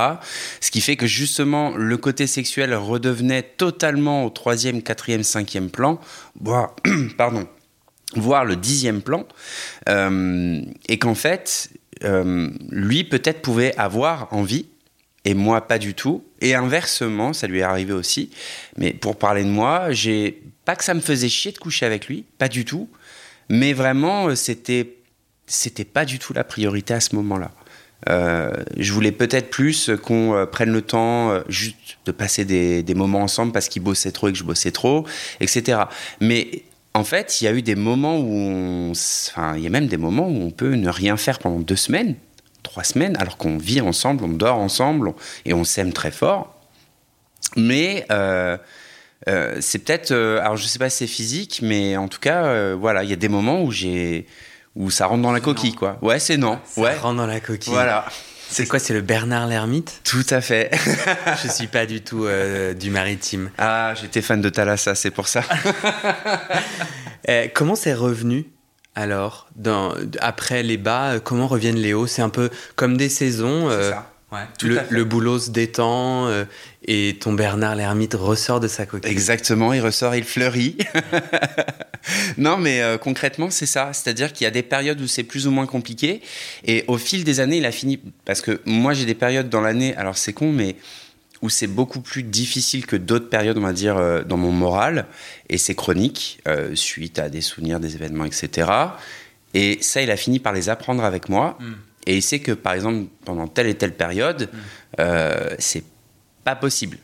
ce 0.61 0.71
qui 0.71 0.81
fait 0.81 0.97
que 0.97 1.07
justement 1.07 1.77
le 1.77 1.97
côté 1.97 2.27
sexuel 2.27 2.75
redevenait 2.75 3.43
totalement 3.43 4.25
au 4.25 4.31
troisième 4.31 4.83
quatrième 4.83 5.23
cinquième 5.23 5.71
plan 5.71 6.01
voire 6.41 6.75
pardon 7.17 7.47
voire 8.17 8.45
le 8.45 8.57
dixième 8.57 9.01
plan 9.01 9.27
euh, 9.89 10.61
et 10.89 10.99
qu'en 10.99 11.15
fait 11.15 11.71
lui 12.71 13.05
peut-être 13.05 13.41
pouvait 13.41 13.75
avoir 13.77 14.29
envie 14.33 14.67
et 15.25 15.35
moi 15.35 15.67
pas 15.67 15.79
du 15.79 15.95
tout. 15.95 16.25
Et 16.41 16.55
inversement, 16.55 17.33
ça 17.33 17.47
lui 17.47 17.61
est 17.61 17.63
arrivé 17.63 17.93
aussi. 17.93 18.31
Mais 18.77 18.93
pour 18.93 19.17
parler 19.17 19.45
de 19.45 19.49
moi, 19.49 19.91
j'ai 19.91 20.43
pas 20.65 20.77
que 20.77 20.85
ça 20.85 20.95
me 20.95 21.01
faisait 21.01 21.29
chier 21.29 21.53
de 21.53 21.59
coucher 21.59 21.87
avec 21.87 22.07
lui, 22.07 22.25
pas 22.39 22.49
du 22.49 22.65
tout. 22.65 22.89
Mais 23.49 23.73
vraiment, 23.73 24.29
euh, 24.29 24.35
c'était 24.35 24.97
c'était 25.47 25.85
pas 25.85 26.07
du 26.07 26.19
tout 26.19 26.33
la 26.33 26.45
priorité 26.45 26.95
à 26.95 27.01
ce 27.01 27.15
moment-là. 27.17 27.51
Euh, 28.09 28.51
je 28.77 28.93
voulais 28.93 29.13
peut-être 29.13 29.51
plus 29.51 29.91
qu'on 30.03 30.35
euh, 30.35 30.47
prenne 30.47 30.71
le 30.71 30.83
temps 30.83 31.39
juste 31.49 31.99
de 32.07 32.13
passer 32.13 32.45
des, 32.45 32.83
des 32.83 32.95
moments 32.95 33.23
ensemble 33.23 33.53
parce 33.53 33.69
qu'il 33.69 33.83
bossait 33.83 34.13
trop 34.13 34.29
et 34.29 34.33
que 34.33 34.39
je 34.39 34.45
bossais 34.45 34.71
trop, 34.71 35.07
etc. 35.41 35.83
Mais 36.21 36.65
en 36.95 37.05
fait, 37.05 37.41
il 37.41 37.45
y 37.45 37.49
a 37.49 37.53
eu 37.53 37.61
des 37.61 37.75
moments 37.75 38.19
où, 38.19 38.33
on, 38.33 38.93
enfin, 38.93 39.55
il 39.57 39.63
y 39.63 39.67
a 39.67 39.71
même 39.71 39.87
des 39.87 39.97
moments 39.99 40.29
où 40.29 40.43
on 40.43 40.51
peut 40.51 40.75
ne 40.75 40.89
rien 40.89 41.17
faire 41.19 41.39
pendant 41.39 41.61
deux 41.61 41.77
semaines, 41.77 42.17
trois 42.63 42.85
semaines, 42.85 43.17
alors 43.19 43.37
qu'on 43.37 43.59
vit 43.59 43.83
ensemble, 43.83 44.25
on 44.25 44.29
dort 44.29 44.59
ensemble 44.59 45.13
et 45.45 45.53
on 45.53 45.65
s'aime 45.65 45.93
très 45.93 46.11
fort. 46.11 46.55
Mais 47.57 48.07
euh, 49.29 49.57
c'est 49.61 49.79
peut-être, 49.79 50.11
euh, 50.11 50.41
alors 50.41 50.57
je 50.57 50.67
sais 50.67 50.79
pas 50.79 50.91
si 50.91 50.99
c'est 50.99 51.07
physique, 51.07 51.61
mais 51.63 51.97
en 51.97 52.09
tout 52.09 52.21
cas, 52.21 52.45
euh, 52.45 52.77
voilà, 52.79 53.05
il 53.05 53.11
y 53.11 53.13
a 53.13 53.17
des 53.17 53.29
moments 53.29 53.63
où 53.63 53.71
j'ai, 53.71 54.27
où 54.77 54.91
ça 54.91 55.07
rentre 55.07 55.23
dans 55.23 55.33
la 55.33 55.41
coquille, 55.41 55.75
quoi. 55.75 55.99
Ouais, 56.03 56.19
c'est 56.19 56.37
non. 56.37 56.59
Ça 56.67 56.81
ouais. 56.81 56.97
rentre 56.97 57.17
dans 57.17 57.27
la 57.27 57.41
coquille. 57.41 57.73
Voilà. 57.73 58.07
C'est 58.51 58.67
quoi, 58.67 58.79
c'est 58.79 58.93
le 58.93 59.01
Bernard 59.01 59.47
l'ermite? 59.47 60.01
Tout 60.05 60.27
à 60.31 60.41
fait. 60.41 60.71
je 61.43 61.49
suis 61.49 61.67
pas 61.67 61.87
du 61.87 62.03
tout 62.03 62.27
du 62.79 62.91
maritime. 62.91 63.51
Ah, 63.59 63.95
j'étais 64.01 64.21
fan 64.21 64.41
de 64.41 64.49
Thalassa, 64.49 64.95
c'est 64.95 65.11
pour 65.11 65.27
ça. 65.29 65.43
comment 67.55 67.75
c'est 67.75 67.95
revenu 67.95 68.47
alors 68.95 69.49
dans, 69.57 69.95
après 70.21 70.63
les 70.63 70.77
bas? 70.77 71.19
Comment 71.19 71.49
reviennent 71.49 71.79
les 71.79 71.95
hauts? 71.95 72.07
C'est 72.07 72.23
un 72.23 72.29
peu 72.29 72.51
comme 72.77 72.97
des 72.97 73.09
saisons. 73.09 73.71
c'est 73.71 73.91
ça 73.91 74.14
le, 74.63 75.05
boulot 75.05 75.39
se 75.39 75.51
détend 75.51 76.27
euh, 76.27 76.45
et 76.87 77.17
ton 77.21 77.33
Bernard 77.33 77.77
l'ermite 77.77 78.15
ressort 78.15 78.61
de 78.61 78.69
sa 78.69 78.87
coquille. 78.87 79.11
Exactement, 79.11 79.73
il 79.73 79.81
ressort, 79.81 80.15
il 80.15 80.25
fleurit. 80.25 80.77
non, 82.39 82.57
mais 82.57 82.83
euh, 82.83 82.99
concrètement, 82.99 83.51
c'est 83.51 83.67
ça. 83.67 83.93
C'est-à-dire 83.93 84.33
qu'il 84.33 84.45
y 84.45 84.49
a 84.49 84.51
des 84.51 84.63
périodes 84.63 85.01
où 85.01 85.07
c'est 85.07 85.23
plus 85.23 85.47
ou 85.47 85.51
moins 85.51 85.67
compliqué. 85.67 86.23
Et 86.65 86.85
au 86.87 86.99
fil 86.99 87.25
des 87.25 87.41
années, 87.41 87.59
il 87.59 87.67
a 87.67 87.73
fini. 87.73 88.01
Parce 88.25 88.41
que 88.41 88.61
moi, 88.65 88.93
j'ai 88.95 89.07
des 89.07 89.15
périodes 89.15 89.49
dans 89.49 89.61
l'année, 89.61 89.95
alors 89.97 90.17
c'est 90.17 90.33
con, 90.33 90.53
mais 90.53 90.77
où 91.43 91.51
c'est 91.51 91.67
beaucoup 91.67 92.01
plus 92.01 92.23
difficile 92.23 92.87
que 92.87 92.97
d'autres 92.97 93.29
périodes, 93.29 93.59
on 93.59 93.63
va 93.63 93.73
dire, 93.73 93.99
euh, 93.99 94.23
dans 94.23 94.37
mon 94.37 94.53
moral. 94.53 95.07
Et 95.49 95.59
c'est 95.59 95.75
chronique, 95.75 96.41
suite 96.75 97.19
à 97.19 97.29
des 97.29 97.41
souvenirs, 97.41 97.81
des 97.81 97.95
événements, 97.95 98.25
etc. 98.25 98.71
Et 99.55 99.79
ça, 99.81 100.03
il 100.03 100.11
a 100.11 100.17
fini 100.17 100.41
par 100.41 100.53
les 100.53 100.69
apprendre 100.69 101.05
avec 101.05 101.29
moi. 101.29 101.57
Hmm. 101.61 101.75
Et 102.07 102.17
il 102.17 102.23
sait 102.23 102.41
que, 102.41 102.53
par 102.53 102.75
exemple, 102.75 103.07
pendant 103.25 103.49
telle 103.49 103.67
et 103.67 103.75
telle 103.75 103.95
période, 103.95 104.43
mm. 104.53 104.57
euh, 105.01 105.55
c'est 105.59 105.85
pas 106.45 106.55
possible. 106.55 106.99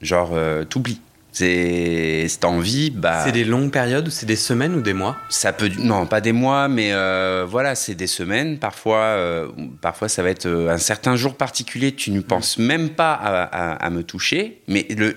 Genre, 0.00 0.30
euh, 0.34 0.64
t'oublies. 0.64 1.00
C'est 1.34 2.44
envie, 2.44 2.90
bah. 2.90 3.22
C'est 3.24 3.32
des 3.32 3.44
longues 3.44 3.70
périodes 3.70 4.06
ou 4.06 4.10
c'est 4.10 4.26
des 4.26 4.36
semaines 4.36 4.74
ou 4.74 4.82
des 4.82 4.92
mois? 4.92 5.16
Ça 5.30 5.54
peut, 5.54 5.70
non, 5.78 6.04
pas 6.04 6.20
des 6.20 6.32
mois, 6.32 6.68
mais 6.68 6.92
euh, 6.92 7.46
voilà, 7.48 7.74
c'est 7.74 7.94
des 7.94 8.06
semaines. 8.06 8.58
Parfois, 8.58 8.98
euh, 8.98 9.48
parfois 9.80 10.10
ça 10.10 10.22
va 10.22 10.28
être 10.28 10.46
un 10.46 10.76
certain 10.76 11.16
jour 11.16 11.34
particulier. 11.34 11.94
Tu 11.94 12.10
ne 12.10 12.18
mm. 12.18 12.24
penses 12.24 12.58
même 12.58 12.90
pas 12.90 13.14
à, 13.14 13.72
à, 13.72 13.88
me 13.88 14.02
toucher, 14.02 14.60
mais 14.68 14.86
le, 14.90 15.16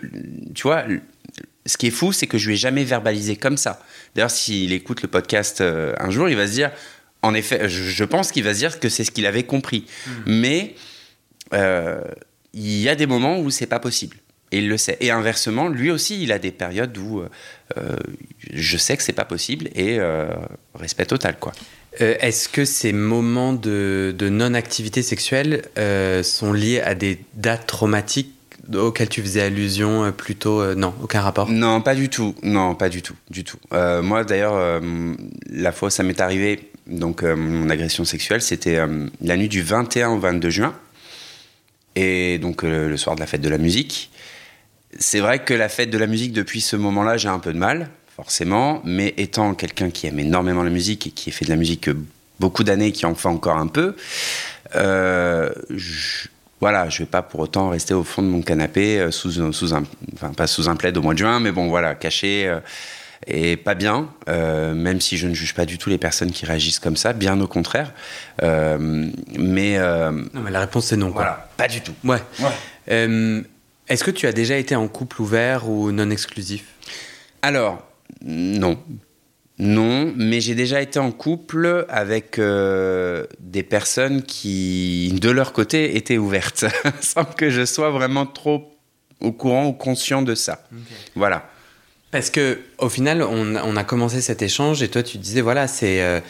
tu 0.53 0.63
vois, 0.63 0.85
ce 1.65 1.75
qui 1.75 1.87
est 1.87 1.91
fou, 1.91 2.13
c'est 2.13 2.27
que 2.27 2.37
je 2.37 2.47
lui 2.47 2.53
ai 2.53 2.57
jamais 2.57 2.85
verbalisé 2.85 3.35
comme 3.35 3.57
ça. 3.57 3.81
D'ailleurs, 4.15 4.31
s'il 4.31 4.71
écoute 4.71 5.01
le 5.01 5.09
podcast 5.09 5.61
un 5.61 6.09
jour, 6.11 6.29
il 6.29 6.37
va 6.37 6.47
se 6.47 6.53
dire 6.53 6.71
en 7.25 7.33
effet, 7.33 7.67
je, 7.67 8.03
pense 8.03 8.31
qu'il 8.31 8.43
va 8.43 8.53
se 8.53 8.59
dire 8.59 8.79
que 8.79 8.87
c'est 8.87 9.03
ce 9.03 9.11
qu'il 9.11 9.25
avait 9.25 9.43
compris. 9.43 9.85
Hmm. 10.05 10.11
Mais 10.27 10.75
euh, 11.53 12.01
il 12.53 12.77
y 12.77 12.87
a 12.87 12.95
des 12.95 13.07
moments 13.07 13.39
où 13.39 13.49
c'est 13.49 13.65
pas 13.65 13.79
possible. 13.79 14.17
Et 14.51 14.59
il 14.59 14.69
le 14.69 14.77
sait. 14.77 14.97
Et 15.01 15.09
inversement, 15.09 15.67
lui 15.67 15.89
aussi, 15.89 16.21
il 16.21 16.31
a 16.31 16.37
des 16.37 16.51
périodes 16.51 16.95
où 16.97 17.21
euh, 17.21 17.97
je 18.53 18.77
sais 18.77 18.95
que 18.95 19.01
c'est 19.01 19.11
pas 19.11 19.25
possible 19.25 19.69
et 19.73 19.97
euh, 19.99 20.27
respect 20.75 21.05
total, 21.05 21.37
quoi. 21.39 21.51
Est-ce 21.97 22.49
que 22.49 22.65
ces 22.65 22.91
moments 22.91 23.53
de, 23.53 24.13
de 24.17 24.27
non-activité 24.27 25.01
sexuelle 25.01 25.61
sont 26.23 26.51
liés 26.51 26.81
à 26.81 26.93
des 26.93 27.19
dates 27.35 27.67
traumatiques 27.67 28.33
auxquelles 28.73 29.07
tu 29.07 29.21
faisais 29.21 29.41
allusion 29.41 30.11
plutôt 30.11 30.75
Non, 30.75 30.93
aucun 31.01 31.21
rapport? 31.21 31.49
Non, 31.49 31.79
pas 31.79 31.95
du 31.95 32.09
tout. 32.09 32.35
Non, 32.43 32.75
pas 32.75 32.89
du 32.89 33.01
tout. 33.01 33.15
Du 33.29 33.45
tout. 33.45 33.59
moi, 33.71 34.25
d'ailleurs, 34.25 34.81
la 35.49 35.71
fois 35.71 35.89
ça 35.89 36.03
m'est 36.03 36.19
arrivé, 36.19 36.69
donc 36.87 37.23
euh, 37.23 37.35
mon 37.35 37.69
agression 37.69 38.05
sexuelle, 38.05 38.41
c'était 38.41 38.77
euh, 38.77 39.07
la 39.21 39.37
nuit 39.37 39.49
du 39.49 39.61
21 39.61 40.09
au 40.09 40.19
22 40.19 40.49
juin, 40.49 40.75
et 41.95 42.37
donc 42.37 42.63
euh, 42.63 42.89
le 42.89 42.97
soir 42.97 43.15
de 43.15 43.21
la 43.21 43.27
fête 43.27 43.41
de 43.41 43.49
la 43.49 43.57
musique. 43.57 44.11
C'est 44.97 45.19
vrai 45.19 45.43
que 45.43 45.53
la 45.53 45.67
fête 45.67 45.89
de 45.89 45.97
la 45.97 46.07
musique, 46.07 46.31
depuis 46.31 46.61
ce 46.61 46.75
moment-là, 46.75 47.17
j'ai 47.17 47.27
un 47.27 47.39
peu 47.39 47.53
de 47.53 47.57
mal, 47.57 47.89
forcément, 48.15 48.81
mais 48.85 49.13
étant 49.17 49.53
quelqu'un 49.53 49.89
qui 49.89 50.07
aime 50.07 50.19
énormément 50.19 50.63
la 50.63 50.69
musique 50.69 51.07
et 51.07 51.11
qui 51.11 51.29
a 51.29 51.33
fait 51.33 51.45
de 51.45 51.49
la 51.49 51.57
musique 51.57 51.89
beaucoup 52.39 52.63
d'années, 52.63 52.91
qui 52.91 53.05
en 53.05 53.15
fait 53.15 53.27
encore 53.27 53.57
un 53.57 53.67
peu, 53.67 53.95
je, 54.73 56.27
voilà, 56.61 56.87
je 56.89 56.99
vais 56.99 57.05
pas 57.05 57.21
pour 57.21 57.41
autant 57.41 57.69
rester 57.69 57.93
au 57.93 58.05
fond 58.05 58.21
de 58.21 58.27
mon 58.27 58.41
canapé 58.41 59.07
sous, 59.11 59.51
sous 59.51 59.73
un, 59.73 59.83
enfin 60.13 60.31
pas 60.31 60.47
sous 60.47 60.69
un 60.69 60.77
plaid 60.77 60.95
au 60.95 61.01
mois 61.01 61.13
de 61.13 61.19
juin, 61.19 61.41
mais 61.41 61.51
bon 61.51 61.67
voilà, 61.67 61.95
caché 61.95 62.53
et 63.27 63.57
pas 63.57 63.75
bien, 63.75 64.09
euh, 64.29 64.73
même 64.73 65.01
si 65.01 65.17
je 65.17 65.27
ne 65.27 65.33
juge 65.33 65.53
pas 65.53 65.65
du 65.65 65.77
tout 65.77 65.89
les 65.89 65.97
personnes 65.97 66.31
qui 66.31 66.45
réagissent 66.45 66.79
comme 66.79 66.95
ça, 66.95 67.13
bien 67.13 67.39
au 67.41 67.47
contraire. 67.47 67.93
Euh, 68.43 69.09
mais, 69.37 69.77
euh, 69.77 70.11
non, 70.11 70.41
mais 70.41 70.51
la 70.51 70.61
réponse 70.61 70.87
c'est 70.87 70.97
non. 70.97 71.09
Voilà, 71.09 71.49
pas 71.57 71.67
du 71.67 71.81
tout. 71.81 71.93
Ouais. 72.03 72.21
Est-ce 73.87 74.03
que 74.03 74.11
tu 74.11 74.25
as 74.27 74.31
déjà 74.31 74.57
été 74.57 74.75
en 74.75 74.87
couple 74.87 75.21
ouvert 75.21 75.69
ou 75.69 75.91
non 75.91 76.09
exclusif? 76.09 76.65
Alors, 77.41 77.87
non. 78.23 78.79
Non, 79.57 80.11
mais 80.17 80.41
j'ai 80.41 80.53
déjà 80.53 80.81
été 80.81 80.99
en 80.99 81.11
couple 81.11 81.85
avec 81.87 82.39
des 82.39 83.63
personnes 83.63 84.23
qui, 84.23 85.13
de 85.21 85.29
leur 85.29 85.53
côté, 85.53 85.95
étaient 85.97 86.17
ouvertes, 86.17 86.65
sans 86.99 87.23
que 87.23 87.49
je 87.49 87.63
sois 87.63 87.89
vraiment 87.89 88.25
trop 88.25 88.71
au 89.21 89.31
courant 89.31 89.67
ou 89.67 89.73
conscient 89.73 90.21
de 90.21 90.35
ça. 90.35 90.63
Voilà. 91.15 91.47
Parce 92.15 92.29
que 92.29 92.59
au 92.77 92.87
final, 92.87 93.23
on, 93.23 93.57
on, 93.57 93.75
a 93.75 93.83
commencé 93.83 94.21
cet 94.21 94.41
échange 94.41 94.81
et 94.81 94.87
toi, 94.87 95.03
tu 95.03 95.17
disais 95.17 95.41
voilà, 95.41 95.67
c'est 95.67 96.01
euh, 96.01 96.21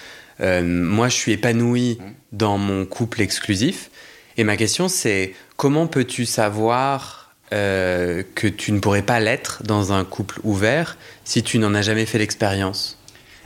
euh, 0.42 0.64
moi, 0.64 1.10
je 1.10 1.14
suis 1.14 1.32
épanoui 1.34 2.00
mmh. 2.00 2.04
dans 2.32 2.58
mon 2.58 2.88
couple 2.88 3.22
exclusif. 3.22 3.92
Et 4.36 4.44
ma 4.44 4.58
question, 4.58 4.88
c'est 4.88 5.36
comment 5.58 5.86
peux-tu 5.86 6.26
savoir 6.26 7.36
euh, 7.54 8.24
que 8.34 8.48
tu 8.48 8.72
ne 8.72 8.80
pourrais 8.80 9.04
pas 9.04 9.20
l'être 9.20 9.62
dans 9.62 9.94
un 9.94 10.04
couple 10.06 10.40
ouvert 10.44 10.98
si 11.24 11.44
tu 11.44 11.60
n'en 11.60 11.76
as 11.76 11.84
jamais 11.84 12.08
fait 12.08 12.18
l'expérience? 12.18 12.98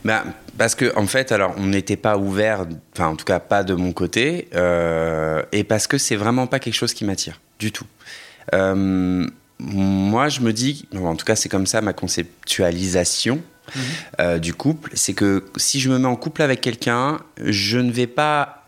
Ben, 0.05 0.23
parce 0.57 0.75
que 0.75 0.95
en 0.95 1.07
fait, 1.07 1.33
alors 1.33 1.53
on 1.57 1.65
n'était 1.65 1.97
pas 1.97 2.17
ouvert, 2.17 2.67
enfin 2.93 3.07
en 3.07 3.17
tout 3.17 3.25
cas 3.25 3.41
pas 3.41 3.63
de 3.63 3.73
mon 3.73 3.91
côté, 3.91 4.47
euh, 4.55 5.43
et 5.51 5.65
parce 5.65 5.87
que 5.87 5.97
c'est 5.97 6.15
vraiment 6.15 6.47
pas 6.47 6.59
quelque 6.59 6.75
chose 6.75 6.93
qui 6.93 7.03
m'attire 7.03 7.41
du 7.59 7.73
tout. 7.73 7.85
Euh, 8.53 9.27
moi, 9.59 10.29
je 10.29 10.41
me 10.41 10.53
dis, 10.53 10.87
en 10.95 11.15
tout 11.15 11.25
cas 11.25 11.35
c'est 11.35 11.49
comme 11.49 11.67
ça 11.67 11.81
ma 11.81 11.93
conceptualisation 11.93 13.41
mhm. 14.19 14.39
du 14.39 14.53
couple, 14.53 14.91
c'est 14.93 15.13
que 15.13 15.45
si 15.57 15.79
je 15.79 15.89
me 15.89 15.99
mets 15.99 16.07
en 16.07 16.15
couple 16.15 16.41
avec 16.41 16.61
quelqu'un, 16.61 17.19
je 17.43 17.77
ne 17.77 17.91
vais 17.91 18.07
pas, 18.07 18.65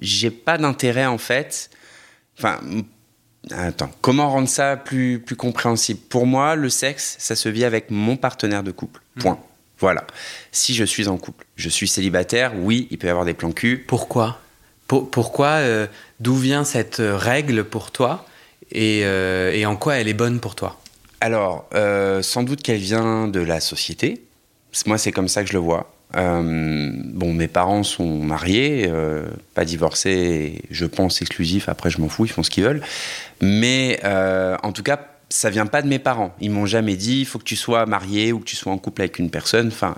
j'ai 0.00 0.30
pas 0.30 0.58
d'intérêt 0.58 1.06
en 1.06 1.18
fait. 1.18 1.70
Enfin, 2.38 2.58
Attends, 3.50 3.90
comment 4.00 4.30
rendre 4.30 4.48
ça 4.48 4.76
plus, 4.76 5.20
plus 5.20 5.36
compréhensible? 5.36 6.00
Pour 6.08 6.26
moi, 6.26 6.54
le 6.54 6.70
sexe, 6.70 7.16
ça 7.18 7.36
se 7.36 7.48
vit 7.48 7.64
avec 7.64 7.90
mon 7.90 8.16
partenaire 8.16 8.62
de 8.62 8.70
couple. 8.70 9.00
Hmm. 9.16 9.20
Point. 9.20 9.38
Voilà. 9.78 10.06
Si 10.50 10.74
je 10.74 10.84
suis 10.84 11.08
en 11.08 11.18
couple, 11.18 11.44
je 11.56 11.68
suis 11.68 11.88
célibataire, 11.88 12.52
oui, 12.56 12.88
il 12.90 12.98
peut 12.98 13.06
y 13.06 13.10
avoir 13.10 13.24
des 13.24 13.34
plans 13.34 13.52
cul. 13.52 13.84
Pourquoi? 13.86 14.40
Pourquoi 14.86 15.48
euh, 15.48 15.86
D'où 16.20 16.36
vient 16.36 16.64
cette 16.64 17.02
règle 17.02 17.64
pour 17.64 17.90
toi? 17.90 18.26
Et, 18.74 19.02
euh, 19.04 19.52
et, 19.52 19.66
en 19.66 19.76
quoi 19.76 19.96
elle 19.96 20.08
est 20.08 20.14
bonne 20.14 20.40
pour 20.40 20.54
toi? 20.54 20.78
Alors, 21.20 21.68
euh, 21.74 22.22
sans 22.22 22.42
doute 22.42 22.62
qu'elle 22.62 22.78
vient 22.78 23.28
de 23.28 23.40
la 23.40 23.60
société. 23.60 24.22
Moi, 24.86 24.98
c'est 24.98 25.12
comme 25.12 25.28
ça 25.28 25.42
que 25.42 25.48
je 25.48 25.54
le 25.54 25.60
vois. 25.60 25.94
Euh, 26.16 26.92
bon, 26.94 27.32
mes 27.32 27.48
parents 27.48 27.82
sont 27.82 28.18
mariés, 28.18 28.90
pas 29.54 29.64
divorcés, 29.64 30.62
je 30.70 30.84
pense 30.84 31.22
exclusifs. 31.22 31.68
Après, 31.68 31.90
je 31.90 32.00
m'en 32.00 32.08
fous, 32.08 32.26
ils 32.26 32.32
font 32.32 32.42
ce 32.42 32.50
qu'ils 32.50 32.64
veulent. 32.64 32.82
Mais 33.40 34.00
en 34.04 34.72
tout 34.72 34.82
cas, 34.82 35.00
ça 35.28 35.50
vient 35.50 35.66
pas 35.66 35.82
de 35.82 35.88
mes 35.88 35.98
parents. 35.98 36.34
Ils 36.40 36.50
m'ont 36.50 36.66
jamais 36.66 36.96
dit 36.96 37.20
il 37.20 37.26
faut 37.26 37.38
que 37.38 37.44
tu 37.44 37.56
sois 37.56 37.86
marié 37.86 38.32
ou 38.32 38.40
que 38.40 38.44
tu 38.44 38.56
sois 38.56 38.72
en 38.72 38.78
couple 38.78 39.02
avec 39.02 39.18
une 39.18 39.30
personne. 39.30 39.68
Enfin, 39.68 39.96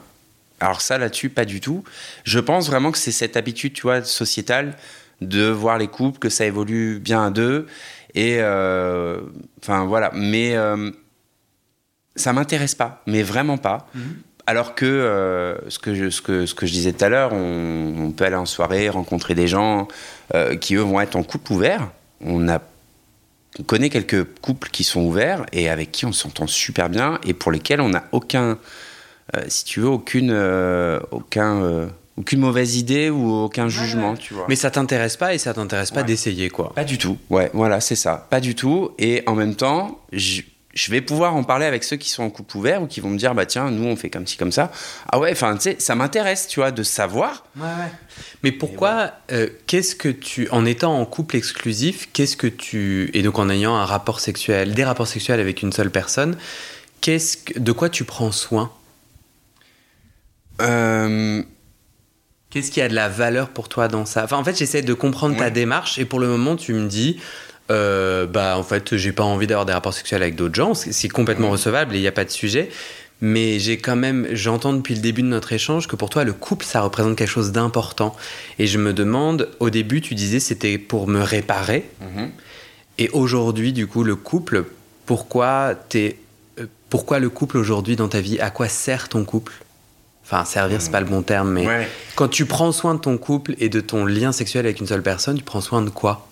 alors 0.60 0.80
ça 0.80 0.98
là-dessus, 0.98 1.28
pas 1.28 1.44
du 1.44 1.60
tout. 1.60 1.84
Je 2.24 2.38
pense 2.38 2.68
vraiment 2.68 2.92
que 2.92 2.98
c'est 2.98 3.12
cette 3.12 3.36
habitude, 3.36 3.72
tu 3.72 3.82
vois, 3.82 4.02
sociétale 4.02 4.76
de 5.20 5.48
voir 5.48 5.78
les 5.78 5.88
couples, 5.88 6.18
que 6.18 6.28
ça 6.28 6.44
évolue 6.44 6.98
bien 6.98 7.26
à 7.26 7.30
deux. 7.30 7.66
Et 8.16 8.40
enfin 9.60 9.84
voilà. 9.86 10.10
Mais 10.14 10.56
ça 12.16 12.32
m'intéresse 12.32 12.74
pas, 12.74 13.02
mais 13.06 13.22
vraiment 13.22 13.58
pas. 13.58 13.88
Mhm. 13.94 14.16
Alors 14.46 14.74
que, 14.74 14.86
euh, 14.86 15.68
ce, 15.68 15.78
que 15.78 15.94
je, 15.94 16.08
ce, 16.08 16.22
que, 16.22 16.46
ce 16.46 16.54
que 16.54 16.66
je 16.66 16.72
disais 16.72 16.92
tout 16.92 17.04
à 17.04 17.08
l'heure, 17.08 17.32
on, 17.32 18.12
peut 18.16 18.24
aller 18.24 18.36
en 18.36 18.46
soirée, 18.46 18.88
rencontrer 18.88 19.34
des 19.34 19.48
gens 19.48 19.88
euh, 20.34 20.56
qui, 20.56 20.76
eux, 20.76 20.82
vont 20.82 21.00
être 21.00 21.16
en 21.16 21.24
couple 21.24 21.52
ouvert. 21.52 21.90
On, 22.20 22.48
a, 22.48 22.60
on 23.58 23.64
connaît 23.64 23.90
quelques 23.90 24.24
couples 24.40 24.70
qui 24.70 24.84
sont 24.84 25.02
ouverts 25.02 25.44
et 25.52 25.68
avec 25.68 25.90
qui 25.90 26.06
on 26.06 26.12
s'entend 26.12 26.46
super 26.46 26.88
bien 26.88 27.18
et 27.24 27.34
pour 27.34 27.50
lesquels 27.50 27.80
on 27.80 27.88
n'a 27.88 28.04
aucun, 28.12 28.58
euh, 29.36 29.42
si 29.48 29.64
tu 29.64 29.80
veux, 29.80 29.88
aucune, 29.88 30.32
aucun, 31.10 31.90
aucune 32.16 32.40
mauvaise 32.40 32.76
idée 32.76 33.10
ou 33.10 33.30
aucun 33.30 33.68
jugement, 33.68 34.14
tu 34.16 34.34
vois. 34.34 34.46
Mais 34.48 34.56
ça 34.56 34.70
t'intéresse 34.70 35.16
pas 35.16 35.34
et 35.34 35.38
ça 35.38 35.54
t'intéresse 35.54 35.90
pas 35.90 36.02
d'essayer, 36.02 36.50
quoi. 36.50 36.72
Pas 36.74 36.84
du 36.84 36.98
tout. 36.98 37.18
Ouais, 37.30 37.50
voilà, 37.52 37.80
c'est 37.80 37.96
ça. 37.96 38.26
Pas 38.30 38.40
du 38.40 38.54
tout. 38.54 38.92
Et 38.98 39.22
en 39.26 39.34
même 39.34 39.54
temps, 39.54 40.00
je 40.12 40.42
vais 40.90 41.00
pouvoir 41.00 41.34
en 41.34 41.44
parler 41.44 41.66
avec 41.66 41.84
ceux 41.84 41.96
qui 41.96 42.08
sont 42.08 42.22
en 42.22 42.30
couple 42.30 42.56
ouvert 42.56 42.82
ou 42.82 42.86
qui 42.86 43.00
vont 43.00 43.08
me 43.08 43.16
dire 43.16 43.34
bah 43.34 43.46
tiens 43.46 43.70
nous 43.70 43.84
on 43.88 43.96
fait 43.96 44.10
comme 44.10 44.26
ci 44.26 44.36
comme 44.36 44.52
ça 44.52 44.70
ah 45.10 45.18
ouais 45.18 45.32
enfin 45.32 45.54
tu 45.54 45.62
sais 45.62 45.76
ça 45.78 45.94
m'intéresse 45.94 46.48
tu 46.48 46.60
vois 46.60 46.70
de 46.70 46.82
savoir 46.82 47.46
ouais, 47.56 47.62
ouais. 47.62 47.90
mais 48.42 48.52
pourquoi 48.52 49.12
euh, 49.32 49.48
qu'est-ce 49.66 49.96
que 49.96 50.10
tu 50.10 50.50
en 50.50 50.66
étant 50.66 51.00
en 51.00 51.06
couple 51.06 51.36
exclusif 51.36 52.10
qu'est-ce 52.12 52.36
que 52.36 52.46
tu 52.46 53.10
et 53.14 53.22
donc 53.22 53.38
en 53.38 53.48
ayant 53.48 53.74
un 53.74 53.86
rapport 53.86 54.20
sexuel 54.20 54.74
des 54.74 54.84
rapports 54.84 55.08
sexuels 55.08 55.40
avec 55.40 55.62
une 55.62 55.72
seule 55.72 55.90
personne 55.90 56.36
qu'est-ce 57.00 57.38
que, 57.38 57.58
de 57.58 57.72
quoi 57.72 57.88
tu 57.88 58.04
prends 58.04 58.32
soin? 58.32 58.70
Euh... 60.60 61.42
Qu'est-ce 62.51 62.70
qui 62.70 62.80
a 62.80 62.88
de 62.88 62.94
la 62.94 63.09
valeur 63.09 63.49
pour 63.49 63.68
toi 63.68 63.88
dans 63.88 64.07
ça? 64.07 64.24
Enfin, 64.24 64.36
en 64.36 64.44
fait, 64.44 64.57
j'essaie 64.57 64.82
de 64.82 64.94
comprendre 64.94 65.36
ta 65.36 65.51
démarche 65.51 65.99
et 65.99 66.05
pour 66.05 66.20
le 66.20 66.28
moment, 66.28 66.57
tu 66.57 66.72
me 66.72 66.88
dis, 66.88 67.18
euh, 67.70 68.26
bah 68.26 68.57
en 68.57 68.62
fait 68.62 68.97
j'ai 68.97 69.11
pas 69.11 69.24
envie 69.24 69.49
d'avoir 69.49 69.66
des 69.66 69.72
rapports 69.72 69.92
sexuels 69.92 70.22
avec 70.22 70.36
d'autres 70.36 70.55
gens, 70.55 70.74
c'est 70.74 71.09
complètement 71.09 71.51
recevable 71.51 71.94
et 71.94 71.99
il 71.99 72.01
n'y 72.01 72.07
a 72.07 72.12
pas 72.12 72.24
de 72.24 72.30
sujet. 72.30 72.70
Mais 73.22 73.59
j'ai 73.59 73.78
quand 73.78 73.97
même, 73.97 74.28
j'entends 74.32 74.74
depuis 74.74 74.94
le 74.94 75.01
début 75.01 75.22
de 75.22 75.26
notre 75.26 75.53
échange 75.53 75.88
que 75.88 75.97
pour 75.97 76.11
toi 76.11 76.22
le 76.22 76.34
couple 76.34 76.64
ça 76.64 76.82
représente 76.82 77.16
quelque 77.16 77.30
chose 77.30 77.51
d'important. 77.51 78.14
Et 78.59 78.66
je 78.66 78.78
me 78.78 78.92
demande, 78.92 79.49
au 79.59 79.70
début 79.70 80.01
tu 80.01 80.14
disais 80.14 80.38
c'était 80.38 80.78
pour 80.78 81.09
me 81.09 81.20
réparer. 81.20 81.88
Mhm. 82.01 82.30
Et 82.99 83.09
aujourd'hui 83.11 83.72
du 83.72 83.86
coup 83.86 84.05
le 84.05 84.16
couple, 84.16 84.64
pourquoi 85.07 85.74
es, 85.94 86.16
euh, 86.61 86.66
pourquoi 86.88 87.18
le 87.18 87.30
couple 87.30 87.57
aujourd'hui 87.57 87.97
dans 87.97 88.09
ta 88.09 88.20
vie? 88.20 88.38
À 88.38 88.51
quoi 88.51 88.68
sert 88.68 89.09
ton 89.09 89.24
couple? 89.24 89.55
Enfin, 90.28 90.44
servir, 90.44 90.82
c'est 90.82 90.90
pas 90.90 90.98
le 90.98 91.06
bon 91.06 91.22
terme, 91.22 91.52
mais 91.52 91.86
quand 92.16 92.26
tu 92.26 92.46
prends 92.46 92.72
soin 92.72 92.94
de 92.94 93.00
ton 93.00 93.16
couple 93.16 93.54
et 93.60 93.68
de 93.68 93.80
ton 93.80 94.04
lien 94.04 94.32
sexuel 94.32 94.66
avec 94.66 94.80
une 94.80 94.88
seule 94.88 95.02
personne, 95.02 95.38
tu 95.38 95.44
prends 95.44 95.60
soin 95.60 95.82
de 95.82 95.90
quoi? 95.90 96.26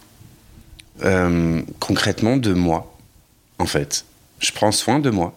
Euh, 1.05 1.63
concrètement 1.79 2.37
de 2.37 2.53
moi, 2.53 2.93
en 3.61 3.67
fait. 3.67 4.05
Je 4.41 4.51
prends 4.51 4.73
soin 4.73 4.99
de 4.99 5.11
moi. 5.11 5.33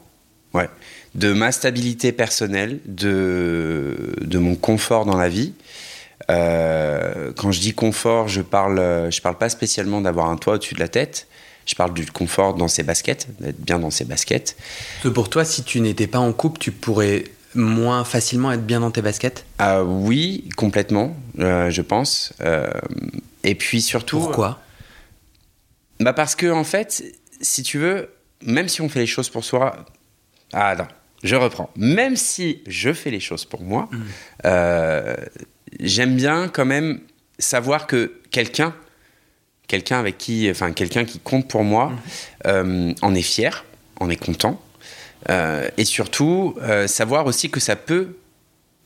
Ouais. 0.56 0.70
De 1.14 1.34
ma 1.34 1.52
stabilité 1.52 2.12
personnelle, 2.12 2.80
de, 2.86 4.16
de 4.22 4.38
mon 4.40 4.56
confort 4.56 5.06
dans 5.06 5.18
la 5.18 5.30
vie. 5.30 5.54
Euh, 6.32 7.32
quand 7.38 7.52
je 7.52 7.60
dis 7.60 7.74
confort, 7.74 8.28
je 8.28 8.42
parle, 8.42 9.08
je 9.12 9.22
parle 9.22 9.38
pas 9.38 9.50
spécialement 9.50 10.02
d'avoir 10.02 10.32
un 10.32 10.36
toit 10.36 10.56
au-dessus 10.56 10.74
de 10.74 10.80
la 10.80 10.88
tête. 10.88 11.28
Je 11.68 11.76
parle 11.76 11.94
du 11.94 12.08
confort 12.08 12.56
dans 12.56 12.68
ses 12.68 12.82
baskets, 12.82 13.28
d'être 13.40 13.60
bien 13.60 13.78
dans 13.78 13.92
ses 13.92 14.06
baskets. 14.06 14.58
pour 15.14 15.30
toi, 15.30 15.46
si 15.46 15.64
tu 15.64 15.80
n'étais 15.80 16.08
pas 16.08 16.18
en 16.18 16.34
couple, 16.34 16.60
tu 16.60 16.72
pourrais 16.72 17.26
moins 17.56 18.04
facilement 18.04 18.52
être 18.52 18.66
bien 18.66 18.80
dans 18.80 18.92
tes 18.92 19.02
baskets? 19.02 19.46
Ah 19.60 19.84
Oui, 19.84 20.50
complètement, 20.56 21.16
euh, 21.40 21.70
je 21.70 21.82
pense. 21.82 22.34
et 23.44 23.56
puis 23.56 23.82
surtout. 23.82 24.20
Pourquoi? 24.20 24.60
bah 26.00 26.14
parce 26.14 26.36
que 26.36 26.52
en 26.52 26.64
fait, 26.64 27.04
si 27.42 27.64
tu 27.64 27.80
veux, 27.80 28.10
même 28.42 28.68
si 28.68 28.82
on 28.82 28.90
fait 28.90 29.00
les 29.00 29.08
choses 29.08 29.30
pour 29.30 29.44
soi, 29.44 29.86
ah 30.54 30.76
non, 30.76 30.88
je 31.24 31.36
reprends. 31.36 31.70
Même 31.76 32.16
si 32.16 32.62
je 32.68 32.94
fais 32.94 33.10
les 33.10 33.20
choses 33.20 33.46
pour 33.46 33.62
moi, 33.62 33.90
mm. 33.92 33.98
euh, 34.46 35.16
j'aime 35.80 36.16
bien 36.16 36.48
quand 36.48 36.66
même 36.66 37.02
savoir 37.40 37.88
que 37.88 38.14
quelqu'un, 38.32 38.74
quelqu'un 39.68 40.00
avec 40.00 40.18
qui, 40.18 40.50
enfin 40.50 40.72
quelqu'un 40.72 41.06
qui 41.06 41.20
compte 41.20 41.48
pour 41.48 41.64
moi, 41.64 41.90
mm. 41.90 41.98
euh, 42.48 42.94
en 43.02 43.16
est 43.16 43.22
fier, 43.22 43.66
en 44.00 44.10
est 44.10 44.16
content, 44.16 44.62
euh, 45.30 45.68
et 45.78 45.86
surtout 45.86 46.56
savoir 46.88 47.26
aussi 47.26 47.50
que 47.50 47.60
ça 47.60 47.76
peut 47.76 48.16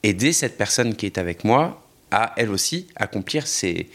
aider 0.04 0.34
cette 0.34 0.58
personne 0.58 0.96
qui 0.96 1.06
est 1.06 1.18
avec 1.18 1.44
moi 1.44 1.82
à 2.12 2.34
elle 2.38 2.50
aussi 2.50 2.88
accomplir 2.96 3.48
ses, 3.48 3.88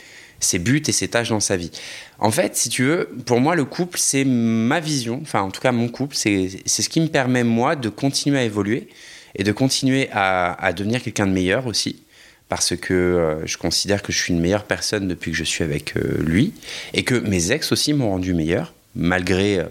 buts 0.59 0.83
et 0.87 0.93
ses 0.93 1.09
tâches 1.09 1.29
dans 1.29 1.41
sa 1.41 1.57
vie. 1.57 1.71
En 2.19 2.31
fait, 2.31 2.57
si 2.57 2.69
tu 2.69 2.85
veux, 2.85 3.09
pour 3.27 3.41
moi, 3.41 3.55
le 3.55 3.65
couple, 3.65 3.99
c'est 3.99 4.25
ma 4.25 4.81
vision, 4.81 5.21
enfin 5.23 5.43
en 5.43 5.51
tout 5.51 5.61
cas 5.61 5.73
mon 5.73 5.89
couple, 5.89 6.17
c'est 6.17 6.49
ce 6.67 6.89
qui 6.89 7.01
me 7.01 7.09
permet, 7.09 7.45
moi, 7.45 7.77
de 7.77 7.89
continuer 7.89 8.39
à 8.39 8.45
évoluer 8.45 8.89
et 9.35 9.45
de 9.45 9.53
continuer 9.53 10.09
à, 10.13 10.73
devenir 10.75 11.03
quelqu'un 11.03 11.27
de 11.27 11.33
meilleur 11.33 11.67
aussi, 11.67 12.03
parce 12.49 12.75
que 12.75 12.95
euh, 12.95 13.47
je 13.47 13.59
considère 13.59 14.03
que 14.03 14.13
je 14.13 14.19
suis 14.19 14.33
une 14.33 14.41
meilleure 14.41 14.65
personne 14.65 15.09
depuis 15.09 15.33
que 15.33 15.37
je 15.37 15.45
suis 15.45 15.63
avec 15.63 15.97
euh, 15.97 16.23
lui, 16.23 16.55
et 16.95 17.03
que 17.03 17.15
mes 17.15 17.53
ex 17.53 17.71
aussi 17.73 17.93
m'ont 17.93 18.11
rendu 18.11 18.35
meilleur, 18.35 18.73
malgré... 18.95 19.59
Euh, 19.59 19.65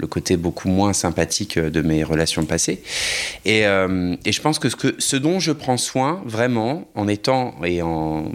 le 0.00 0.06
côté 0.06 0.36
beaucoup 0.36 0.68
moins 0.68 0.92
sympathique 0.92 1.58
de 1.58 1.82
mes 1.82 2.02
relations 2.02 2.44
passées. 2.44 2.82
Et, 3.44 3.60
et 3.60 4.32
je 4.32 4.40
pense 4.40 4.58
que 4.58 4.68
ce, 4.68 4.76
que 4.76 4.94
ce 4.98 5.16
dont 5.16 5.38
je 5.38 5.52
prends 5.52 5.76
soin 5.76 6.22
vraiment 6.24 6.88
en 6.94 7.06
étant 7.08 7.54
et 7.64 7.82
en 7.82 8.32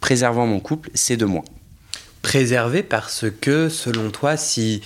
préservant 0.00 0.46
mon 0.46 0.60
couple, 0.60 0.90
c'est 0.94 1.16
de 1.16 1.24
moi. 1.24 1.44
Préserver 2.20 2.82
parce 2.82 3.24
que, 3.40 3.68
selon 3.68 4.10
toi, 4.10 4.36
si 4.36 4.82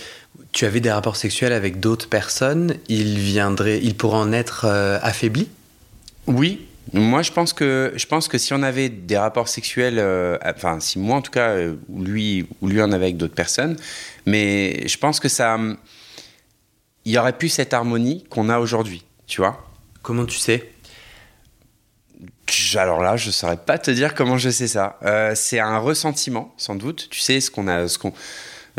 tu 0.52 0.64
avais 0.64 0.80
des 0.80 0.90
rapports 0.90 1.16
sexuels 1.16 1.52
avec 1.52 1.80
d'autres 1.80 2.08
personnes, 2.08 2.76
il 2.88 3.18
viendrait, 3.18 3.80
il 3.82 3.94
pourrait 3.94 4.18
en 4.18 4.32
être 4.32 4.64
euh, 4.64 4.98
affaibli? 5.02 5.48
Oui, 6.26 6.66
moi, 6.92 7.22
je 7.22 7.32
pense 7.32 7.52
que 7.52 7.92
je 7.96 8.06
pense 8.06 8.28
que 8.28 8.38
si 8.38 8.54
on 8.54 8.62
avait 8.62 8.88
des 8.88 9.16
rapports 9.16 9.48
sexuels, 9.48 9.98
euh, 9.98 10.38
enfin, 10.44 10.80
si 10.80 10.98
moi 10.98 11.16
en 11.16 11.22
tout 11.22 11.32
cas, 11.32 11.50
euh, 11.50 11.76
ou 11.88 12.02
lui 12.04 12.46
ou 12.60 12.68
lui 12.68 12.80
en 12.80 12.92
avait 12.92 13.06
avec 13.06 13.16
d'autres 13.16 13.34
personnes, 13.34 13.76
mais 14.24 14.86
je 14.86 14.96
pense 14.98 15.20
que 15.20 15.28
ça, 15.28 15.58
il 17.04 17.12
y 17.12 17.18
aurait 17.18 17.36
plus 17.36 17.48
cette 17.48 17.72
harmonie 17.74 18.24
qu'on 18.30 18.48
a 18.48 18.58
aujourd'hui, 18.58 19.04
tu 19.26 19.40
vois. 19.40 19.64
Comment 20.02 20.26
tu 20.26 20.38
sais? 20.38 20.70
Alors 22.76 23.00
là, 23.00 23.16
je 23.16 23.30
saurais 23.30 23.56
pas 23.56 23.78
te 23.78 23.90
dire 23.90 24.14
comment 24.14 24.38
je 24.38 24.50
sais 24.50 24.68
ça. 24.68 24.98
Euh, 25.04 25.32
c'est 25.34 25.58
un 25.58 25.78
ressentiment, 25.78 26.54
sans 26.56 26.74
doute. 26.74 27.08
Tu 27.10 27.20
sais 27.20 27.40
ce 27.40 27.50
qu'on 27.50 27.66
a, 27.68 27.88
ce 27.88 27.98
qu'on, 27.98 28.12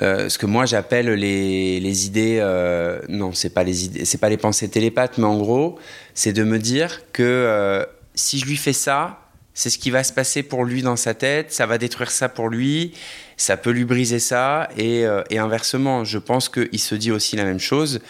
euh, 0.01 0.29
ce 0.29 0.37
que 0.37 0.45
moi 0.45 0.65
j'appelle 0.65 1.07
les, 1.09 1.79
les 1.79 2.05
idées. 2.05 2.39
Euh, 2.39 3.01
non, 3.09 3.33
c'est 3.33 3.49
pas 3.49 3.63
les 3.63 3.85
idées, 3.85 4.05
c'est 4.05 4.19
pas 4.19 4.29
les 4.29 4.37
pensées 4.37 4.69
télépathes, 4.69 5.17
mais 5.17 5.25
en 5.25 5.37
gros, 5.37 5.79
c'est 6.13 6.33
de 6.33 6.43
me 6.43 6.59
dire 6.59 7.01
que 7.11 7.85
si 8.17 8.39
je 8.39 8.45
lui 8.45 8.57
fais 8.57 8.73
ça, 8.73 9.21
c'est 9.53 9.69
ce 9.69 9.77
qui 9.77 9.89
va 9.89 10.03
se 10.03 10.13
passer 10.13 10.43
pour 10.43 10.65
lui 10.65 10.81
dans 10.81 10.95
sa 10.95 11.13
tête, 11.13 11.53
ça 11.53 11.65
va 11.65 11.77
détruire 11.77 12.11
ça 12.11 12.29
pour 12.29 12.49
lui, 12.49 12.93
ça 13.37 13.57
peut 13.57 13.71
lui 13.71 13.85
briser 13.85 14.19
ça, 14.19 14.69
et, 14.77 15.05
euh, 15.05 15.23
inversement, 15.31 16.03
je 16.03 16.17
pense 16.17 16.49
qu'il 16.49 16.79
se 16.79 16.95
dit 16.95 17.11
aussi 17.11 17.35
la 17.35 17.43
même 17.43 17.59
chose 17.59 18.01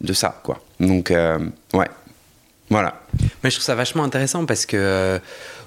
de 0.00 0.12
ça, 0.12 0.40
quoi. 0.42 0.62
Donc, 0.80 1.10
euh, 1.10 1.38
ouais, 1.72 1.88
voilà. 2.68 3.00
Mais 3.42 3.50
je 3.50 3.56
trouve 3.56 3.64
ça 3.64 3.74
vachement 3.74 4.04
intéressant 4.04 4.46
parce 4.46 4.66
que 4.66 4.76
euh, 4.76 5.18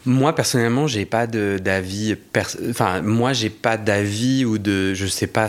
moi 0.05 0.35
personnellement, 0.35 0.87
j'ai 0.87 1.05
pas 1.05 1.25
d'avis. 1.27 2.15
Enfin, 2.69 3.01
moi, 3.01 3.33
j'ai 3.33 3.49
pas 3.49 3.77
d'avis 3.77 4.45
ou 4.45 4.57
de. 4.57 4.93
Je 4.93 5.05
sais 5.05 5.27
pas. 5.27 5.47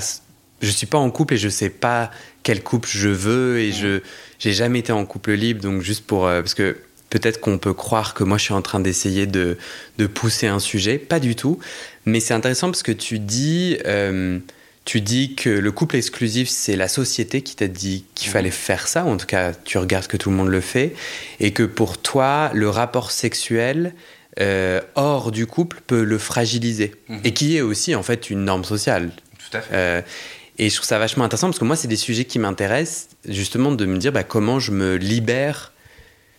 Je 0.61 0.70
suis 0.70 0.87
pas 0.87 0.99
en 0.99 1.11
couple 1.11 1.35
et 1.35 1.37
je 1.37 1.49
sais 1.49 1.70
pas 1.70 2.11
quel 2.43 2.62
couple 2.62 2.89
je 2.91 3.09
veux 3.09 3.59
et 3.59 3.72
je 3.72 4.01
j'ai 4.39 4.53
jamais 4.53 4.81
été 4.81 4.93
en 4.93 5.05
couple 5.05 5.33
libre. 5.33 5.62
Donc 5.62 5.83
juste 5.83 6.07
pour 6.07 6.22
parce 6.22 6.55
que 6.55 6.76
peut-être 7.11 7.40
qu'on 7.40 7.59
peut 7.59 7.74
croire 7.74 8.14
que 8.14 8.24
moi 8.24 8.38
je 8.38 8.44
suis 8.44 8.54
en 8.54 8.62
train 8.62 8.80
d'essayer 8.80 9.26
de 9.26 9.56
de 9.98 10.06
pousser 10.06 10.46
un 10.46 10.59
sujet, 10.59 10.98
pas 10.98 11.20
du 11.20 11.34
tout. 11.36 11.59
Mais 12.06 12.20
c'est 12.20 12.34
intéressant 12.34 12.68
parce 12.70 12.82
que 12.82 12.92
tu 12.92 13.18
dis. 13.18 13.76
euh, 13.86 14.38
tu 14.84 15.02
dis 15.02 15.34
que 15.34 15.50
le 15.50 15.70
couple 15.70 15.96
exclusif, 15.96 16.48
c'est 16.48 16.74
la 16.74 16.88
société 16.88 17.42
qui 17.42 17.54
t'a 17.56 17.66
dit 17.68 18.06
qu'il 18.14 18.30
fallait 18.30 18.50
faire 18.50 18.88
ça, 18.88 19.04
ou 19.04 19.09
en 19.11 19.18
tout 19.18 19.26
cas, 19.26 19.52
tu 19.52 19.76
regardes 19.76 20.06
que 20.06 20.16
tout 20.16 20.30
le 20.30 20.36
monde 20.36 20.48
le 20.48 20.62
fait, 20.62 20.94
et 21.40 21.50
que 21.52 21.62
pour 21.62 21.98
toi, 21.98 22.50
le 22.54 22.70
rapport 22.70 23.11
sexuel 23.11 23.92
euh, 24.40 24.80
hors 24.94 25.30
du 25.30 25.44
couple 25.46 25.82
peut 25.86 26.02
le 26.04 26.16
fragiliser, 26.16 26.94
Mhm. 27.11 27.20
et 27.24 27.34
qui 27.34 27.59
est 27.59 27.61
aussi 27.61 27.94
en 27.94 28.02
fait 28.02 28.30
une 28.30 28.44
norme 28.46 28.64
sociale. 28.64 29.11
Tout 29.50 29.59
à 29.59 29.61
fait. 29.61 29.74
Euh, 29.74 30.00
et 30.59 30.70
je 30.70 30.74
trouve 30.76 30.86
ça 30.88 30.98
vachement 30.98 31.24
intéressant 31.24 31.48
parce 31.48 31.59
que 31.59 31.64
moi, 31.66 31.76
c'est 31.76 31.86
des 31.88 31.96
sujets 31.96 32.24
qui 32.24 32.38
m'intéressent, 32.38 33.09
justement, 33.28 33.72
de 33.72 33.84
me 33.84 33.98
dire 33.98 34.12
bah, 34.12 34.22
comment 34.24 34.59
je 34.59 34.72
me 34.72 34.96
libère 34.96 35.72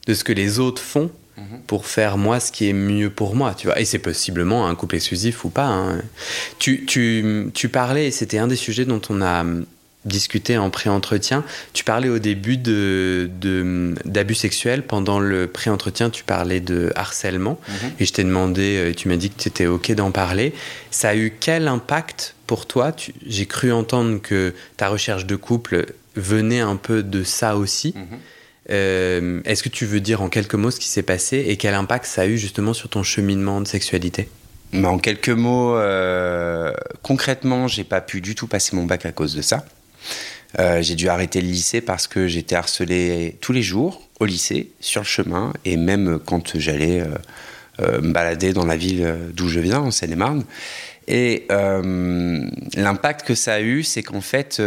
de 0.08 0.14
ce 0.14 0.24
que 0.24 0.34
les 0.34 0.60
autres 0.60 0.82
font 0.82 1.12
Mhm. 1.38 1.60
pour 1.68 1.86
faire 1.86 2.18
moi 2.18 2.42
ce 2.42 2.52
qui 2.52 2.68
est 2.68 2.74
mieux 2.74 3.10
pour 3.10 3.34
moi, 3.36 3.54
tu 3.56 3.68
vois. 3.68 3.80
Et 3.80 3.86
c'est 3.86 4.00
possiblement 4.00 4.68
un 4.68 4.76
couple 4.76 4.96
exclusif 4.96 5.46
ou 5.46 5.50
pas. 5.50 5.68
hein. 5.68 6.02
Tu, 6.60 6.84
tu, 6.86 7.50
tu 7.54 7.70
parlais, 7.70 8.08
et 8.08 8.12
c'était 8.12 8.40
un 8.40 8.48
des 8.48 8.58
sujets 8.58 8.84
dont 8.84 9.02
on 9.10 9.22
a 9.22 9.42
hum, 9.42 9.66
discuté 10.06 10.58
en 10.58 10.70
pré-entretien, 10.70 11.44
tu 11.74 11.84
parlais 11.86 12.10
au 12.10 12.20
début 12.20 12.58
de, 12.58 13.30
de- 13.40 13.94
d'abus 14.06 14.36
sexuels. 14.36 14.84
Pendant 14.84 15.20
le 15.22 15.48
pré-entretien, 15.48 16.10
tu 16.10 16.24
parlais 16.26 16.60
de 16.60 16.92
harcèlement. 16.96 17.58
Mhm. 17.70 17.92
Et 18.02 18.06
je 18.06 18.12
t'ai 18.14 18.24
demandé, 18.26 18.76
euh, 18.78 18.94
tu 18.94 19.08
m'as 19.08 19.16
dit 19.18 19.30
que 19.30 19.42
tu 19.42 19.48
étais 19.48 19.68
OK 19.68 19.92
d'en 19.94 20.12
parler. 20.12 20.54
Ça 20.92 21.10
a 21.10 21.16
eu 21.16 21.34
quel 21.40 21.68
impact 21.70 22.36
pour 22.48 22.66
toi? 22.66 22.94
J'ai 23.26 23.46
cru 23.46 23.72
entendre 23.72 24.22
que 24.22 24.54
ta 24.76 24.90
recherche 24.90 25.26
de 25.26 25.36
couple 25.38 25.86
venait 26.16 26.60
un 26.62 26.76
peu 26.76 27.02
de 27.04 27.24
ça 27.24 27.56
aussi. 27.56 27.94
Mhm. 27.96 28.18
Euh, 28.70 29.42
Est-ce 29.46 29.64
que 29.64 29.70
tu 29.70 29.86
veux 29.86 30.00
dire 30.00 30.22
en 30.22 30.30
quelques 30.30 30.56
mots 30.56 30.72
ce 30.72 30.80
qui 30.80 30.88
s'est 30.88 31.04
passé 31.04 31.46
et 31.48 31.58
quel 31.58 31.74
impact 31.74 32.06
ça 32.06 32.24
a 32.24 32.26
eu 32.26 32.38
justement 32.38 32.74
sur 32.74 32.90
ton 32.90 33.04
cheminement 33.04 33.62
de 33.62 33.68
sexualité? 33.68 34.30
Mais 34.72 34.88
en 34.88 35.00
quelques 35.00 35.30
mots, 35.30 35.76
euh, 35.76 36.72
concrètement, 37.02 37.68
j'ai 37.68 37.84
pas 37.84 38.02
pu 38.02 38.22
du 38.22 38.36
tout 38.36 38.48
passer 38.48 38.76
mon 38.76 38.86
bac 38.86 39.06
à 39.06 39.12
cause 39.12 39.36
de 39.36 39.42
ça. 39.42 39.66
Euh, 40.60 40.82
j'ai 40.82 40.96
dû 40.96 41.10
arrêter 41.10 41.42
le 41.42 41.48
lycée 41.48 41.82
parce 41.82 42.08
que 42.08 42.28
j'étais 42.28 42.56
harcelé 42.56 43.38
tous 43.42 43.52
les 43.52 43.62
jours 43.62 44.08
au 44.20 44.26
lycée, 44.26 44.72
sur 44.80 45.02
le 45.02 45.08
chemin, 45.08 45.54
et 45.66 45.78
même 45.78 46.20
quand 46.24 46.58
j'allais 46.58 47.02
euh, 47.80 48.02
me 48.02 48.12
balader 48.12 48.54
dans 48.54 48.66
la 48.66 48.76
ville 48.76 49.16
d'où 49.34 49.48
je 49.48 49.60
viens, 49.60 49.80
en 49.80 49.92
Seine-et-Marne. 49.92 50.44
Et 51.08 51.48
l'impact 51.50 53.26
que 53.26 53.34
ça 53.34 53.56
a 53.56 53.62
eu, 53.62 53.84
c'est 53.84 54.04
qu'en 54.04 54.22
fait, 54.22 54.62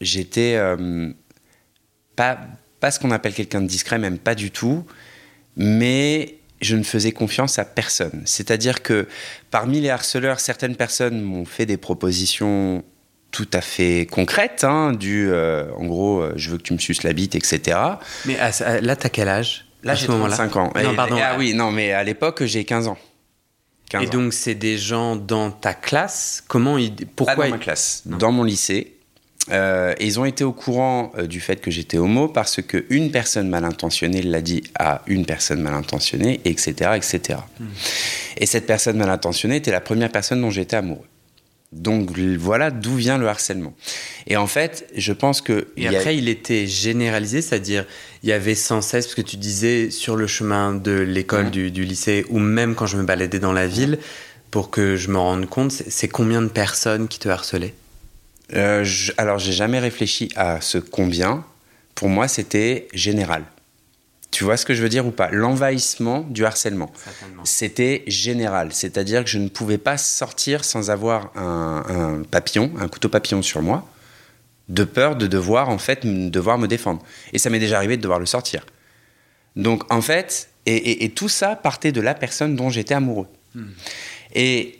j'étais 0.00 0.58
pas, 2.16 2.38
pas 2.80 2.90
ce 2.90 2.98
qu'on 2.98 3.10
appelle 3.10 3.34
quelqu'un 3.34 3.60
de 3.60 3.66
discret, 3.66 3.98
même 3.98 4.18
pas 4.18 4.34
du 4.34 4.50
tout, 4.50 4.84
mais 5.56 6.36
je 6.60 6.76
ne 6.76 6.82
faisais 6.82 7.12
confiance 7.12 7.58
à 7.58 7.64
personne. 7.64 8.22
C'est-à-dire 8.24 8.82
que 8.82 9.06
parmi 9.50 9.80
les 9.80 9.90
harceleurs, 9.90 10.40
certaines 10.40 10.76
personnes 10.76 11.20
m'ont 11.20 11.44
fait 11.44 11.66
des 11.66 11.76
propositions 11.76 12.84
tout 13.30 13.48
à 13.52 13.60
fait 13.60 14.06
concrètes, 14.10 14.64
hein, 14.64 14.92
du 14.92 15.30
euh, 15.30 15.70
en 15.76 15.84
gros, 15.86 16.20
euh, 16.20 16.32
je 16.36 16.50
veux 16.50 16.58
que 16.58 16.62
tu 16.64 16.72
me 16.72 16.78
suces 16.78 17.02
la 17.04 17.12
bite, 17.12 17.34
etc. 17.36 17.78
Mais 18.26 18.36
à- 18.38 18.80
là, 18.80 18.96
t'as 18.96 19.08
quel 19.08 19.28
âge 19.28 19.66
Là, 19.82 19.94
j'ai 19.94 20.06
ce 20.06 20.10
moment-là 20.12 20.34
35 20.36 20.56
ans. 20.56 20.72
Non, 20.74 20.92
Et- 20.92 20.96
pardon. 20.96 21.16
Ah 21.22 21.36
oui, 21.38 21.54
non, 21.54 21.70
mais 21.70 21.92
à 21.92 22.02
l'époque, 22.04 22.44
j'ai 22.44 22.64
15 22.64 22.88
ans. 22.88 22.98
15 23.88 24.02
Et 24.02 24.06
ans. 24.06 24.10
donc, 24.10 24.32
c'est 24.34 24.54
des 24.54 24.76
gens 24.76 25.16
dans 25.16 25.50
ta 25.50 25.72
classe? 25.74 26.42
Comment 26.48 26.76
ils. 26.76 26.94
Pas 26.94 27.04
Pourquoi 27.16 27.44
dans 27.44 27.50
ma 27.50 27.56
ils- 27.56 27.60
classe, 27.60 28.02
Non. 28.04 28.18
dans 28.18 28.32
mon 28.32 28.44
lycée. 28.44 28.96
Euh, 29.52 29.94
et 29.98 30.06
ils 30.06 30.20
ont 30.20 30.24
été 30.24 30.44
au 30.44 30.52
courant 30.52 31.12
euh, 31.18 31.26
du 31.26 31.40
fait 31.40 31.60
que 31.60 31.70
j'étais 31.70 31.98
homo 31.98 32.28
parce 32.28 32.62
que 32.62 32.84
une 32.90 33.10
personne 33.10 33.48
mal 33.48 33.64
intentionnée 33.64 34.22
l'a 34.22 34.40
dit 34.40 34.62
à 34.78 35.02
une 35.06 35.26
personne 35.26 35.60
mal 35.60 35.74
intentionnée, 35.74 36.40
etc., 36.44 36.92
etc. 36.96 37.40
Hmm. 37.58 37.66
Et 38.36 38.46
cette 38.46 38.66
personne 38.66 38.96
mal 38.96 39.10
intentionnée 39.10 39.56
était 39.56 39.72
la 39.72 39.80
première 39.80 40.10
personne 40.10 40.40
dont 40.40 40.50
j'étais 40.50 40.76
amoureux. 40.76 41.06
Donc 41.72 42.10
voilà 42.18 42.72
d'où 42.72 42.96
vient 42.96 43.16
le 43.16 43.28
harcèlement. 43.28 43.74
Et 44.26 44.36
en 44.36 44.48
fait, 44.48 44.88
je 44.96 45.12
pense 45.12 45.40
que 45.40 45.68
Et 45.76 45.82
il 45.82 45.94
a- 45.94 45.98
après, 45.98 46.16
il 46.16 46.28
était 46.28 46.66
généralisé, 46.66 47.42
c'est-à-dire 47.42 47.86
il 48.24 48.28
y 48.28 48.32
avait 48.32 48.56
sans 48.56 48.80
cesse, 48.82 49.06
parce 49.06 49.14
que 49.14 49.22
tu 49.22 49.36
disais 49.36 49.90
sur 49.90 50.16
le 50.16 50.26
chemin 50.26 50.74
de 50.74 50.90
l'école, 50.92 51.50
du, 51.50 51.70
du 51.70 51.84
lycée, 51.84 52.26
ou 52.28 52.40
même 52.40 52.74
quand 52.74 52.86
je 52.86 52.96
me 52.96 53.04
baladais 53.04 53.38
dans 53.38 53.52
la 53.52 53.68
ville, 53.68 53.98
pour 54.50 54.70
que 54.70 54.96
je 54.96 55.10
me 55.10 55.18
rende 55.18 55.48
compte, 55.48 55.70
c'est 55.70 56.08
combien 56.08 56.42
de 56.42 56.48
personnes 56.48 57.06
qui 57.06 57.20
te 57.20 57.28
harcelaient? 57.28 57.74
Euh, 58.54 58.82
je- 58.84 59.12
alors, 59.16 59.38
j'ai 59.38 59.52
jamais 59.52 59.78
réfléchi 59.78 60.30
à 60.36 60.60
ce 60.60 60.78
combien. 60.78 61.44
Pour 61.94 62.08
moi, 62.08 62.28
c'était 62.28 62.88
général. 62.92 63.44
Tu 64.30 64.44
vois 64.44 64.56
ce 64.56 64.64
que 64.64 64.74
je 64.74 64.82
veux 64.82 64.88
dire 64.88 65.06
ou 65.06 65.10
pas? 65.10 65.28
L'envahissement 65.30 66.20
du 66.20 66.44
harcèlement. 66.44 66.92
C'était 67.44 68.04
général. 68.06 68.72
C'est-à-dire 68.72 69.24
que 69.24 69.30
je 69.30 69.38
ne 69.38 69.48
pouvais 69.48 69.78
pas 69.78 69.98
sortir 69.98 70.64
sans 70.64 70.90
avoir 70.90 71.32
un, 71.36 71.84
un 71.88 72.22
papillon, 72.22 72.72
un 72.78 72.88
couteau 72.88 73.08
papillon 73.08 73.42
sur 73.42 73.60
moi, 73.60 73.88
de 74.68 74.84
peur 74.84 75.16
de 75.16 75.26
devoir, 75.26 75.68
en 75.68 75.78
fait, 75.78 76.06
devoir 76.30 76.58
me 76.58 76.68
défendre. 76.68 77.02
Et 77.32 77.38
ça 77.38 77.50
m'est 77.50 77.58
déjà 77.58 77.76
arrivé 77.76 77.96
de 77.96 78.02
devoir 78.02 78.20
le 78.20 78.26
sortir. 78.26 78.64
Donc, 79.56 79.92
en 79.92 80.00
fait, 80.00 80.48
et, 80.64 80.76
et- 80.76 81.04
et 81.04 81.10
tout 81.10 81.28
ça 81.28 81.56
partait 81.56 81.90
de 81.90 82.00
la 82.00 82.14
personne 82.14 82.54
dont 82.54 82.70
j'étais 82.70 82.94
amoureux. 82.94 83.26
Et 84.34 84.78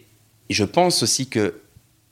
je 0.49 0.63
pense 0.65 1.03
aussi 1.03 1.29
que 1.29 1.60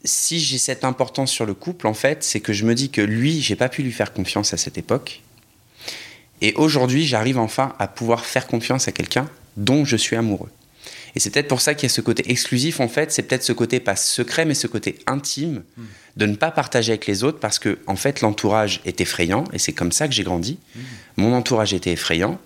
si 0.05 0.39
j'ai 0.39 0.59
cette 0.59 0.85
importance 0.85 1.31
sur 1.31 1.47
le 1.47 1.55
couple, 1.55 1.87
en 1.87 1.95
fait, 1.95 2.23
c'est 2.23 2.41
que 2.41 2.53
je 2.53 2.65
me 2.65 2.75
dis 2.75 2.91
que 2.91 3.01
lui, 3.01 3.41
j'ai 3.41 3.57
pas 3.57 3.69
pu 3.69 3.83
lui 3.83 3.93
faire 3.93 4.13
confiance 4.13 4.55
à 4.55 4.57
cette 4.57 4.79
époque. 4.79 5.23
Et 6.41 6.55
aujourd'hui, 6.55 7.07
j'arrive 7.07 7.39
enfin 7.39 7.75
à 7.79 7.89
pouvoir 7.89 8.25
faire 8.25 8.47
confiance 8.47 8.87
à 8.87 8.93
quelqu'un 8.93 9.29
dont 9.57 9.85
je 9.85 9.97
suis 9.97 10.17
amoureux. 10.17 10.51
Et 11.17 11.21
c'est 11.21 11.31
peut-être 11.31 11.49
pour 11.49 11.61
ça 11.61 11.75
qu'il 11.75 11.89
y 11.89 11.91
a 11.91 11.95
ce 11.95 12.01
côté 12.01 12.31
exclusif, 12.31 12.79
en 12.81 12.89
fait, 12.89 13.11
c'est 13.11 13.23
peut-être 13.23 13.43
ce 13.43 13.53
côté 13.53 13.81
pas 13.81 13.97
secret, 13.97 14.45
mais 14.45 14.55
ce 14.55 14.69
côté 14.69 14.99
intime, 15.07 15.65
de 16.17 16.27
ne 16.27 16.37
pas 16.37 16.51
partager 16.53 16.93
avec 16.93 17.07
les 17.07 17.25
autres, 17.25 17.41
parce 17.41 17.59
que, 17.59 17.79
en 17.87 17.97
fait, 17.97 18.21
l'entourage 18.21 18.81
est 18.85 19.01
effrayant, 19.01 19.45
et 19.53 19.59
c'est 19.59 19.73
comme 19.73 19.91
ça 19.91 20.07
que 20.07 20.15
j'ai 20.15 20.23
grandi. 20.23 20.59
Mon 21.17 21.35
entourage 21.35 21.75
était 21.75 21.93
effrayant, 21.93 22.39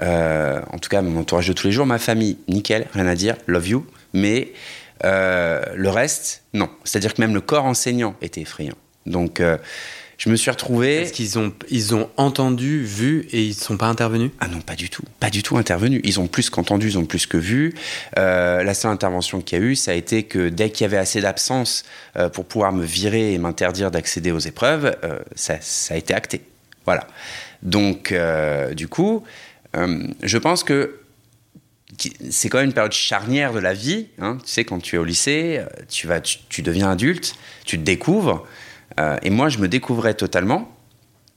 Euh, 0.00 0.60
en 0.72 0.78
tout 0.78 0.88
cas, 0.88 1.02
mon 1.02 1.20
entourage 1.20 1.46
de 1.46 1.52
tous 1.52 1.68
les 1.68 1.72
jours, 1.72 1.86
ma 1.86 2.00
famille, 2.00 2.36
nickel, 2.48 2.88
rien 2.92 3.06
à 3.06 3.14
dire, 3.14 3.36
love 3.46 3.68
you, 3.68 3.86
mais 4.12 4.52
euh, 5.04 5.62
le 5.74 5.90
reste, 5.90 6.42
non. 6.52 6.68
C'est-à-dire 6.82 7.14
que 7.14 7.20
même 7.20 7.34
le 7.34 7.40
corps 7.40 7.66
enseignant 7.66 8.16
était 8.20 8.40
effrayant. 8.40 8.74
Donc, 9.06 9.40
euh, 9.40 9.58
je 10.16 10.30
me 10.30 10.36
suis 10.36 10.50
retrouvé. 10.50 11.02
Est-ce 11.02 11.12
qu'ils 11.12 11.38
ont, 11.38 11.52
ils 11.70 11.94
ont 11.94 12.08
entendu, 12.16 12.82
vu 12.84 13.26
et 13.32 13.42
ils 13.42 13.50
ne 13.50 13.54
sont 13.54 13.76
pas 13.76 13.86
intervenus? 13.86 14.30
Ah 14.40 14.48
non, 14.48 14.60
pas 14.60 14.76
du 14.76 14.88
tout. 14.88 15.02
Pas 15.20 15.30
du 15.30 15.42
tout 15.42 15.56
intervenu. 15.56 16.00
Ils 16.04 16.20
ont 16.20 16.26
plus 16.26 16.50
qu'entendu, 16.50 16.88
ils 16.88 16.98
ont 16.98 17.04
plus 17.04 17.26
que 17.26 17.36
vu. 17.36 17.74
Euh, 18.18 18.62
la 18.62 18.74
seule 18.74 18.92
intervention 18.92 19.40
qu'il 19.40 19.58
y 19.58 19.62
a 19.62 19.64
eu, 19.64 19.76
ça 19.76 19.90
a 19.90 19.94
été 19.94 20.22
que 20.22 20.48
dès 20.48 20.70
qu'il 20.70 20.84
y 20.84 20.86
avait 20.86 20.96
assez 20.96 21.20
d'absence 21.20 21.84
euh, 22.16 22.28
pour 22.28 22.46
pouvoir 22.46 22.72
me 22.72 22.84
virer 22.84 23.34
et 23.34 23.38
m'interdire 23.38 23.90
d'accéder 23.90 24.30
aux 24.30 24.38
épreuves, 24.38 24.96
euh, 25.04 25.18
ça, 25.34 25.56
ça 25.60 25.94
a 25.94 25.96
été 25.96 26.14
acté. 26.14 26.42
Voilà. 26.86 27.06
Donc, 27.62 28.14
du 28.72 28.88
coup, 28.88 29.24
je 29.74 30.38
pense 30.38 30.64
que 30.64 31.00
c'est 32.30 32.48
quand 32.48 32.58
même 32.58 32.66
une 32.68 32.72
période 32.72 32.92
charnière 32.92 33.52
de 33.52 33.58
la 33.58 33.74
vie. 33.74 34.08
hein. 34.20 34.38
Tu 34.44 34.50
sais, 34.50 34.64
quand 34.64 34.80
tu 34.80 34.96
es 34.96 34.98
au 34.98 35.04
lycée, 35.04 35.58
euh, 35.58 35.66
tu, 35.88 36.06
vas, 36.06 36.20
tu, 36.20 36.62
deviens 36.62 36.90
adulte, 36.90 37.36
tu 37.64 37.78
te 37.78 37.82
découvres. 37.82 38.46
Euh, 38.98 39.16
et 39.22 39.30
moi, 39.30 39.48
je 39.48 39.58
me 39.58 39.68
découvrais 39.68 40.14
totalement. 40.14 40.70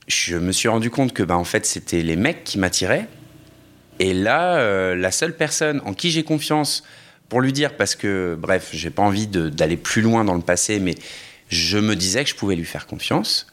Je 0.08 0.38
me 0.38 0.52
suis 0.52 0.68
rendu 0.68 0.90
compte 0.90 1.14
que, 1.14 1.24
bah, 1.24 1.38
en 1.38 1.44
fait, 1.44 1.66
c'était 1.66 2.02
les 2.02 2.16
mecs 2.16 2.44
qui 2.44 2.60
m'attiraient. 2.60 3.08
Et 4.00 4.14
là, 4.14 4.58
euh, 4.58 4.96
la 4.96 5.12
seule 5.12 5.36
personne 5.36 5.82
en 5.86 5.94
qui 5.94 6.12
j'ai 6.12 6.24
confiance 6.24 6.84
pour 7.30 7.42
lui 7.42 7.52
dire, 7.52 7.76
parce 7.76 7.96
que, 7.96 8.38
bref, 8.40 8.70
j'ai 8.72 8.90
pas 8.90 9.02
envie 9.02 9.28
d'aller 9.28 9.78
plus 9.78 10.02
loin 10.02 10.24
dans 10.24 10.36
le 10.36 10.42
passé, 10.42 10.80
mais 10.80 10.96
je 11.50 11.78
me 11.78 11.96
disais 11.96 12.24
que 12.24 12.30
je 12.30 12.36
pouvais 12.36 12.56
lui 12.56 12.66
faire 12.66 12.88
confiance. 12.88 13.48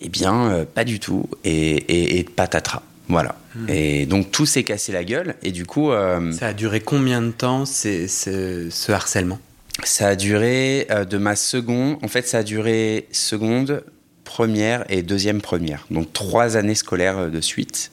Eh 0.00 0.08
bien, 0.08 0.66
pas 0.74 0.84
du 0.84 1.00
tout. 1.00 1.28
Et, 1.44 1.76
et, 1.76 2.18
et 2.18 2.24
patatras. 2.24 2.82
Voilà. 3.10 3.34
Et 3.68 4.06
donc, 4.06 4.30
tout 4.30 4.46
s'est 4.46 4.62
cassé 4.62 4.92
la 4.92 5.02
gueule. 5.04 5.34
Et 5.42 5.50
du 5.50 5.66
coup, 5.66 5.90
euh, 5.90 6.32
Ça 6.32 6.46
a 6.48 6.52
duré 6.52 6.80
combien 6.80 7.20
de 7.20 7.32
temps 7.32 7.66
ce 7.66 8.92
harcèlement? 8.92 9.40
Ça 9.82 10.08
a 10.08 10.14
duré 10.14 10.86
euh, 10.90 11.04
de 11.04 11.18
ma 11.18 11.34
seconde. 11.36 11.98
En 12.02 12.08
fait, 12.08 12.26
ça 12.28 12.38
a 12.38 12.42
duré 12.42 13.08
seconde, 13.10 13.82
première 14.24 14.84
et 14.88 15.02
deuxième 15.02 15.40
première. 15.40 15.86
Donc 15.90 16.12
trois 16.12 16.56
années 16.56 16.74
scolaires 16.74 17.18
euh, 17.18 17.28
de 17.28 17.40
suite. 17.40 17.90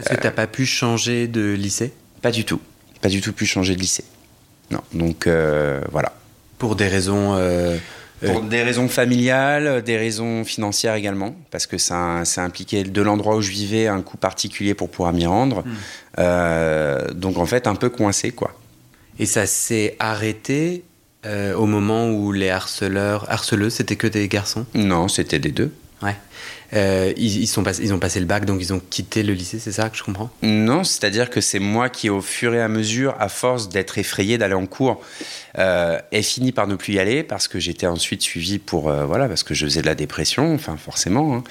Est-ce 0.00 0.08
que 0.08 0.14
tu 0.16 0.24
n'as 0.24 0.32
pas 0.32 0.46
pu 0.46 0.66
changer 0.66 1.28
de 1.28 1.52
lycée? 1.52 1.92
Pas 2.20 2.30
du 2.30 2.44
tout. 2.44 2.60
Pas 3.00 3.08
du 3.08 3.20
tout 3.20 3.32
pu 3.32 3.46
changer 3.46 3.76
de 3.76 3.80
lycée. 3.80 4.04
Non. 4.70 4.80
Donc 4.92 5.28
voilà. 5.90 6.12
Pour 6.58 6.76
des 6.76 6.88
raisons. 6.88 7.36
Pour 8.24 8.42
des 8.42 8.62
raisons 8.62 8.88
familiales, 8.88 9.82
des 9.82 9.96
raisons 9.96 10.44
financières 10.44 10.94
également, 10.94 11.36
parce 11.50 11.66
que 11.66 11.78
ça, 11.78 12.24
ça 12.24 12.42
impliquait 12.42 12.82
de 12.82 13.02
l'endroit 13.02 13.36
où 13.36 13.40
je 13.40 13.50
vivais 13.50 13.86
un 13.86 14.02
coût 14.02 14.16
particulier 14.16 14.74
pour 14.74 14.90
pouvoir 14.90 15.12
m'y 15.12 15.26
rendre. 15.26 15.62
Hmm. 15.62 15.74
Euh, 16.18 17.12
donc 17.12 17.38
en 17.38 17.46
fait, 17.46 17.66
un 17.66 17.76
peu 17.76 17.90
coincé 17.90 18.32
quoi. 18.32 18.52
Et 19.20 19.26
ça 19.26 19.46
s'est 19.46 19.96
arrêté 19.98 20.84
euh, 21.26 21.54
au 21.54 21.66
moment 21.66 22.10
où 22.10 22.32
les 22.32 22.50
harceleurs, 22.50 23.30
harceleuses, 23.30 23.74
c'était 23.74 23.96
que 23.96 24.06
des 24.06 24.28
garçons? 24.28 24.66
Non, 24.74 25.08
c'était 25.08 25.38
des 25.38 25.50
deux. 25.50 25.72
Ouais. 26.00 26.14
Euh, 26.74 27.12
ils, 27.16 27.40
ils 27.40 27.46
sont 27.46 27.64
ils 27.64 27.92
ont 27.92 27.98
passé 27.98 28.20
le 28.20 28.26
bac, 28.26 28.44
donc 28.44 28.60
ils 28.60 28.72
ont 28.72 28.78
quitté 28.78 29.22
le 29.22 29.32
lycée, 29.32 29.58
c'est 29.58 29.72
ça 29.72 29.88
que 29.88 29.96
je 29.96 30.04
comprends? 30.04 30.30
Non, 30.42 30.84
c'est-à-dire 30.84 31.28
que 31.28 31.40
c'est 31.40 31.58
moi 31.58 31.88
qui, 31.88 32.08
au 32.10 32.20
fur 32.20 32.54
et 32.54 32.60
à 32.60 32.68
mesure, 32.68 33.16
à 33.18 33.28
force 33.28 33.68
d'être 33.68 33.98
effrayé 33.98 34.38
d'aller 34.38 34.54
en 34.54 34.66
cours, 34.66 35.00
euh, 35.58 35.98
ai 36.12 36.22
fini 36.22 36.52
par 36.52 36.68
ne 36.68 36.76
plus 36.76 36.92
y 36.92 36.98
aller 37.00 37.22
parce 37.24 37.48
que 37.48 37.58
j'étais 37.58 37.86
ensuite 37.86 38.22
suivi 38.22 38.58
pour 38.58 38.90
euh, 38.90 39.06
voilà 39.06 39.26
parce 39.28 39.42
que 39.42 39.54
je 39.54 39.64
faisais 39.64 39.80
de 39.80 39.86
la 39.86 39.94
dépression, 39.96 40.54
enfin 40.54 40.76
forcément, 40.76 41.36
hein. 41.36 41.44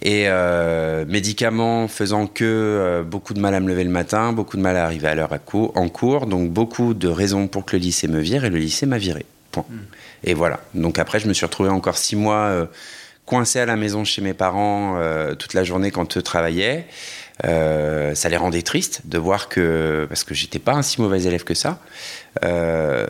et 0.00 0.24
euh, 0.28 1.04
médicaments 1.06 1.86
faisant 1.88 2.26
que 2.26 3.04
beaucoup 3.06 3.34
de 3.34 3.40
mal 3.40 3.54
à 3.54 3.60
me 3.60 3.68
lever 3.68 3.84
le 3.84 3.90
matin, 3.90 4.32
beaucoup 4.32 4.56
de 4.56 4.62
mal 4.62 4.76
à 4.76 4.84
arriver 4.84 5.08
à 5.08 5.14
l'heure 5.14 5.32
à 5.32 5.38
cou- 5.38 5.72
en 5.74 5.88
cours, 5.88 6.26
donc 6.26 6.50
beaucoup 6.50 6.94
de 6.94 7.08
raisons 7.08 7.46
pour 7.48 7.66
que 7.66 7.76
le 7.76 7.82
lycée 7.82 8.08
me 8.08 8.20
vire 8.20 8.44
et 8.44 8.50
le 8.50 8.58
lycée 8.58 8.86
m'a 8.86 8.98
viré. 8.98 9.26
Point. 9.50 9.66
Et 10.24 10.32
voilà. 10.32 10.60
Donc 10.72 10.98
après, 10.98 11.18
je 11.20 11.28
me 11.28 11.34
suis 11.34 11.44
retrouvé 11.44 11.68
encore 11.68 11.98
six 11.98 12.16
mois. 12.16 12.68
Coincé 13.26 13.60
à 13.60 13.66
la 13.66 13.76
maison 13.76 14.04
chez 14.04 14.22
mes 14.22 14.34
parents 14.34 14.96
euh, 14.96 15.34
toute 15.34 15.54
la 15.54 15.64
journée 15.64 15.90
quand 15.90 16.16
eux 16.16 16.22
travaillaient. 16.22 16.86
Euh, 17.44 18.14
ça 18.14 18.28
les 18.28 18.36
rendait 18.36 18.62
tristes 18.62 19.02
de 19.04 19.18
voir 19.18 19.48
que, 19.48 20.06
parce 20.08 20.22
que 20.24 20.34
j'étais 20.34 20.58
pas 20.58 20.72
un 20.72 20.82
si 20.82 21.00
mauvais 21.00 21.22
élève 21.22 21.44
que 21.44 21.54
ça, 21.54 21.80
euh, 22.44 23.06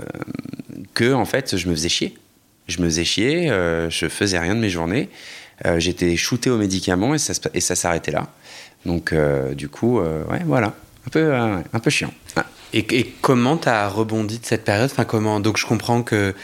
que 0.95 1.13
en 1.13 1.25
fait 1.25 1.57
je 1.57 1.69
me 1.69 1.75
faisais 1.75 1.89
chier. 1.89 2.17
Je 2.69 2.81
me 2.81 2.87
faisais 2.87 3.05
chier, 3.05 3.49
je 3.49 4.07
faisais 4.09 4.39
rien 4.39 4.55
de 4.55 4.61
mes 4.61 4.71
journées. 4.71 5.11
J'étais 5.79 6.17
shooté 6.17 6.49
aux 6.49 6.57
médicaments 6.57 7.13
et 7.13 7.19
ça, 7.19 7.35
et 7.53 7.61
ça 7.61 7.75
s'arrêtait 7.75 8.13
là. 8.13 8.29
Donc 8.87 9.13
du 9.53 9.69
coup, 9.69 9.99
ouais, 10.01 10.43
voilà, 10.47 10.73
un 11.05 11.11
peu, 11.11 11.35
un 11.35 11.79
peu 11.83 11.91
chiant. 11.91 12.15
Et 12.73 13.13
comment 13.21 13.59
tu 13.59 13.69
as 13.69 13.89
rebondi 13.89 14.39
de 14.39 14.47
cette 14.47 14.65
période? 14.65 14.91
Enfin, 14.91 15.05
comment... 15.05 15.41
Donc 15.41 15.59
je 15.59 15.67
comprends 15.67 16.03
que 16.03 16.35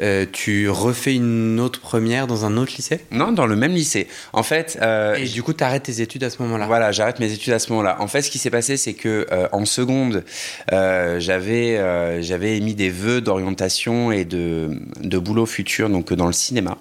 euh, 0.00 0.26
tu 0.30 0.68
refais 0.68 1.14
une 1.14 1.58
autre 1.60 1.80
première 1.80 2.26
dans 2.26 2.44
un 2.44 2.56
autre 2.56 2.72
lycée? 2.76 3.00
Non, 3.10 3.32
dans 3.32 3.46
le 3.46 3.56
même 3.56 3.72
lycée. 3.72 4.08
En 4.32 4.42
fait, 4.42 4.78
euh, 4.82 5.16
Et 5.16 5.26
du 5.26 5.42
coup, 5.42 5.52
tu 5.52 5.64
arrêtes 5.64 5.84
tes 5.84 6.00
études 6.00 6.24
à 6.24 6.30
ce 6.30 6.42
moment-là 6.42 6.66
Voilà, 6.66 6.92
j'arrête 6.92 7.18
mes 7.20 7.32
études 7.32 7.52
à 7.52 7.58
ce 7.58 7.70
moment-là. 7.72 7.96
En 8.00 8.06
fait, 8.06 8.22
ce 8.22 8.30
qui 8.30 8.38
s'est 8.38 8.50
passé, 8.50 8.76
c'est 8.76 8.94
que 8.94 9.26
euh, 9.32 9.48
en 9.52 9.64
seconde, 9.64 10.24
j'avais 10.70 12.22
j'avais 12.22 12.56
émis 12.56 12.74
des 12.74 12.90
vœux 12.90 13.20
d'orientation 13.20 14.12
et 14.12 14.24
de, 14.24 14.70
de 15.00 15.18
boulot 15.18 15.46
futur, 15.46 15.88
donc 15.88 16.12
dans 16.12 16.26
le 16.26 16.32
cinéma. 16.32 16.78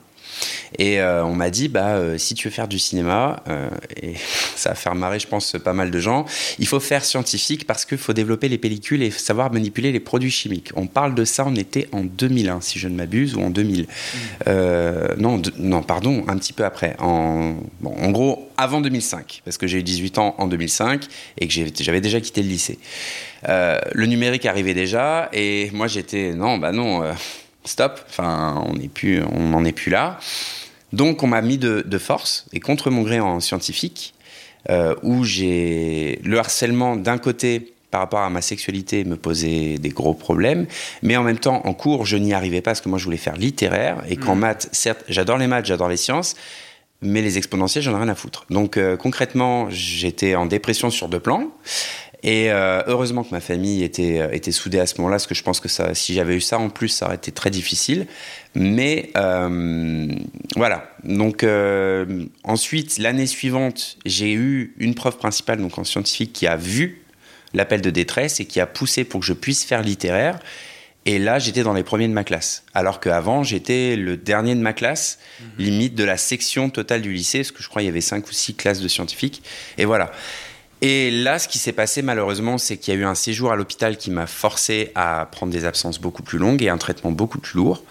Et 0.80 1.00
euh, 1.00 1.24
on 1.26 1.34
m'a 1.36 1.50
dit, 1.50 1.68
bah, 1.68 1.96
euh, 1.96 2.18
si 2.18 2.34
tu 2.34 2.48
veux 2.48 2.54
faire 2.54 2.68
du 2.68 2.80
cinéma, 2.80 3.44
euh, 3.48 3.70
et 4.02 4.14
ça 4.56 4.70
va 4.70 4.76
faire 4.76 4.96
marrer, 4.96 5.20
je 5.20 5.28
pense, 5.28 5.56
pas 5.64 5.74
mal 5.74 5.92
de 5.92 6.00
gens, 6.00 6.26
il 6.60 6.68
faut 6.68 6.80
faire 6.80 7.04
scientifique 7.06 7.66
parce 7.68 7.86
qu'il 7.86 7.98
faut 7.98 8.14
développer 8.14 8.50
les 8.50 8.58
pellicules 8.58 9.02
et 9.04 9.12
savoir 9.12 9.52
manipuler 9.52 9.92
les 9.92 10.00
produits 10.00 10.32
chimiques. 10.32 10.72
On 10.76 10.88
parle 10.88 11.16
de 11.16 11.26
ça, 11.26 11.46
on 11.48 11.56
était 11.56 11.88
en 11.92 12.04
2001, 12.04 12.62
si 12.62 12.80
je 12.80 12.88
ne 12.88 12.96
m'abuse, 12.96 13.36
ou 13.36 13.42
en 13.42 13.50
2000. 13.50 13.88
Euh, 14.48 15.16
non, 15.18 15.38
de- 15.38 15.54
non, 15.58 15.82
pardon, 15.84 16.24
un 16.28 16.38
petit 16.38 16.54
peu 16.54 16.66
après. 16.66 16.96
En, 17.00 17.56
bon, 17.82 17.96
en 17.98 18.12
gros, 18.12 18.50
avant 18.58 18.82
2005, 18.82 19.42
parce 19.46 19.58
que 19.58 19.68
j'ai 19.68 19.80
eu 19.80 19.84
18 19.84 20.18
ans 20.18 20.36
en 20.38 20.48
2005 20.48 21.04
et 21.40 21.48
que 21.48 21.54
j'avais 21.80 22.02
déjà 22.02 22.22
quitté 22.22 22.42
le 22.42 22.50
lycée. 22.50 22.80
Euh, 23.48 23.80
le 23.94 24.06
numérique 24.08 24.46
arrivait 24.46 24.74
déjà 24.74 25.30
et 25.34 25.70
moi 25.74 25.88
j'étais, 25.88 26.34
non, 26.34 26.58
bah 26.58 26.72
non, 26.72 27.04
euh, 27.04 27.14
stop, 27.66 28.00
enfin, 28.10 28.64
on 28.68 28.74
n'est 28.76 28.88
plus, 28.88 29.24
on 29.24 29.50
n'en 29.50 29.66
est 29.66 29.72
plus 29.72 29.92
là. 29.92 30.20
Donc 30.94 31.24
on 31.24 31.28
m'a 31.28 31.42
mis 31.42 31.58
de, 31.58 31.84
de 31.86 31.98
force 31.98 32.46
et 32.54 32.60
contre 32.60 32.90
mon 32.90 33.02
gré 33.02 33.20
en 33.20 33.40
scientifique, 33.40 34.14
euh, 34.70 34.96
où 35.04 35.24
j'ai 35.24 36.20
le 36.24 36.40
harcèlement 36.40 36.96
d'un 36.96 37.18
côté 37.18 37.74
par 37.92 38.02
rapport 38.02 38.22
à 38.22 38.30
ma 38.30 38.42
sexualité 38.42 39.04
me 39.04 39.16
posait 39.16 39.78
des 39.78 39.90
gros 39.90 40.14
problèmes, 40.14 40.68
mais 41.02 41.16
en 41.18 41.24
même 41.24 41.38
temps 41.38 41.62
en 41.66 41.74
cours 41.74 42.06
je 42.06 42.18
n'y 42.18 42.34
arrivais 42.34 42.62
pas 42.62 42.72
parce 42.72 42.82
que 42.82 42.90
moi 42.90 42.98
je 42.98 43.06
voulais 43.06 43.18
faire 43.18 43.38
littéraire 43.38 44.04
et 44.10 44.18
qu'en 44.18 44.36
maths, 44.36 44.70
certes 44.72 45.04
j'adore 45.08 45.38
les 45.38 45.48
maths, 45.48 45.66
j'adore 45.66 45.88
les 45.88 45.98
sciences, 45.98 46.36
mais 47.02 47.22
les 47.22 47.38
exponentielles 47.38 47.84
j'en 47.84 47.94
ai 47.94 48.00
rien 48.00 48.10
à 48.10 48.16
foutre. 48.16 48.46
Donc 48.50 48.78
euh, 48.78 48.98
concrètement 48.98 49.70
j'étais 49.70 50.36
en 50.36 50.46
dépression 50.46 50.90
sur 50.90 51.08
deux 51.10 51.20
plans. 51.20 51.52
Et 52.28 52.50
euh, 52.50 52.82
heureusement 52.88 53.24
que 53.24 53.30
ma 53.30 53.40
famille 53.40 53.84
était, 53.84 54.20
euh, 54.20 54.32
était 54.32 54.52
soudée 54.52 54.80
à 54.80 54.88
ce 54.88 54.96
moment-là, 54.98 55.18
parce 55.18 55.28
que 55.28 55.36
je 55.36 55.44
pense 55.44 55.60
que 55.60 55.70
ça, 55.70 55.94
si 55.94 56.16
j'avais 56.16 56.36
eu 56.36 56.42
ça 56.42 56.58
en 56.58 56.70
plus, 56.70 56.88
ça 56.90 57.06
aurait 57.06 57.18
été 57.18 57.32
très 57.32 57.52
difficile. 57.52 58.08
Mais 58.56 59.12
euh, 59.16 60.08
voilà. 60.56 60.90
Donc 61.04 61.44
euh, 61.44 62.26
ensuite, 62.44 62.98
l'année 62.98 63.28
suivante, 63.28 63.98
j'ai 64.08 64.34
eu 64.34 64.74
une 64.80 64.96
prof 64.96 65.18
principale, 65.20 65.60
donc 65.60 65.78
en 65.78 65.84
scientifique, 65.84 66.34
qui 66.34 66.48
a 66.48 66.56
vu 66.56 67.04
l'appel 67.54 67.82
de 67.82 67.92
détresse 67.92 68.40
et 68.40 68.46
qui 68.46 68.60
a 68.60 68.66
poussé 68.66 69.04
pour 69.04 69.20
que 69.20 69.26
je 69.28 69.34
puisse 69.34 69.64
faire 69.64 69.84
littéraire. 69.84 70.40
Et 71.08 71.20
là, 71.20 71.38
j'étais 71.38 71.62
dans 71.62 71.74
les 71.74 71.84
premiers 71.84 72.08
de 72.08 72.14
ma 72.14 72.24
classe. 72.24 72.64
Alors 72.74 73.00
qu'avant, 73.00 73.44
j'étais 73.44 73.96
le 73.96 74.18
dernier 74.18 74.56
de 74.56 74.60
ma 74.60 74.74
classe, 74.74 75.20
limite 75.60 75.94
de 75.94 76.04
la 76.04 76.18
section 76.18 76.72
totale 76.72 77.04
du 77.04 77.14
lycée, 77.14 77.40
parce 77.40 77.52
que 77.52 77.62
je 77.62 77.70
crois 77.70 77.84
qu'il 77.84 77.88
y 77.88 77.92
avait 77.92 78.02
cinq 78.02 78.28
ou 78.28 78.32
six 78.32 78.56
classes 78.56 78.82
de 78.82 78.88
scientifiques. 78.88 79.44
Et 79.78 79.86
voilà. 79.86 80.12
Et 80.88 81.10
là, 81.10 81.40
ce 81.40 81.48
qui 81.48 81.58
s'est 81.58 81.72
passé 81.72 82.04
malheureusement, 82.04 82.60
c'est 82.60 82.78
qu'il 82.78 82.94
y 82.94 82.98
a 82.98 83.00
eu 83.00 83.06
un 83.06 83.16
séjour 83.16 83.52
à 83.52 83.56
l'hôpital 83.56 83.98
qui 83.98 84.12
m'a 84.12 84.28
forcé 84.28 84.92
à 84.94 85.28
prendre 85.32 85.52
des 85.52 85.66
absences 85.66 86.00
beaucoup 86.00 86.22
plus 86.22 86.38
longues 86.38 86.62
et 86.62 86.70
un 86.70 86.78
traitement 86.78 87.10
beaucoup 87.10 87.40
plus 87.40 87.58
lourd. 87.58 87.84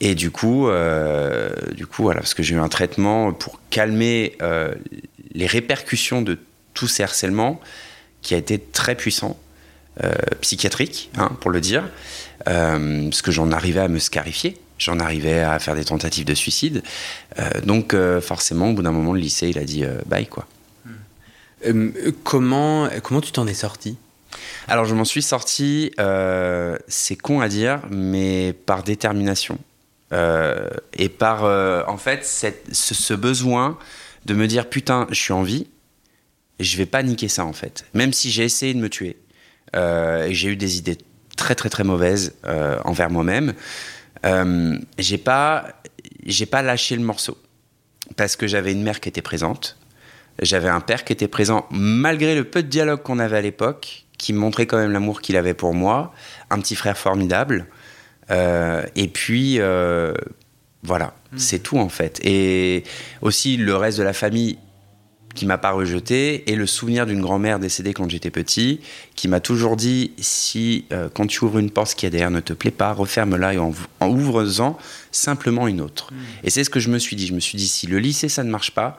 Et 0.00 0.14
du 0.14 0.30
coup, 0.30 0.70
euh, 0.70 1.50
du 1.72 1.86
coup, 1.86 2.10
parce 2.10 2.32
que 2.32 2.42
j'ai 2.42 2.54
eu 2.54 2.58
un 2.58 2.70
traitement 2.70 3.34
pour 3.34 3.60
calmer 3.68 4.38
euh, 4.40 4.74
les 5.34 5.46
répercussions 5.46 6.22
de 6.22 6.38
tous 6.72 6.86
ces 6.86 7.02
harcèlements, 7.02 7.60
qui 8.22 8.32
a 8.34 8.38
été 8.38 8.58
très 8.58 8.94
puissant, 8.94 9.38
euh, 10.02 10.14
psychiatrique, 10.40 11.10
hein, 11.18 11.30
pour 11.42 11.50
le 11.50 11.60
dire, 11.60 11.84
parce 12.46 13.20
que 13.20 13.32
j'en 13.32 13.52
arrivais 13.52 13.80
à 13.80 13.88
me 13.88 13.98
scarifier. 13.98 14.56
J'en 14.78 14.98
arrivais 14.98 15.40
à 15.40 15.58
faire 15.58 15.74
des 15.74 15.84
tentatives 15.84 16.24
de 16.24 16.34
suicide. 16.34 16.82
Donc, 17.64 17.94
forcément, 18.22 18.70
au 18.70 18.72
bout 18.72 18.82
d'un 18.82 18.92
moment, 18.92 19.12
le 19.12 19.20
lycée, 19.20 19.48
il 19.48 19.58
a 19.58 19.64
dit 19.64 19.84
bye, 20.06 20.26
quoi. 20.26 20.46
Euh, 21.66 22.12
comment, 22.22 22.88
comment 23.02 23.20
tu 23.20 23.32
t'en 23.32 23.46
es 23.46 23.54
sorti? 23.54 23.96
Alors 24.66 24.84
je 24.84 24.94
m'en 24.94 25.04
suis 25.04 25.22
sorti, 25.22 25.92
euh, 26.00 26.76
c'est 26.88 27.16
con 27.16 27.40
à 27.40 27.48
dire, 27.48 27.80
mais 27.90 28.52
par 28.52 28.82
détermination. 28.82 29.58
Euh, 30.12 30.68
et 30.92 31.08
par, 31.08 31.44
en 31.88 31.96
fait, 31.96 32.24
ce, 32.24 33.14
besoin 33.14 33.78
de 34.26 34.34
me 34.34 34.46
dire, 34.46 34.68
putain, 34.68 35.06
je 35.10 35.20
suis 35.20 35.32
en 35.32 35.42
vie, 35.42 35.66
je 36.60 36.76
vais 36.76 36.86
pas 36.86 37.02
niquer 37.02 37.28
ça, 37.28 37.44
en 37.44 37.52
fait. 37.52 37.84
Même 37.94 38.12
si 38.12 38.30
j'ai 38.30 38.44
essayé 38.44 38.74
de 38.74 38.78
me 38.78 38.88
tuer, 38.88 39.16
et 39.74 40.32
j'ai 40.32 40.50
eu 40.50 40.56
des 40.56 40.78
idées 40.78 40.98
très, 41.36 41.54
très, 41.54 41.68
très 41.68 41.84
mauvaises 41.84 42.34
envers 42.84 43.10
moi-même, 43.10 43.54
j'ai 44.98 45.18
pas, 45.18 45.66
pas 46.50 46.62
lâché 46.62 46.96
le 46.96 47.02
morceau. 47.02 47.36
Parce 48.16 48.36
que 48.36 48.46
j'avais 48.46 48.72
une 48.72 48.82
mère 48.82 49.00
qui 49.00 49.08
était 49.08 49.22
présente, 49.22 49.76
j'avais 50.40 50.68
un 50.68 50.80
père 50.80 51.04
qui 51.04 51.12
était 51.12 51.28
présent 51.28 51.66
malgré 51.70 52.34
le 52.34 52.44
peu 52.44 52.62
de 52.62 52.68
dialogue 52.68 53.02
qu'on 53.02 53.18
avait 53.18 53.38
à 53.38 53.42
l'époque, 53.42 54.04
qui 54.18 54.32
montrait 54.32 54.66
quand 54.66 54.78
même 54.78 54.92
l'amour 54.92 55.20
qu'il 55.20 55.36
avait 55.36 55.54
pour 55.54 55.74
moi, 55.74 56.12
un 56.50 56.58
petit 56.60 56.76
frère 56.76 56.96
formidable. 56.96 57.66
Euh, 58.30 58.82
et 58.96 59.08
puis, 59.08 59.60
euh, 59.60 60.14
voilà, 60.82 61.14
c'est 61.36 61.62
tout 61.62 61.78
en 61.78 61.88
fait. 61.88 62.20
Et 62.24 62.84
aussi 63.22 63.56
le 63.56 63.76
reste 63.76 63.98
de 63.98 64.02
la 64.02 64.12
famille 64.12 64.58
qui 65.34 65.46
m'a 65.46 65.58
pas 65.58 65.72
rejeté 65.72 66.50
et 66.50 66.56
le 66.56 66.64
souvenir 66.64 67.06
d'une 67.06 67.20
grand-mère 67.20 67.58
décédée 67.58 67.92
quand 67.92 68.08
j'étais 68.08 68.30
petit 68.30 68.80
qui 69.16 69.28
m'a 69.28 69.40
toujours 69.40 69.76
dit 69.76 70.12
si 70.18 70.84
euh, 70.92 71.08
quand 71.12 71.26
tu 71.26 71.44
ouvres 71.44 71.58
une 71.58 71.70
porte 71.70 71.88
ce 71.88 71.96
qui 71.96 72.06
est 72.06 72.10
derrière 72.10 72.30
ne 72.30 72.40
te 72.40 72.52
plaît 72.52 72.70
pas 72.70 72.92
referme-la 72.92 73.54
et 73.54 73.58
en, 73.58 73.72
en 74.00 74.08
ouvre-en 74.08 74.78
simplement 75.10 75.66
une 75.66 75.80
autre 75.80 76.10
et 76.44 76.50
c'est 76.50 76.62
ce 76.62 76.70
que 76.70 76.78
je 76.78 76.88
me 76.88 76.98
suis 76.98 77.16
dit 77.16 77.26
je 77.26 77.34
me 77.34 77.40
suis 77.40 77.58
dit 77.58 77.66
si 77.66 77.88
le 77.88 77.98
lycée 77.98 78.28
ça 78.28 78.44
ne 78.44 78.50
marche 78.50 78.70
pas 78.70 78.96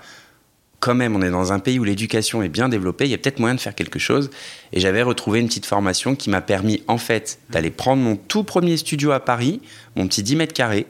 quand 0.80 0.96
même, 0.96 1.16
on 1.16 1.22
est 1.22 1.30
dans 1.30 1.52
un 1.54 1.60
pays 1.60 1.80
où 1.80 1.84
l'éducation 1.84 2.44
est 2.44 2.50
bien 2.50 2.70
développée, 2.70 3.06
il 3.06 3.12
y 3.12 3.14
a 3.14 3.18
peut-être 3.18 3.40
moyen 3.40 3.56
de 3.56 3.60
faire 3.60 3.76
quelque 3.76 4.00
chose. 4.00 4.30
Et 4.74 4.80
j'avais 4.80 5.02
retrouvé 5.02 5.40
une 5.40 5.48
petite 5.48 5.66
formation 5.66 6.16
qui 6.16 6.30
m'a 6.30 6.42
permis, 6.42 6.84
en 6.88 6.98
fait, 6.98 7.40
d'aller 7.50 7.72
prendre 7.72 8.02
mon 8.02 8.16
tout 8.16 8.44
premier 8.44 8.78
studio 8.78 9.12
à 9.12 9.20
Paris, 9.20 9.62
mon 9.96 10.08
petit 10.08 10.24
10 10.24 10.36
mètres 10.36 10.54
carrés. 10.54 10.88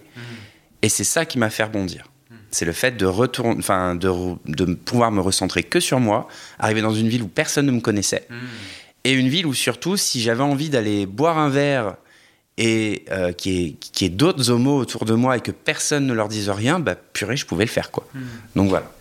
Et 0.82 0.90
c'est 0.90 1.04
ça 1.04 1.26
qui 1.26 1.38
m'a 1.38 1.50
fait 1.50 1.64
rebondir. 1.64 2.12
C'est 2.52 2.66
le 2.66 2.72
fait 2.72 2.96
de, 2.96 3.06
retourner, 3.06 3.56
enfin, 3.60 3.96
de, 3.96 4.10
de 4.46 4.74
pouvoir 4.74 5.12
me 5.12 5.20
recentrer 5.20 5.64
que 5.64 5.80
sur 5.80 6.00
moi, 6.00 6.28
arriver 6.58 6.82
dans 6.82 6.94
une 6.94 7.10
ville 7.10 7.24
où 7.24 7.28
personne 7.28 7.66
ne 7.66 7.72
me 7.72 7.82
connaissait. 7.82 8.28
Et 9.04 9.12
une 9.12 9.28
ville 9.28 9.46
où, 9.46 9.54
surtout, 9.54 9.98
si 9.98 10.22
j'avais 10.22 10.44
envie 10.44 10.70
d'aller 10.70 11.06
boire 11.06 11.38
un 11.38 11.50
verre 11.50 11.96
et 12.58 13.04
euh, 13.12 13.34
qui 13.34 13.58
est 13.58 13.80
qui 13.80 14.06
est 14.06 14.10
d'autres 14.10 14.50
homos 14.50 14.78
autour 14.78 15.06
de 15.06 15.14
moi 15.14 15.38
et 15.38 15.42
que 15.42 15.52
personne 15.52 16.08
ne 16.08 16.14
leur 16.14 16.28
dise 16.28 16.50
rien, 16.50 16.80
bah 16.80 16.96
purée, 16.96 17.36
je 17.36 17.46
pouvais 17.46 17.66
le 17.66 17.70
faire 17.70 17.92
quoi. 17.92 18.08
Donc 18.56 18.70
voilà. 18.70 18.92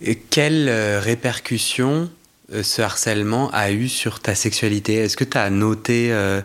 Et 0.00 0.16
quelle 0.16 0.68
euh, 0.68 1.00
répercussion 1.00 2.10
euh, 2.52 2.62
ce 2.62 2.82
harcèlement 2.82 3.50
a 3.50 3.72
eu 3.72 3.88
sur 3.88 4.20
ta 4.20 4.34
sexualité? 4.34 4.94
Est-ce 4.94 5.16
que 5.16 5.24
tu 5.24 5.36
as 5.36 5.50
noté 5.50 6.12
euh, 6.12 6.40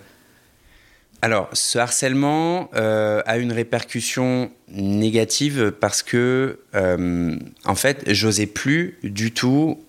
Alors, 1.22 1.50
ce 1.54 1.78
harcèlement 1.78 2.72
euh, 2.76 3.22
a 3.26 3.38
une 3.38 3.52
répercussion 3.52 4.52
négative 4.70 5.72
parce 5.80 6.02
que, 6.02 6.60
en 6.74 7.76
fait, 7.76 8.04
j'osais 8.08 8.48
plus 8.48 8.98
du 9.04 9.32
tout, 9.32 9.80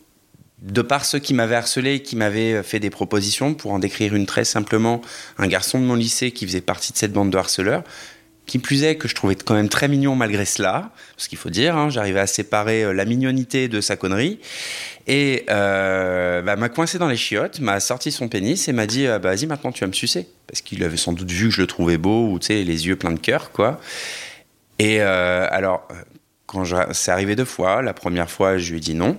de 0.61 0.83
par 0.83 1.05
ceux 1.05 1.19
qui 1.19 1.35
m'avaient 1.35 1.57
harcelé 1.57 1.95
et 1.95 2.03
qui 2.03 2.17
m'avaient 2.17 2.63
fait 2.63 2.81
des 2.81 2.91
propositions, 2.91 3.55
pour 3.55 3.73
en 3.73 3.79
décrire 3.79 4.15
une 4.15 4.27
très 4.27 4.45
simplement, 4.45 5.01
un 5.39 5.47
garçon 5.47 5.79
de 5.79 5.85
mon 5.85 5.95
lycée 5.95 6.33
qui 6.33 6.47
faisait 6.47 6.61
partie 6.61 6.93
de 6.93 6.99
cette 6.99 7.13
bande 7.13 7.31
de 7.31 7.39
harceleurs, 7.39 7.83
qui 8.47 8.59
plus 8.59 8.85
est 8.85 8.97
que 8.97 9.09
je 9.09 9.15
trouvais 9.15 9.35
quand 9.35 9.55
même 9.55 9.69
très 9.69 9.89
mignon 9.89 10.17
malgré 10.17 10.45
cela, 10.45 10.91
parce 11.17 11.29
qu'il 11.29 11.39
faut 11.39 11.51
dire, 11.51 11.77
hein, 11.77 11.89
j'arrivais 11.89 12.21
à 12.21 12.27
séparer 12.27 12.85
euh, 12.85 12.93
la 12.93 13.05
mignonité 13.05 13.69
de 13.69 13.81
sa 13.81 13.97
connerie, 13.97 14.39
et 15.07 15.45
euh, 15.51 16.43
bah, 16.43 16.57
m'a 16.57 16.69
coincé 16.69 16.99
dans 16.99 17.09
les 17.09 17.17
chiottes, 17.17 17.61
m'a 17.61 17.81
sorti 17.81 18.11
son 18.11 18.29
pénis 18.29 18.69
et 18.69 18.73
m'a 18.73 18.87
dit 18.87 19.07
euh, 19.07 19.19
bah, 19.19 19.31
vas-y 19.31 19.47
maintenant 19.47 19.73
tu 19.73 19.81
vas 19.81 19.87
me 19.87 19.93
sucer, 19.93 20.29
parce 20.47 20.61
qu'il 20.61 20.83
avait 20.83 20.97
sans 20.97 21.13
doute 21.13 21.31
vu 21.31 21.49
que 21.49 21.55
je 21.55 21.61
le 21.61 21.67
trouvais 21.67 21.99
beau 21.99 22.29
ou 22.29 22.39
tu 22.39 22.49
sais 22.49 22.65
les 22.65 22.87
yeux 22.87 22.97
pleins 22.97 23.13
de 23.13 23.19
cœur 23.19 23.51
quoi. 23.51 23.81
Et 24.79 25.01
euh, 25.01 25.47
alors 25.51 25.87
quand 26.47 26.65
c'est 26.93 27.11
arrivé 27.11 27.37
deux 27.37 27.45
fois, 27.45 27.83
la 27.83 27.95
première 27.95 28.31
fois 28.31 28.59
je 28.59 28.71
lui 28.71 28.79
ai 28.79 28.81
dit 28.81 28.95
non, 28.95 29.19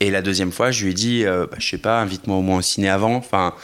et 0.00 0.10
la 0.10 0.22
deuxième 0.22 0.52
fois 0.52 0.70
je 0.70 0.84
lui 0.84 0.92
ai 0.92 0.94
dit 0.94 1.24
bah, 1.24 1.56
je 1.58 1.68
sais 1.68 1.78
pas 1.78 2.00
invite-moi 2.00 2.36
au 2.36 2.42
moins 2.42 2.58
au 2.58 2.62
ciné 2.62 2.88
avant, 2.88 3.14
enfin 3.14 3.54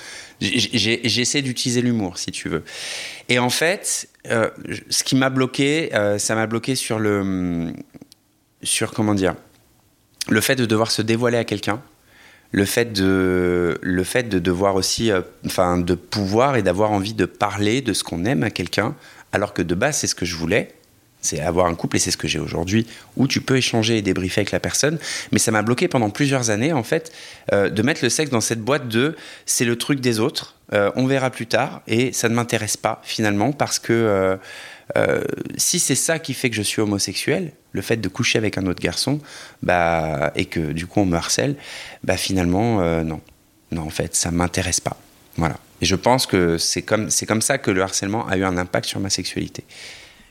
j'essaie 0.41 1.43
d'utiliser 1.43 1.83
l'humour 1.83 2.19
si 2.19 2.33
tu 2.33 2.49
veux. 2.49 2.65
Et 3.29 3.39
en 3.39 3.51
fait, 3.51 4.09
euh, 4.31 4.49
ce 4.89 5.05
qui 5.05 5.17
m'a 5.17 5.31
bloqué, 5.31 5.95
euh, 5.95 6.19
ça 6.19 6.35
m'a 6.35 6.47
bloqué 6.47 6.75
sur 6.75 6.99
le. 6.99 7.73
sur 8.63 8.93
comment 8.93 9.15
dire 9.15 9.35
Le 10.29 10.41
fait 10.41 10.57
de 10.57 10.65
devoir 10.67 10.91
se 10.91 11.03
dévoiler 11.03 11.37
à 11.39 11.45
quelqu'un. 11.45 11.83
Le 12.53 12.65
fait 12.65 12.93
de, 12.93 13.79
le 13.83 14.05
fait 14.05 14.25
de 14.25 14.39
devoir 14.39 14.77
aussi. 14.77 15.11
euh, 15.11 15.23
Enfin, 15.45 15.79
de 15.79 15.95
pouvoir 15.95 16.57
et 16.57 16.63
d'avoir 16.63 16.91
envie 16.93 17.15
de 17.15 17.27
parler 17.27 17.81
de 17.83 17.93
ce 17.93 18.05
qu'on 18.05 18.25
aime 18.25 18.43
à 18.45 18.51
quelqu'un, 18.51 18.95
alors 19.33 19.53
que 19.53 19.63
de 19.63 19.75
base, 19.75 19.99
c'est 19.99 20.07
ce 20.07 20.15
que 20.15 20.25
je 20.25 20.37
voulais. 20.37 20.75
C'est 21.25 21.41
avoir 21.41 21.67
un 21.67 21.75
couple, 21.75 21.97
et 21.97 21.99
c'est 21.99 22.11
ce 22.11 22.17
que 22.17 22.29
j'ai 22.29 22.39
aujourd'hui, 22.39 22.87
où 23.17 23.27
tu 23.27 23.41
peux 23.41 23.57
échanger 23.57 23.97
et 23.97 24.03
débriefer 24.03 24.43
avec 24.43 24.53
la 24.53 24.61
personne. 24.61 24.99
Mais 25.33 25.39
ça 25.39 25.51
m'a 25.51 25.63
bloqué 25.63 25.89
pendant 25.89 26.11
plusieurs 26.11 26.51
années, 26.51 26.73
en 26.73 26.83
fait, 26.83 27.13
euh, 27.53 27.71
de 27.71 27.83
mettre 27.83 28.05
le 28.05 28.11
sexe 28.11 28.31
dans 28.31 28.43
cette 28.43 28.61
boîte 28.61 28.89
de 28.89 29.17
c'est 29.47 29.65
le 29.65 29.77
truc 29.77 30.01
des 30.01 30.21
autres, 30.21 30.57
euh, 30.73 30.91
on 30.97 31.07
verra 31.07 31.31
plus 31.31 31.47
tard, 31.47 31.83
et 31.87 32.13
ça 32.13 32.29
ne 32.29 32.35
m'intéresse 32.35 32.77
pas, 32.77 33.01
finalement, 33.05 33.53
parce 33.53 33.79
que 33.79 34.39
euh, 34.97 35.25
si 35.57 35.79
c'est 35.79 35.95
ça 35.95 36.19
qui 36.19 36.35
fait 36.35 36.51
que 36.51 36.57
je 36.57 36.63
suis 36.63 36.83
homosexuel, 36.83 37.53
le 37.73 37.81
fait 37.81 37.97
de 37.97 38.09
coucher 38.09 38.39
avec 38.39 38.59
un 38.59 38.67
autre 38.67 38.83
garçon, 38.83 39.19
bah, 39.63 40.31
et 40.37 40.45
que 40.45 40.73
du 40.73 40.87
coup 40.87 41.01
on 41.01 41.07
me 41.07 41.17
harcèle, 41.17 41.57
bah 42.05 42.17
finalement, 42.17 43.03
non. 43.03 43.21
Non, 43.73 43.83
en 43.83 43.91
fait, 43.91 44.15
ça 44.15 44.31
m'intéresse 44.31 44.81
pas. 44.81 44.97
Voilà. 45.37 45.57
Et 45.81 45.87
je 45.87 45.97
pense 45.97 46.27
que 46.27 46.59
c'est 46.59 46.83
comme, 46.83 47.11
c'est 47.11 47.27
comme 47.27 47.43
ça 47.43 47.59
que 47.59 47.71
le 47.71 47.83
harcèlement 47.83 48.27
a 48.29 48.37
eu 48.37 48.45
un 48.45 48.57
impact 48.57 48.87
sur 48.87 49.01
ma 49.01 49.11
sexualité. 49.11 49.65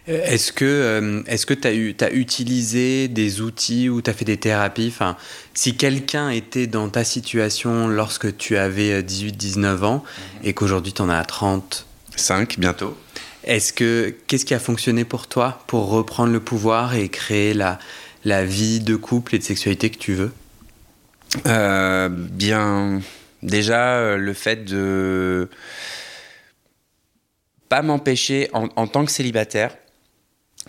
Est-ce 0.08 0.52
que 0.52 0.66
euh, 0.66 1.24
est-ce 1.28 1.46
que 1.46 1.54
tu 1.54 1.68
as 1.68 1.74
eu 1.74 1.96
t'as 1.96 2.12
utilisé 2.12 3.08
des 3.08 3.40
outils 3.40 3.88
ou 3.88 4.02
tu 4.02 4.10
as 4.10 4.14
fait 4.14 4.26
des 4.26 4.38
thérapies? 4.38 4.90
Enfin 4.90 5.16
si 5.54 5.78
quelqu'un 5.78 6.30
était 6.30 6.68
dans 6.68 6.90
ta 6.90 7.04
situation 7.06 7.88
lorsque 7.88 8.36
tu 8.38 8.58
avais 8.58 9.02
18 9.02 9.32
19 9.38 9.84
ans 9.84 10.04
et 10.44 10.54
qu'aujourd'hui 10.54 10.92
tu 10.92 11.02
en 11.02 11.10
as 11.10 11.24
30 11.24 11.86
5 12.16 12.60
bientôt. 12.60 12.98
est-ce 13.46 13.72
que 13.72 14.14
qu'est-ce 14.28 14.46
qui 14.46 14.54
a 14.54 14.60
fonctionné 14.60 15.06
pour 15.06 15.28
toi 15.28 15.64
pour 15.68 15.88
reprendre 15.88 16.34
le 16.34 16.42
pouvoir 16.42 16.96
et 16.96 17.08
créer 17.08 17.54
la 17.54 17.80
la 18.26 18.44
vie 18.46 18.80
de 18.80 18.96
couple 18.96 19.36
et 19.36 19.40
de 19.40 19.44
sexualité 19.44 19.90
que 19.90 19.98
tu 19.98 20.14
veux? 20.14 20.32
Euh, 21.48 22.10
bien, 22.10 23.02
déjà, 23.42 23.96
euh, 23.96 24.18
le 24.18 24.34
fait 24.34 24.66
de 24.66 25.50
pas 27.70 27.82
m'empêcher 27.82 28.50
en, 28.54 28.70
en 28.76 28.88
tant 28.88 29.06
que 29.06 29.12
célibataire, 29.12 29.76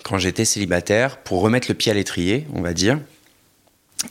quand 0.02 0.18
j'étais 0.18 0.44
célibataire, 0.44 1.18
pour 1.18 1.40
remettre 1.40 1.68
le 1.68 1.74
pied 1.74 1.92
à 1.92 1.94
l'étrier, 1.94 2.46
on 2.52 2.62
va 2.62 2.72
dire, 2.72 2.98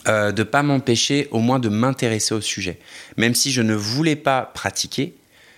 euh, 0.08 0.32
de 0.32 0.42
pas 0.42 0.62
m'empêcher 0.62 1.28
au 1.30 1.38
moins 1.38 1.58
de 1.58 1.68
m'intéresser 1.68 2.34
au 2.34 2.40
sujet. 2.40 2.78
Même 3.16 3.34
si 3.34 3.52
je 3.52 3.62
ne 3.62 3.74
voulais 3.74 4.16
pas 4.16 4.50
pratiquer, 4.54 5.14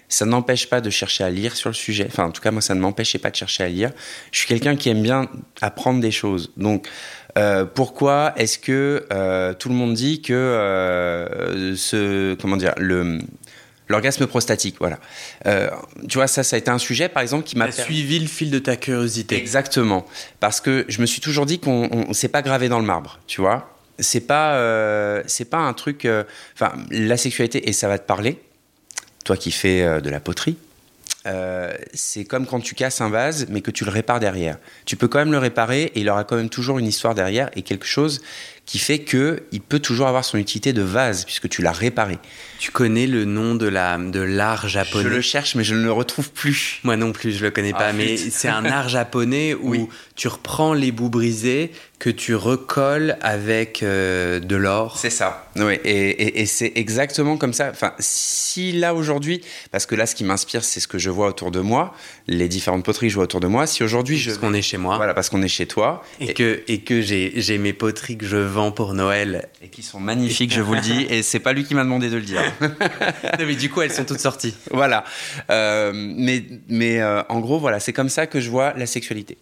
ça 0.09 0.27
n'empêche 0.27 0.69
pas 0.69 0.81
de 0.81 0.91
chercher 0.91 1.25
à 1.25 1.31
lire 1.31 1.57
sur 1.57 1.71
le 1.71 1.75
sujet. 1.75 2.07
Enfin, 2.07 2.25
en 2.25 2.31
tout 2.31 2.43
cas, 2.43 2.51
moi, 2.51 2.61
ça 2.61 2.75
ne 2.75 2.81
m'empêchait 2.81 3.19
pas 3.19 3.31
de 3.31 3.37
chercher 3.37 3.65
à 3.65 3.69
lire. 3.69 3.93
Je 4.31 4.39
suis 4.39 4.49
quelqu'un 4.49 4.77
qui 4.77 4.89
aime 4.89 5.03
bien 5.03 5.29
apprendre 5.61 6.01
des 6.01 6.11
choses. 6.11 6.53
Donc, 6.57 6.87
euh, 7.39 7.65
pourquoi 7.65 8.35
est-ce 8.37 8.59
que 8.59 9.07
euh, 9.13 9.55
tout 9.55 9.69
le 9.69 9.75
monde 9.75 9.95
dit 9.95 10.23
que 10.23 11.75
ce 11.77 12.35
comment 12.35 12.57
dire 12.57 12.75
le 12.79 13.19
l'orgasme 13.89 14.27
prostatique, 14.27 14.77
voilà. 14.81 14.99
Euh, 15.47 15.71
tu 16.09 16.19
vois, 16.19 16.27
ça, 16.27 16.43
ça 16.43 16.57
a 16.57 16.59
été 16.59 16.71
un 16.71 16.79
sujet, 16.79 17.09
par 17.09 17.23
exemple, 17.23 17.45
qui 17.45 17.57
m'a 17.57 17.71
suivi 17.71 18.19
le 18.19 18.27
fil 18.27 18.51
de 18.51 18.59
ta 18.59 18.77
curiosité 18.77 19.37
Exactement. 19.37 20.07
Parce 20.41 20.61
que 20.61 20.85
je 20.89 21.01
me 21.01 21.07
suis 21.07 21.21
toujours 21.21 21.47
dit 21.47 21.59
qu'on 21.59 21.89
on, 22.09 22.13
s'est 22.13 22.29
pas 22.29 22.43
gravé 22.43 22.69
dans 22.69 22.81
le 22.81 22.85
marbre, 22.87 23.21
tu 23.27 23.41
vois. 23.41 23.73
C'est 23.99 24.21
pas, 24.21 24.55
euh, 24.55 25.23
c'est 25.27 25.47
pas 25.47 25.59
un 25.59 25.73
truc. 25.73 26.05
euh, 26.05 26.25
Enfin, 26.55 26.73
la 26.91 27.17
sexualité, 27.17 27.69
et 27.69 27.73
ça 27.73 27.89
va 27.89 27.99
te 27.99 28.07
parler, 28.07 28.41
toi 29.25 29.37
qui 29.37 29.51
fais 29.51 30.01
de 30.01 30.11
la 30.11 30.21
poterie, 30.21 30.57
c'est 31.93 32.25
comme 32.25 32.47
quand 32.47 32.61
tu 32.61 32.75
casses 32.77 33.01
un 33.01 33.09
vase, 33.11 33.47
mais 33.49 33.61
que 33.61 33.73
tu 33.73 33.85
le 33.85 33.91
répares 33.91 34.21
derrière. 34.21 34.59
Tu 34.85 34.97
peux 34.97 35.09
quand 35.09 35.19
même 35.19 35.33
le 35.33 35.39
réparer 35.39 35.85
et 35.95 36.01
il 36.01 36.09
aura 36.09 36.23
quand 36.23 36.37
même 36.37 36.49
toujours 36.49 36.79
une 36.79 36.87
histoire 36.87 37.15
derrière 37.17 37.51
et 37.57 37.63
quelque 37.63 37.87
chose 37.87 38.21
qui 38.67 38.79
fait 38.81 38.99
que 38.99 39.45
il 39.53 39.61
peut 39.61 39.79
toujours 39.79 40.09
avoir 40.09 40.25
son 40.25 40.39
utilité 40.39 40.73
de 40.73 40.83
vase 40.83 41.25
puisque 41.25 41.49
tu 41.49 41.63
l'as 41.63 41.71
réparé. 41.73 42.19
tu 42.59 42.73
connais 42.73 43.07
le 43.07 43.25
nom 43.25 43.55
de 43.55 43.67
la 43.69 43.97
de 43.97 44.21
l'art 44.21 44.69
japonais? 44.69 45.05
Je 45.05 45.09
le 45.09 45.21
cherche, 45.21 45.55
mais 45.55 45.63
je 45.65 45.75
ne 45.77 45.83
le 45.85 45.93
retrouve 45.93 46.31
plus. 46.33 46.81
Moi 46.83 46.97
non 46.97 47.13
plus, 47.13 47.31
je 47.33 47.45
le 47.45 47.51
connais 47.53 47.73
Ah, 47.75 47.79
pas, 47.79 47.93
mais 47.93 48.17
flûte. 48.17 48.33
c'est 48.33 48.49
un 48.49 48.65
art 48.65 48.89
japonais 48.89 49.55
où 49.55 49.71
Oui. 49.71 49.87
tu 50.17 50.27
reprends 50.29 50.75
les 50.75 50.91
bouts 50.91 51.11
brisés 51.11 51.71
que 51.99 52.11
tu 52.11 52.35
recolles 52.35 53.17
avec 53.23 53.83
euh, 53.83 54.39
de 54.39 54.55
l'or. 54.55 54.99
C'est 54.99 55.09
ça. 55.11 55.49
Oui, 55.57 55.79
et, 55.85 56.09
et- 56.11 56.41
et 56.43 56.47
c'est 56.47 56.73
exactement 56.77 57.39
comme 57.39 57.55
ça. 57.55 57.71
Enfin, 57.71 57.95
si 57.99 58.73
là 58.73 58.95
aujourd'hui, 58.95 59.41
parce 59.71 59.87
que 59.87 59.95
là, 59.95 60.05
ce 60.05 60.15
qui 60.15 60.23
m'inspire, 60.23 60.63
c'est 60.63 60.79
ce 60.81 60.89
que 60.89 60.99
je 60.99 61.09
vois 61.09 61.29
autour 61.29 61.51
de 61.51 61.61
moi, 61.61 61.95
les 62.27 62.49
différentes 62.49 62.85
poteries 62.85 63.07
que 63.07 63.11
je 63.13 63.15
vois 63.15 63.25
autour 63.25 63.41
de 63.41 63.47
moi. 63.47 63.67
Si 63.67 63.83
aujourd'hui 63.83 64.19
je. 64.19 64.29
Parce 64.31 64.39
qu'on 64.41 64.53
est 64.53 64.61
chez 64.61 64.77
moi 64.77 64.97
Voilà, 64.97 65.15
parce 65.15 65.31
qu'on 65.31 65.41
est 65.43 65.49
chez 65.49 65.67
toi. 65.67 66.05
et 66.21 66.35
que, 66.35 66.63
et 66.69 66.81
que 66.81 67.01
j'ai 67.01 67.33
j'ai 67.37 67.57
mes 67.57 67.73
poteries 67.73 68.19
que 68.19 68.27
je 68.27 68.37
vends 68.37 68.73
pour 68.73 68.93
Noël. 68.93 69.49
Et 69.63 69.69
qui 69.69 69.83
sont 69.83 69.99
magnifiques, 70.01 70.53
je 70.53 70.61
vous 70.61 70.75
le 70.75 70.81
dis. 70.83 71.07
Et 71.09 71.23
c'est 71.23 71.41
pas 71.41 71.55
lui 71.55 71.65
qui 71.65 71.75
m'a 71.75 71.83
demandé 71.85 72.11
de 72.11 72.17
le 72.17 72.23
dire. 72.23 72.43
Non, 73.39 73.45
mais 73.47 73.55
du 73.57 73.71
coup, 73.71 73.81
elles 73.83 73.93
sont 73.93 74.05
toutes 74.05 74.21
sorties. 74.21 74.55
voilà. 74.71 75.05
Euh, 75.51 75.93
mais 75.95 76.45
mais 76.69 77.01
euh, 77.01 77.23
en 77.29 77.41
gros, 77.41 77.59
voilà, 77.59 77.81
c'est 77.81 77.93
comme 77.93 78.09
ça 78.11 78.27
que 78.27 78.39
je 78.41 78.51
vois 78.51 78.73
la 78.77 78.87
sexualité. 78.87 79.39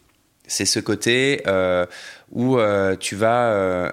C'est 0.47 0.67
ce 0.67 0.81
côté 0.81 1.43
euh, 1.47 1.87
où 2.31 2.59
euh, 2.59 2.97
tu 2.97 3.17
vas, 3.17 3.53
euh, 3.53 3.91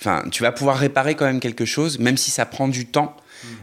enfin, 0.00 0.24
tu 0.30 0.42
vas 0.42 0.52
pouvoir 0.52 0.78
réparer 0.78 1.14
quand 1.14 1.26
même 1.26 1.40
quelque 1.40 1.64
chose, 1.64 1.98
même 1.98 2.16
si 2.16 2.30
ça 2.30 2.46
prend 2.46 2.68
du 2.68 2.86
temps, 2.86 3.16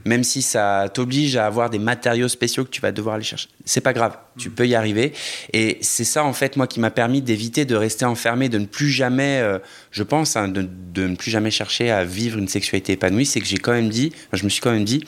même 0.05 0.23
si 0.23 0.41
ça 0.41 0.89
t'oblige 0.93 1.35
à 1.35 1.45
avoir 1.45 1.69
des 1.69 1.79
matériaux 1.79 2.27
spéciaux 2.27 2.65
que 2.65 2.69
tu 2.69 2.81
vas 2.81 2.91
devoir 2.91 3.15
aller 3.15 3.23
chercher. 3.23 3.49
C'est 3.65 3.81
pas 3.81 3.93
grave, 3.93 4.17
tu 4.37 4.49
peux 4.49 4.67
y 4.67 4.75
arriver. 4.75 5.13
Et 5.53 5.77
c'est 5.81 6.03
ça 6.03 6.23
en 6.23 6.33
fait 6.33 6.57
moi 6.57 6.67
qui 6.67 6.79
m'a 6.79 6.91
permis 6.91 7.21
d'éviter 7.21 7.65
de 7.65 7.75
rester 7.75 8.05
enfermé, 8.05 8.49
de 8.49 8.57
ne 8.57 8.65
plus 8.65 8.89
jamais, 8.89 9.39
euh, 9.39 9.59
je 9.91 10.03
pense, 10.03 10.35
hein, 10.35 10.47
de, 10.47 10.67
de 10.93 11.07
ne 11.07 11.15
plus 11.15 11.31
jamais 11.31 11.51
chercher 11.51 11.91
à 11.91 12.03
vivre 12.03 12.37
une 12.37 12.47
sexualité 12.47 12.93
épanouie. 12.93 13.25
C'est 13.25 13.39
que 13.39 13.47
j'ai 13.47 13.57
quand 13.57 13.71
même 13.71 13.89
dit, 13.89 14.11
je 14.33 14.43
me 14.43 14.49
suis 14.49 14.61
quand 14.61 14.71
même 14.71 14.85
dit, 14.85 15.05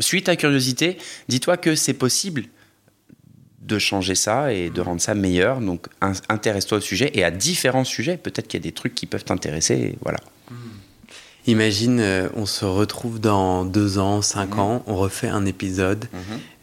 suite 0.00 0.28
à 0.28 0.36
curiosité, 0.36 0.98
dis-toi 1.28 1.56
que 1.56 1.74
c'est 1.74 1.94
possible 1.94 2.44
de 3.66 3.78
changer 3.78 4.14
ça 4.14 4.52
et 4.52 4.70
de 4.70 4.80
rendre 4.80 5.00
ça 5.00 5.14
meilleur. 5.14 5.60
Donc 5.60 5.86
in- 6.00 6.12
intéresse-toi 6.28 6.78
au 6.78 6.80
sujet 6.80 7.10
et 7.14 7.24
à 7.24 7.30
différents 7.30 7.84
sujets. 7.84 8.16
Peut-être 8.16 8.46
qu'il 8.48 8.60
y 8.60 8.62
a 8.62 8.64
des 8.64 8.72
trucs 8.72 8.94
qui 8.94 9.06
peuvent 9.06 9.24
t'intéresser. 9.24 9.96
Voilà. 10.02 10.18
Imagine, 11.48 12.00
euh, 12.00 12.28
on 12.34 12.44
se 12.44 12.64
retrouve 12.64 13.20
dans 13.20 13.64
deux 13.64 13.98
ans, 13.98 14.20
cinq 14.20 14.58
ans, 14.58 14.82
on 14.88 14.96
refait 14.96 15.28
un 15.28 15.46
épisode. 15.46 16.06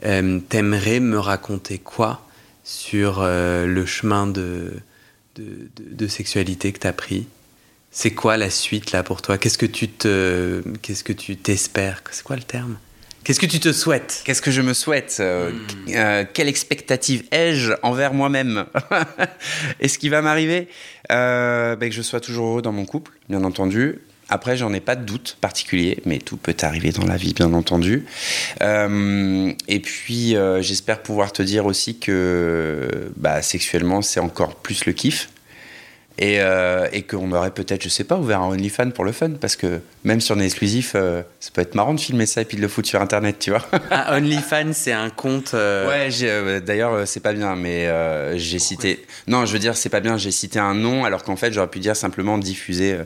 Euh, 0.06 0.40
T'aimerais 0.50 1.00
me 1.00 1.18
raconter 1.18 1.78
quoi 1.78 2.28
sur 2.66 3.20
euh, 3.22 3.66
le 3.66 3.86
chemin 3.86 4.28
de, 4.28 4.74
de, 5.36 5.44
de- 5.78 5.96
de 5.96 6.08
sexualité 6.08 6.74
que 6.74 6.80
t'as 6.80 6.92
pris? 6.94 7.28
C'est 7.92 8.12
quoi 8.12 8.36
la 8.38 8.50
suite 8.50 8.92
là 8.92 9.04
pour 9.04 9.22
toi? 9.22 9.38
Qu'est-ce 9.38 9.58
que 9.58 9.66
tu 9.68 9.88
te, 9.88 10.62
qu'est-ce 10.82 11.04
que 11.06 11.14
tu 11.14 11.38
t'espères? 11.38 12.02
C'est 12.12 12.24
quoi 12.24 12.36
le 12.36 12.42
terme? 12.44 12.76
Qu'est-ce 13.24 13.40
que 13.40 13.46
tu 13.46 13.60
te 13.62 13.72
souhaites? 13.72 14.22
Qu'est-ce 14.26 14.42
que 14.42 14.52
je 14.52 14.62
me 14.62 14.74
souhaite 14.74 15.18
euh, 15.22 15.52
euh, 15.90 16.26
Quelle 16.34 16.50
expectative 16.50 17.24
ai-je 17.32 17.72
envers 17.82 18.14
moi-même 18.14 18.66
Et 19.80 19.88
ce 19.88 19.98
qui 19.98 20.10
va 20.10 20.22
m'arriver? 20.22 20.68
Euh, 21.12 21.78
ben, 21.78 21.90
Que 21.90 21.96
je 21.96 22.02
sois 22.02 22.20
toujours 22.20 22.48
heureux 22.48 22.62
dans 22.62 22.74
mon 22.74 22.86
couple, 22.86 23.14
bien 23.30 23.44
entendu. 23.46 24.00
Après, 24.28 24.58
j'en 24.58 24.74
ai 24.74 24.82
pas 24.82 24.96
de 24.96 25.06
doute 25.06 25.38
particulier, 25.40 26.00
mais 26.06 26.18
tout 26.18 26.38
peut 26.38 26.56
arriver 26.62 26.92
dans 26.92 27.06
la 27.06 27.18
vie, 27.18 27.34
bien 27.34 27.54
entendu. 27.54 28.06
Et 28.62 29.80
puis, 29.80 30.36
j'espère 30.60 31.02
pouvoir 31.02 31.32
te 31.32 31.44
dire 31.44 31.66
aussi 31.66 32.00
que 32.00 33.12
bah, 33.16 33.42
sexuellement, 33.42 34.02
c'est 34.02 34.20
encore 34.20 34.56
plus 34.56 34.86
le 34.86 34.94
kiff. 34.94 35.30
Et, 36.20 36.42
euh, 36.42 36.88
et 36.92 37.02
qu'on 37.02 37.32
aurait 37.32 37.52
peut-être, 37.52 37.82
je 37.82 37.90
sais 37.90 38.04
pas, 38.04 38.18
ouvert 38.18 38.42
un 38.42 38.50
OnlyFans 38.50 38.92
pour 38.92 39.04
le 39.04 39.12
fun, 39.12 39.32
parce 39.42 39.56
que 39.56 39.82
même 40.04 40.22
si 40.22 40.32
on 40.32 40.40
est 40.40 40.46
exclusif, 40.46 40.92
ça 40.92 41.50
peut 41.54 41.62
être 41.62 41.74
marrant 41.74 41.94
de 41.96 42.00
filmer 42.00 42.28
ça 42.28 42.42
et 42.42 42.46
puis 42.46 42.56
de 42.56 42.62
le 42.62 42.68
foutre 42.68 42.88
sur 42.88 43.02
Internet, 43.02 43.38
tu 43.40 43.50
vois. 43.50 43.64
Ah, 43.90 44.16
OnlyFans, 44.18 44.74
c'est 44.74 44.92
un 44.92 45.10
compte. 45.10 45.54
Ouais, 45.54 46.10
d'ailleurs, 46.62 47.08
c'est 47.08 47.20
pas 47.20 47.34
bien, 47.34 47.56
mais 47.56 47.90
j'ai 48.38 48.60
cité. 48.60 49.06
Non, 49.28 49.46
je 49.46 49.54
veux 49.54 49.60
dire, 49.60 49.76
c'est 49.76 49.90
pas 49.90 50.02
bien, 50.02 50.18
j'ai 50.18 50.32
cité 50.32 50.60
un 50.60 50.76
nom, 50.76 51.04
alors 51.04 51.24
qu'en 51.24 51.36
fait, 51.36 51.52
j'aurais 51.52 51.68
pu 51.68 51.80
dire 51.80 51.96
simplement 51.96 52.38
diffuser 52.38 52.98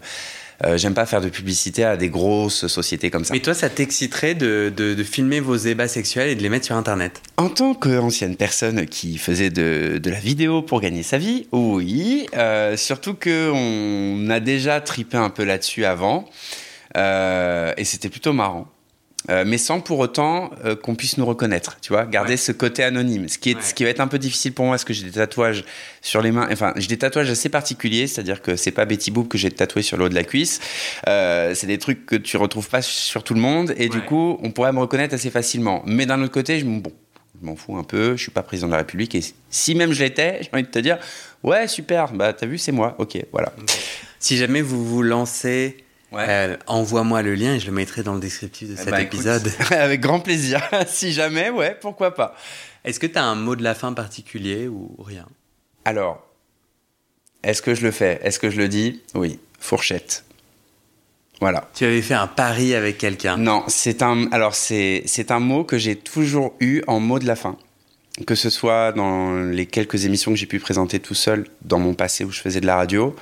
euh, 0.65 0.77
j'aime 0.77 0.93
pas 0.93 1.05
faire 1.05 1.21
de 1.21 1.29
publicité 1.29 1.83
à 1.83 1.97
des 1.97 2.09
grosses 2.09 2.67
sociétés 2.67 3.11
comme 3.11 3.23
ça. 3.23 3.33
Mais 3.33 3.39
toi, 3.39 3.53
ça 3.53 3.69
t'exciterait 3.69 4.33
de, 4.33 4.73
de, 4.75 5.03
filmer 5.03 5.39
vos 5.39 5.55
ébats 5.55 5.87
sexuels 5.87 6.29
et 6.29 6.35
de 6.35 6.41
les 6.41 6.49
mettre 6.49 6.65
sur 6.65 6.75
Internet? 6.75 7.21
En 7.37 7.49
tant 7.49 7.75
qu'ancienne 7.75 8.35
personne 8.35 8.87
qui 8.87 9.17
faisait 9.17 9.51
de, 9.51 9.99
de, 10.01 10.09
la 10.09 10.19
vidéo 10.19 10.63
pour 10.63 10.81
gagner 10.81 11.03
sa 11.03 11.19
vie, 11.19 11.47
oui. 11.51 12.25
Euh, 12.35 12.75
surtout 12.75 13.13
qu'on 13.13 14.29
a 14.29 14.39
déjà 14.39 14.81
tripé 14.81 15.17
un 15.17 15.29
peu 15.29 15.43
là-dessus 15.43 15.85
avant. 15.85 16.27
Euh, 16.95 17.73
et 17.77 17.83
c'était 17.83 18.09
plutôt 18.09 18.33
marrant. 18.33 18.67
Euh, 19.29 19.43
mais 19.45 19.57
sans 19.57 19.81
pour 19.81 19.99
autant 19.99 20.51
euh, 20.63 20.75
qu'on 20.75 20.95
puisse 20.95 21.17
nous 21.17 21.25
reconnaître, 21.25 21.77
tu 21.81 21.91
vois, 21.91 22.05
garder 22.05 22.37
ce 22.37 22.51
côté 22.51 22.83
anonyme. 22.83 23.27
Ce 23.27 23.37
qui, 23.37 23.51
est, 23.51 23.61
ce 23.61 23.73
qui 23.73 23.83
va 23.83 23.89
être 23.89 23.99
un 23.99 24.07
peu 24.07 24.19
difficile 24.19 24.53
pour 24.53 24.65
moi, 24.65 24.73
parce 24.73 24.85
que 24.85 24.93
j'ai 24.93 25.03
des 25.03 25.11
tatouages 25.11 25.65
sur 26.01 26.21
les 26.21 26.31
mains, 26.31 26.47
enfin, 26.51 26.73
j'ai 26.77 26.87
des 26.87 26.97
tatouages 26.97 27.29
assez 27.29 27.49
particuliers, 27.49 28.07
c'est-à-dire 28.07 28.41
que 28.41 28.55
c'est 28.55 28.71
pas 28.71 28.85
Betty 28.85 29.11
Boop 29.11 29.27
que 29.27 29.37
j'ai 29.37 29.51
tatoué 29.51 29.81
sur 29.81 29.97
le 29.97 30.05
haut 30.05 30.09
de 30.09 30.15
la 30.15 30.23
cuisse, 30.23 30.59
euh, 31.07 31.53
c'est 31.55 31.67
des 31.67 31.77
trucs 31.77 32.05
que 32.05 32.15
tu 32.15 32.37
retrouves 32.37 32.69
pas 32.69 32.81
sur 32.81 33.23
tout 33.23 33.33
le 33.33 33.41
monde, 33.41 33.73
et 33.77 33.89
du 33.89 34.01
coup, 34.01 34.37
on 34.41 34.51
pourrait 34.51 34.71
me 34.71 34.79
reconnaître 34.79 35.13
assez 35.13 35.29
facilement. 35.29 35.83
Mais 35.85 36.05
d'un 36.05 36.21
autre 36.21 36.31
côté, 36.31 36.59
je, 36.59 36.65
bon, 36.65 36.93
je 37.39 37.45
m'en 37.45 37.55
fous 37.55 37.75
un 37.75 37.83
peu, 37.83 38.15
je 38.15 38.21
suis 38.21 38.31
pas 38.31 38.43
président 38.43 38.67
de 38.67 38.73
la 38.73 38.79
République, 38.79 39.13
et 39.15 39.21
si 39.49 39.75
même 39.75 39.91
je 39.91 40.03
l'étais, 40.03 40.39
j'ai 40.41 40.49
envie 40.53 40.63
de 40.63 40.69
te 40.69 40.79
dire, 40.79 40.97
ouais, 41.43 41.67
super, 41.67 42.13
bah 42.13 42.31
t'as 42.33 42.45
vu, 42.45 42.57
c'est 42.57 42.71
moi, 42.71 42.95
ok, 42.97 43.17
voilà. 43.31 43.51
Si 44.19 44.37
jamais 44.37 44.61
vous 44.61 44.85
vous 44.85 45.03
lancez 45.03 45.77
euh, 46.17 46.57
envoie-moi 46.67 47.21
le 47.21 47.35
lien 47.35 47.55
et 47.55 47.59
je 47.59 47.67
le 47.67 47.71
mettrai 47.71 48.03
dans 48.03 48.13
le 48.13 48.19
descriptif 48.19 48.69
de 48.69 48.73
eh 48.73 48.77
cet 48.77 48.89
ben, 48.89 48.99
épisode. 48.99 49.51
avec 49.71 50.01
grand 50.01 50.19
plaisir. 50.19 50.61
si 50.87 51.11
jamais, 51.11 51.49
ouais, 51.49 51.77
pourquoi 51.79 52.13
pas. 52.13 52.35
Est-ce 52.83 52.99
que 52.99 53.07
tu 53.07 53.17
as 53.17 53.23
un 53.23 53.35
mot 53.35 53.55
de 53.55 53.63
la 53.63 53.75
fin 53.75 53.93
particulier 53.93 54.67
ou 54.67 54.95
rien? 54.99 55.25
Alors, 55.85 56.25
est-ce 57.43 57.61
que 57.61 57.75
je 57.75 57.83
le 57.83 57.91
fais? 57.91 58.19
Est-ce 58.23 58.39
que 58.39 58.49
je 58.49 58.57
le 58.57 58.67
dis? 58.67 59.01
Oui, 59.13 59.39
fourchette. 59.59 60.23
Voilà. 61.39 61.69
Tu 61.75 61.85
avais 61.85 62.01
fait 62.01 62.15
un 62.15 62.27
pari 62.27 62.73
avec 62.73 62.97
quelqu'un? 62.97 63.37
Non, 63.37 63.63
c'est 63.67 64.01
un 64.01 64.27
alors 64.31 64.55
c'est 64.55 65.03
c'est 65.05 65.29
un 65.29 65.39
mot 65.39 65.63
que 65.63 65.77
j'ai 65.77 65.95
toujours 65.95 66.55
eu 66.59 66.81
en 66.87 66.99
mot 66.99 67.19
de 67.19 67.27
la 67.27 67.35
fin 67.35 67.57
que 68.25 68.35
ce 68.35 68.49
soit 68.49 68.93
dans 68.93 69.35
les 69.35 69.65
quelques 69.65 70.05
émissions 70.05 70.31
que 70.31 70.37
j'ai 70.37 70.47
pu 70.47 70.59
présenter 70.59 70.99
tout 70.99 71.13
seul 71.13 71.45
dans 71.61 71.79
mon 71.79 71.93
passé 71.93 72.23
où 72.23 72.31
je 72.31 72.39
faisais 72.39 72.61
de 72.61 72.65
la 72.65 72.75
radio, 72.75 73.15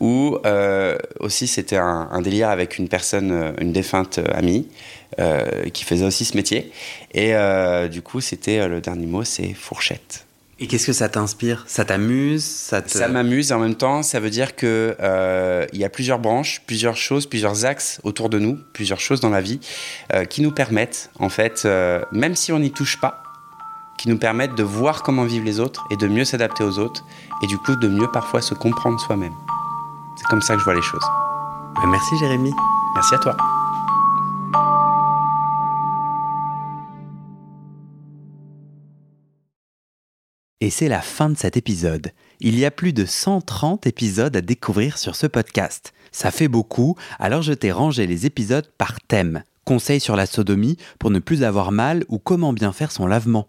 ou 0.00 0.38
euh, 0.46 0.96
aussi 1.20 1.46
c'était 1.46 1.76
un, 1.76 2.20
délire 2.22 2.48
avec 2.48 2.78
une 2.78 2.88
personne, 2.88 3.30
euh, 3.30 3.52
une 3.60 3.72
défunte 3.72 4.20
amie, 4.32 4.68
euh, 5.18 5.68
qui 5.70 5.84
faisait 5.84 6.06
aussi 6.06 6.24
ce 6.24 6.36
métier. 6.36 6.72
Et 7.12 7.32
du 7.90 8.02
coup, 8.02 8.20
c'était 8.20 8.68
le 8.68 8.80
dernier 8.80 9.06
mot, 9.06 9.24
c'est 9.24 9.52
fourchette. 9.54 10.24
Et 10.60 10.66
qu'est-ce 10.66 10.86
que 10.88 10.92
ça 10.92 11.08
t'inspire? 11.08 11.64
Ça 11.68 11.84
t'amuse? 11.84 12.44
Ça, 12.44 12.82
ça 12.84 13.06
m'amuse 13.06 13.52
en 13.52 13.60
même 13.60 13.76
temps, 13.76 14.02
ça 14.02 14.18
veut 14.18 14.30
dire 14.30 14.56
que 14.56 14.96
il 15.72 15.78
y 15.78 15.84
a 15.84 15.88
plusieurs 15.88 16.18
branches, 16.18 16.62
plusieurs 16.66 16.96
choses, 16.96 17.26
plusieurs 17.26 17.64
axes 17.64 18.00
autour 18.02 18.28
de 18.28 18.38
nous, 18.38 18.58
plusieurs 18.72 19.00
choses 19.00 19.20
dans 19.20 19.30
la 19.30 19.40
vie 19.40 19.60
qui 20.28 20.42
nous 20.42 20.52
permettent, 20.52 21.10
en 21.18 21.28
fait, 21.28 21.66
même 22.12 22.34
si 22.34 22.52
on 22.52 22.58
n'y 22.58 22.72
touche 22.72 23.00
pas, 23.00 23.27
qui 23.98 24.08
nous 24.08 24.16
permettent 24.16 24.54
de 24.54 24.62
voir 24.62 25.02
comment 25.02 25.24
vivent 25.24 25.44
les 25.44 25.60
autres 25.60 25.84
et 25.90 25.96
de 25.96 26.06
mieux 26.06 26.24
s'adapter 26.24 26.64
aux 26.64 26.78
autres 26.78 27.04
et 27.42 27.46
du 27.46 27.58
coup 27.58 27.76
de 27.76 27.88
mieux 27.88 28.10
parfois 28.10 28.40
se 28.40 28.54
comprendre 28.54 28.98
soi-même. 28.98 29.34
C'est 30.16 30.26
comme 30.28 30.40
ça 30.40 30.54
que 30.54 30.60
je 30.60 30.64
vois 30.64 30.74
les 30.74 30.82
choses. 30.82 31.04
Ben, 31.74 31.88
merci 31.88 32.16
Jérémy. 32.18 32.52
Merci 32.94 33.14
à 33.14 33.18
toi. 33.18 33.36
Et 40.60 40.70
c'est 40.70 40.88
la 40.88 41.00
fin 41.00 41.30
de 41.30 41.36
cet 41.36 41.56
épisode. 41.56 42.10
Il 42.40 42.58
y 42.58 42.64
a 42.64 42.70
plus 42.70 42.92
de 42.92 43.04
130 43.04 43.86
épisodes 43.86 44.36
à 44.36 44.40
découvrir 44.40 44.98
sur 44.98 45.14
ce 45.14 45.26
podcast. 45.26 45.92
Ça 46.10 46.30
fait 46.30 46.48
beaucoup, 46.48 46.96
alors 47.18 47.42
je 47.42 47.52
t'ai 47.52 47.70
rangé 47.70 48.06
les 48.06 48.26
épisodes 48.26 48.68
par 48.76 49.00
thème. 49.00 49.44
Conseils 49.64 50.00
sur 50.00 50.16
la 50.16 50.26
sodomie 50.26 50.76
pour 50.98 51.10
ne 51.10 51.20
plus 51.20 51.44
avoir 51.44 51.70
mal 51.70 52.04
ou 52.08 52.18
comment 52.18 52.52
bien 52.52 52.72
faire 52.72 52.90
son 52.90 53.06
lavement 53.06 53.48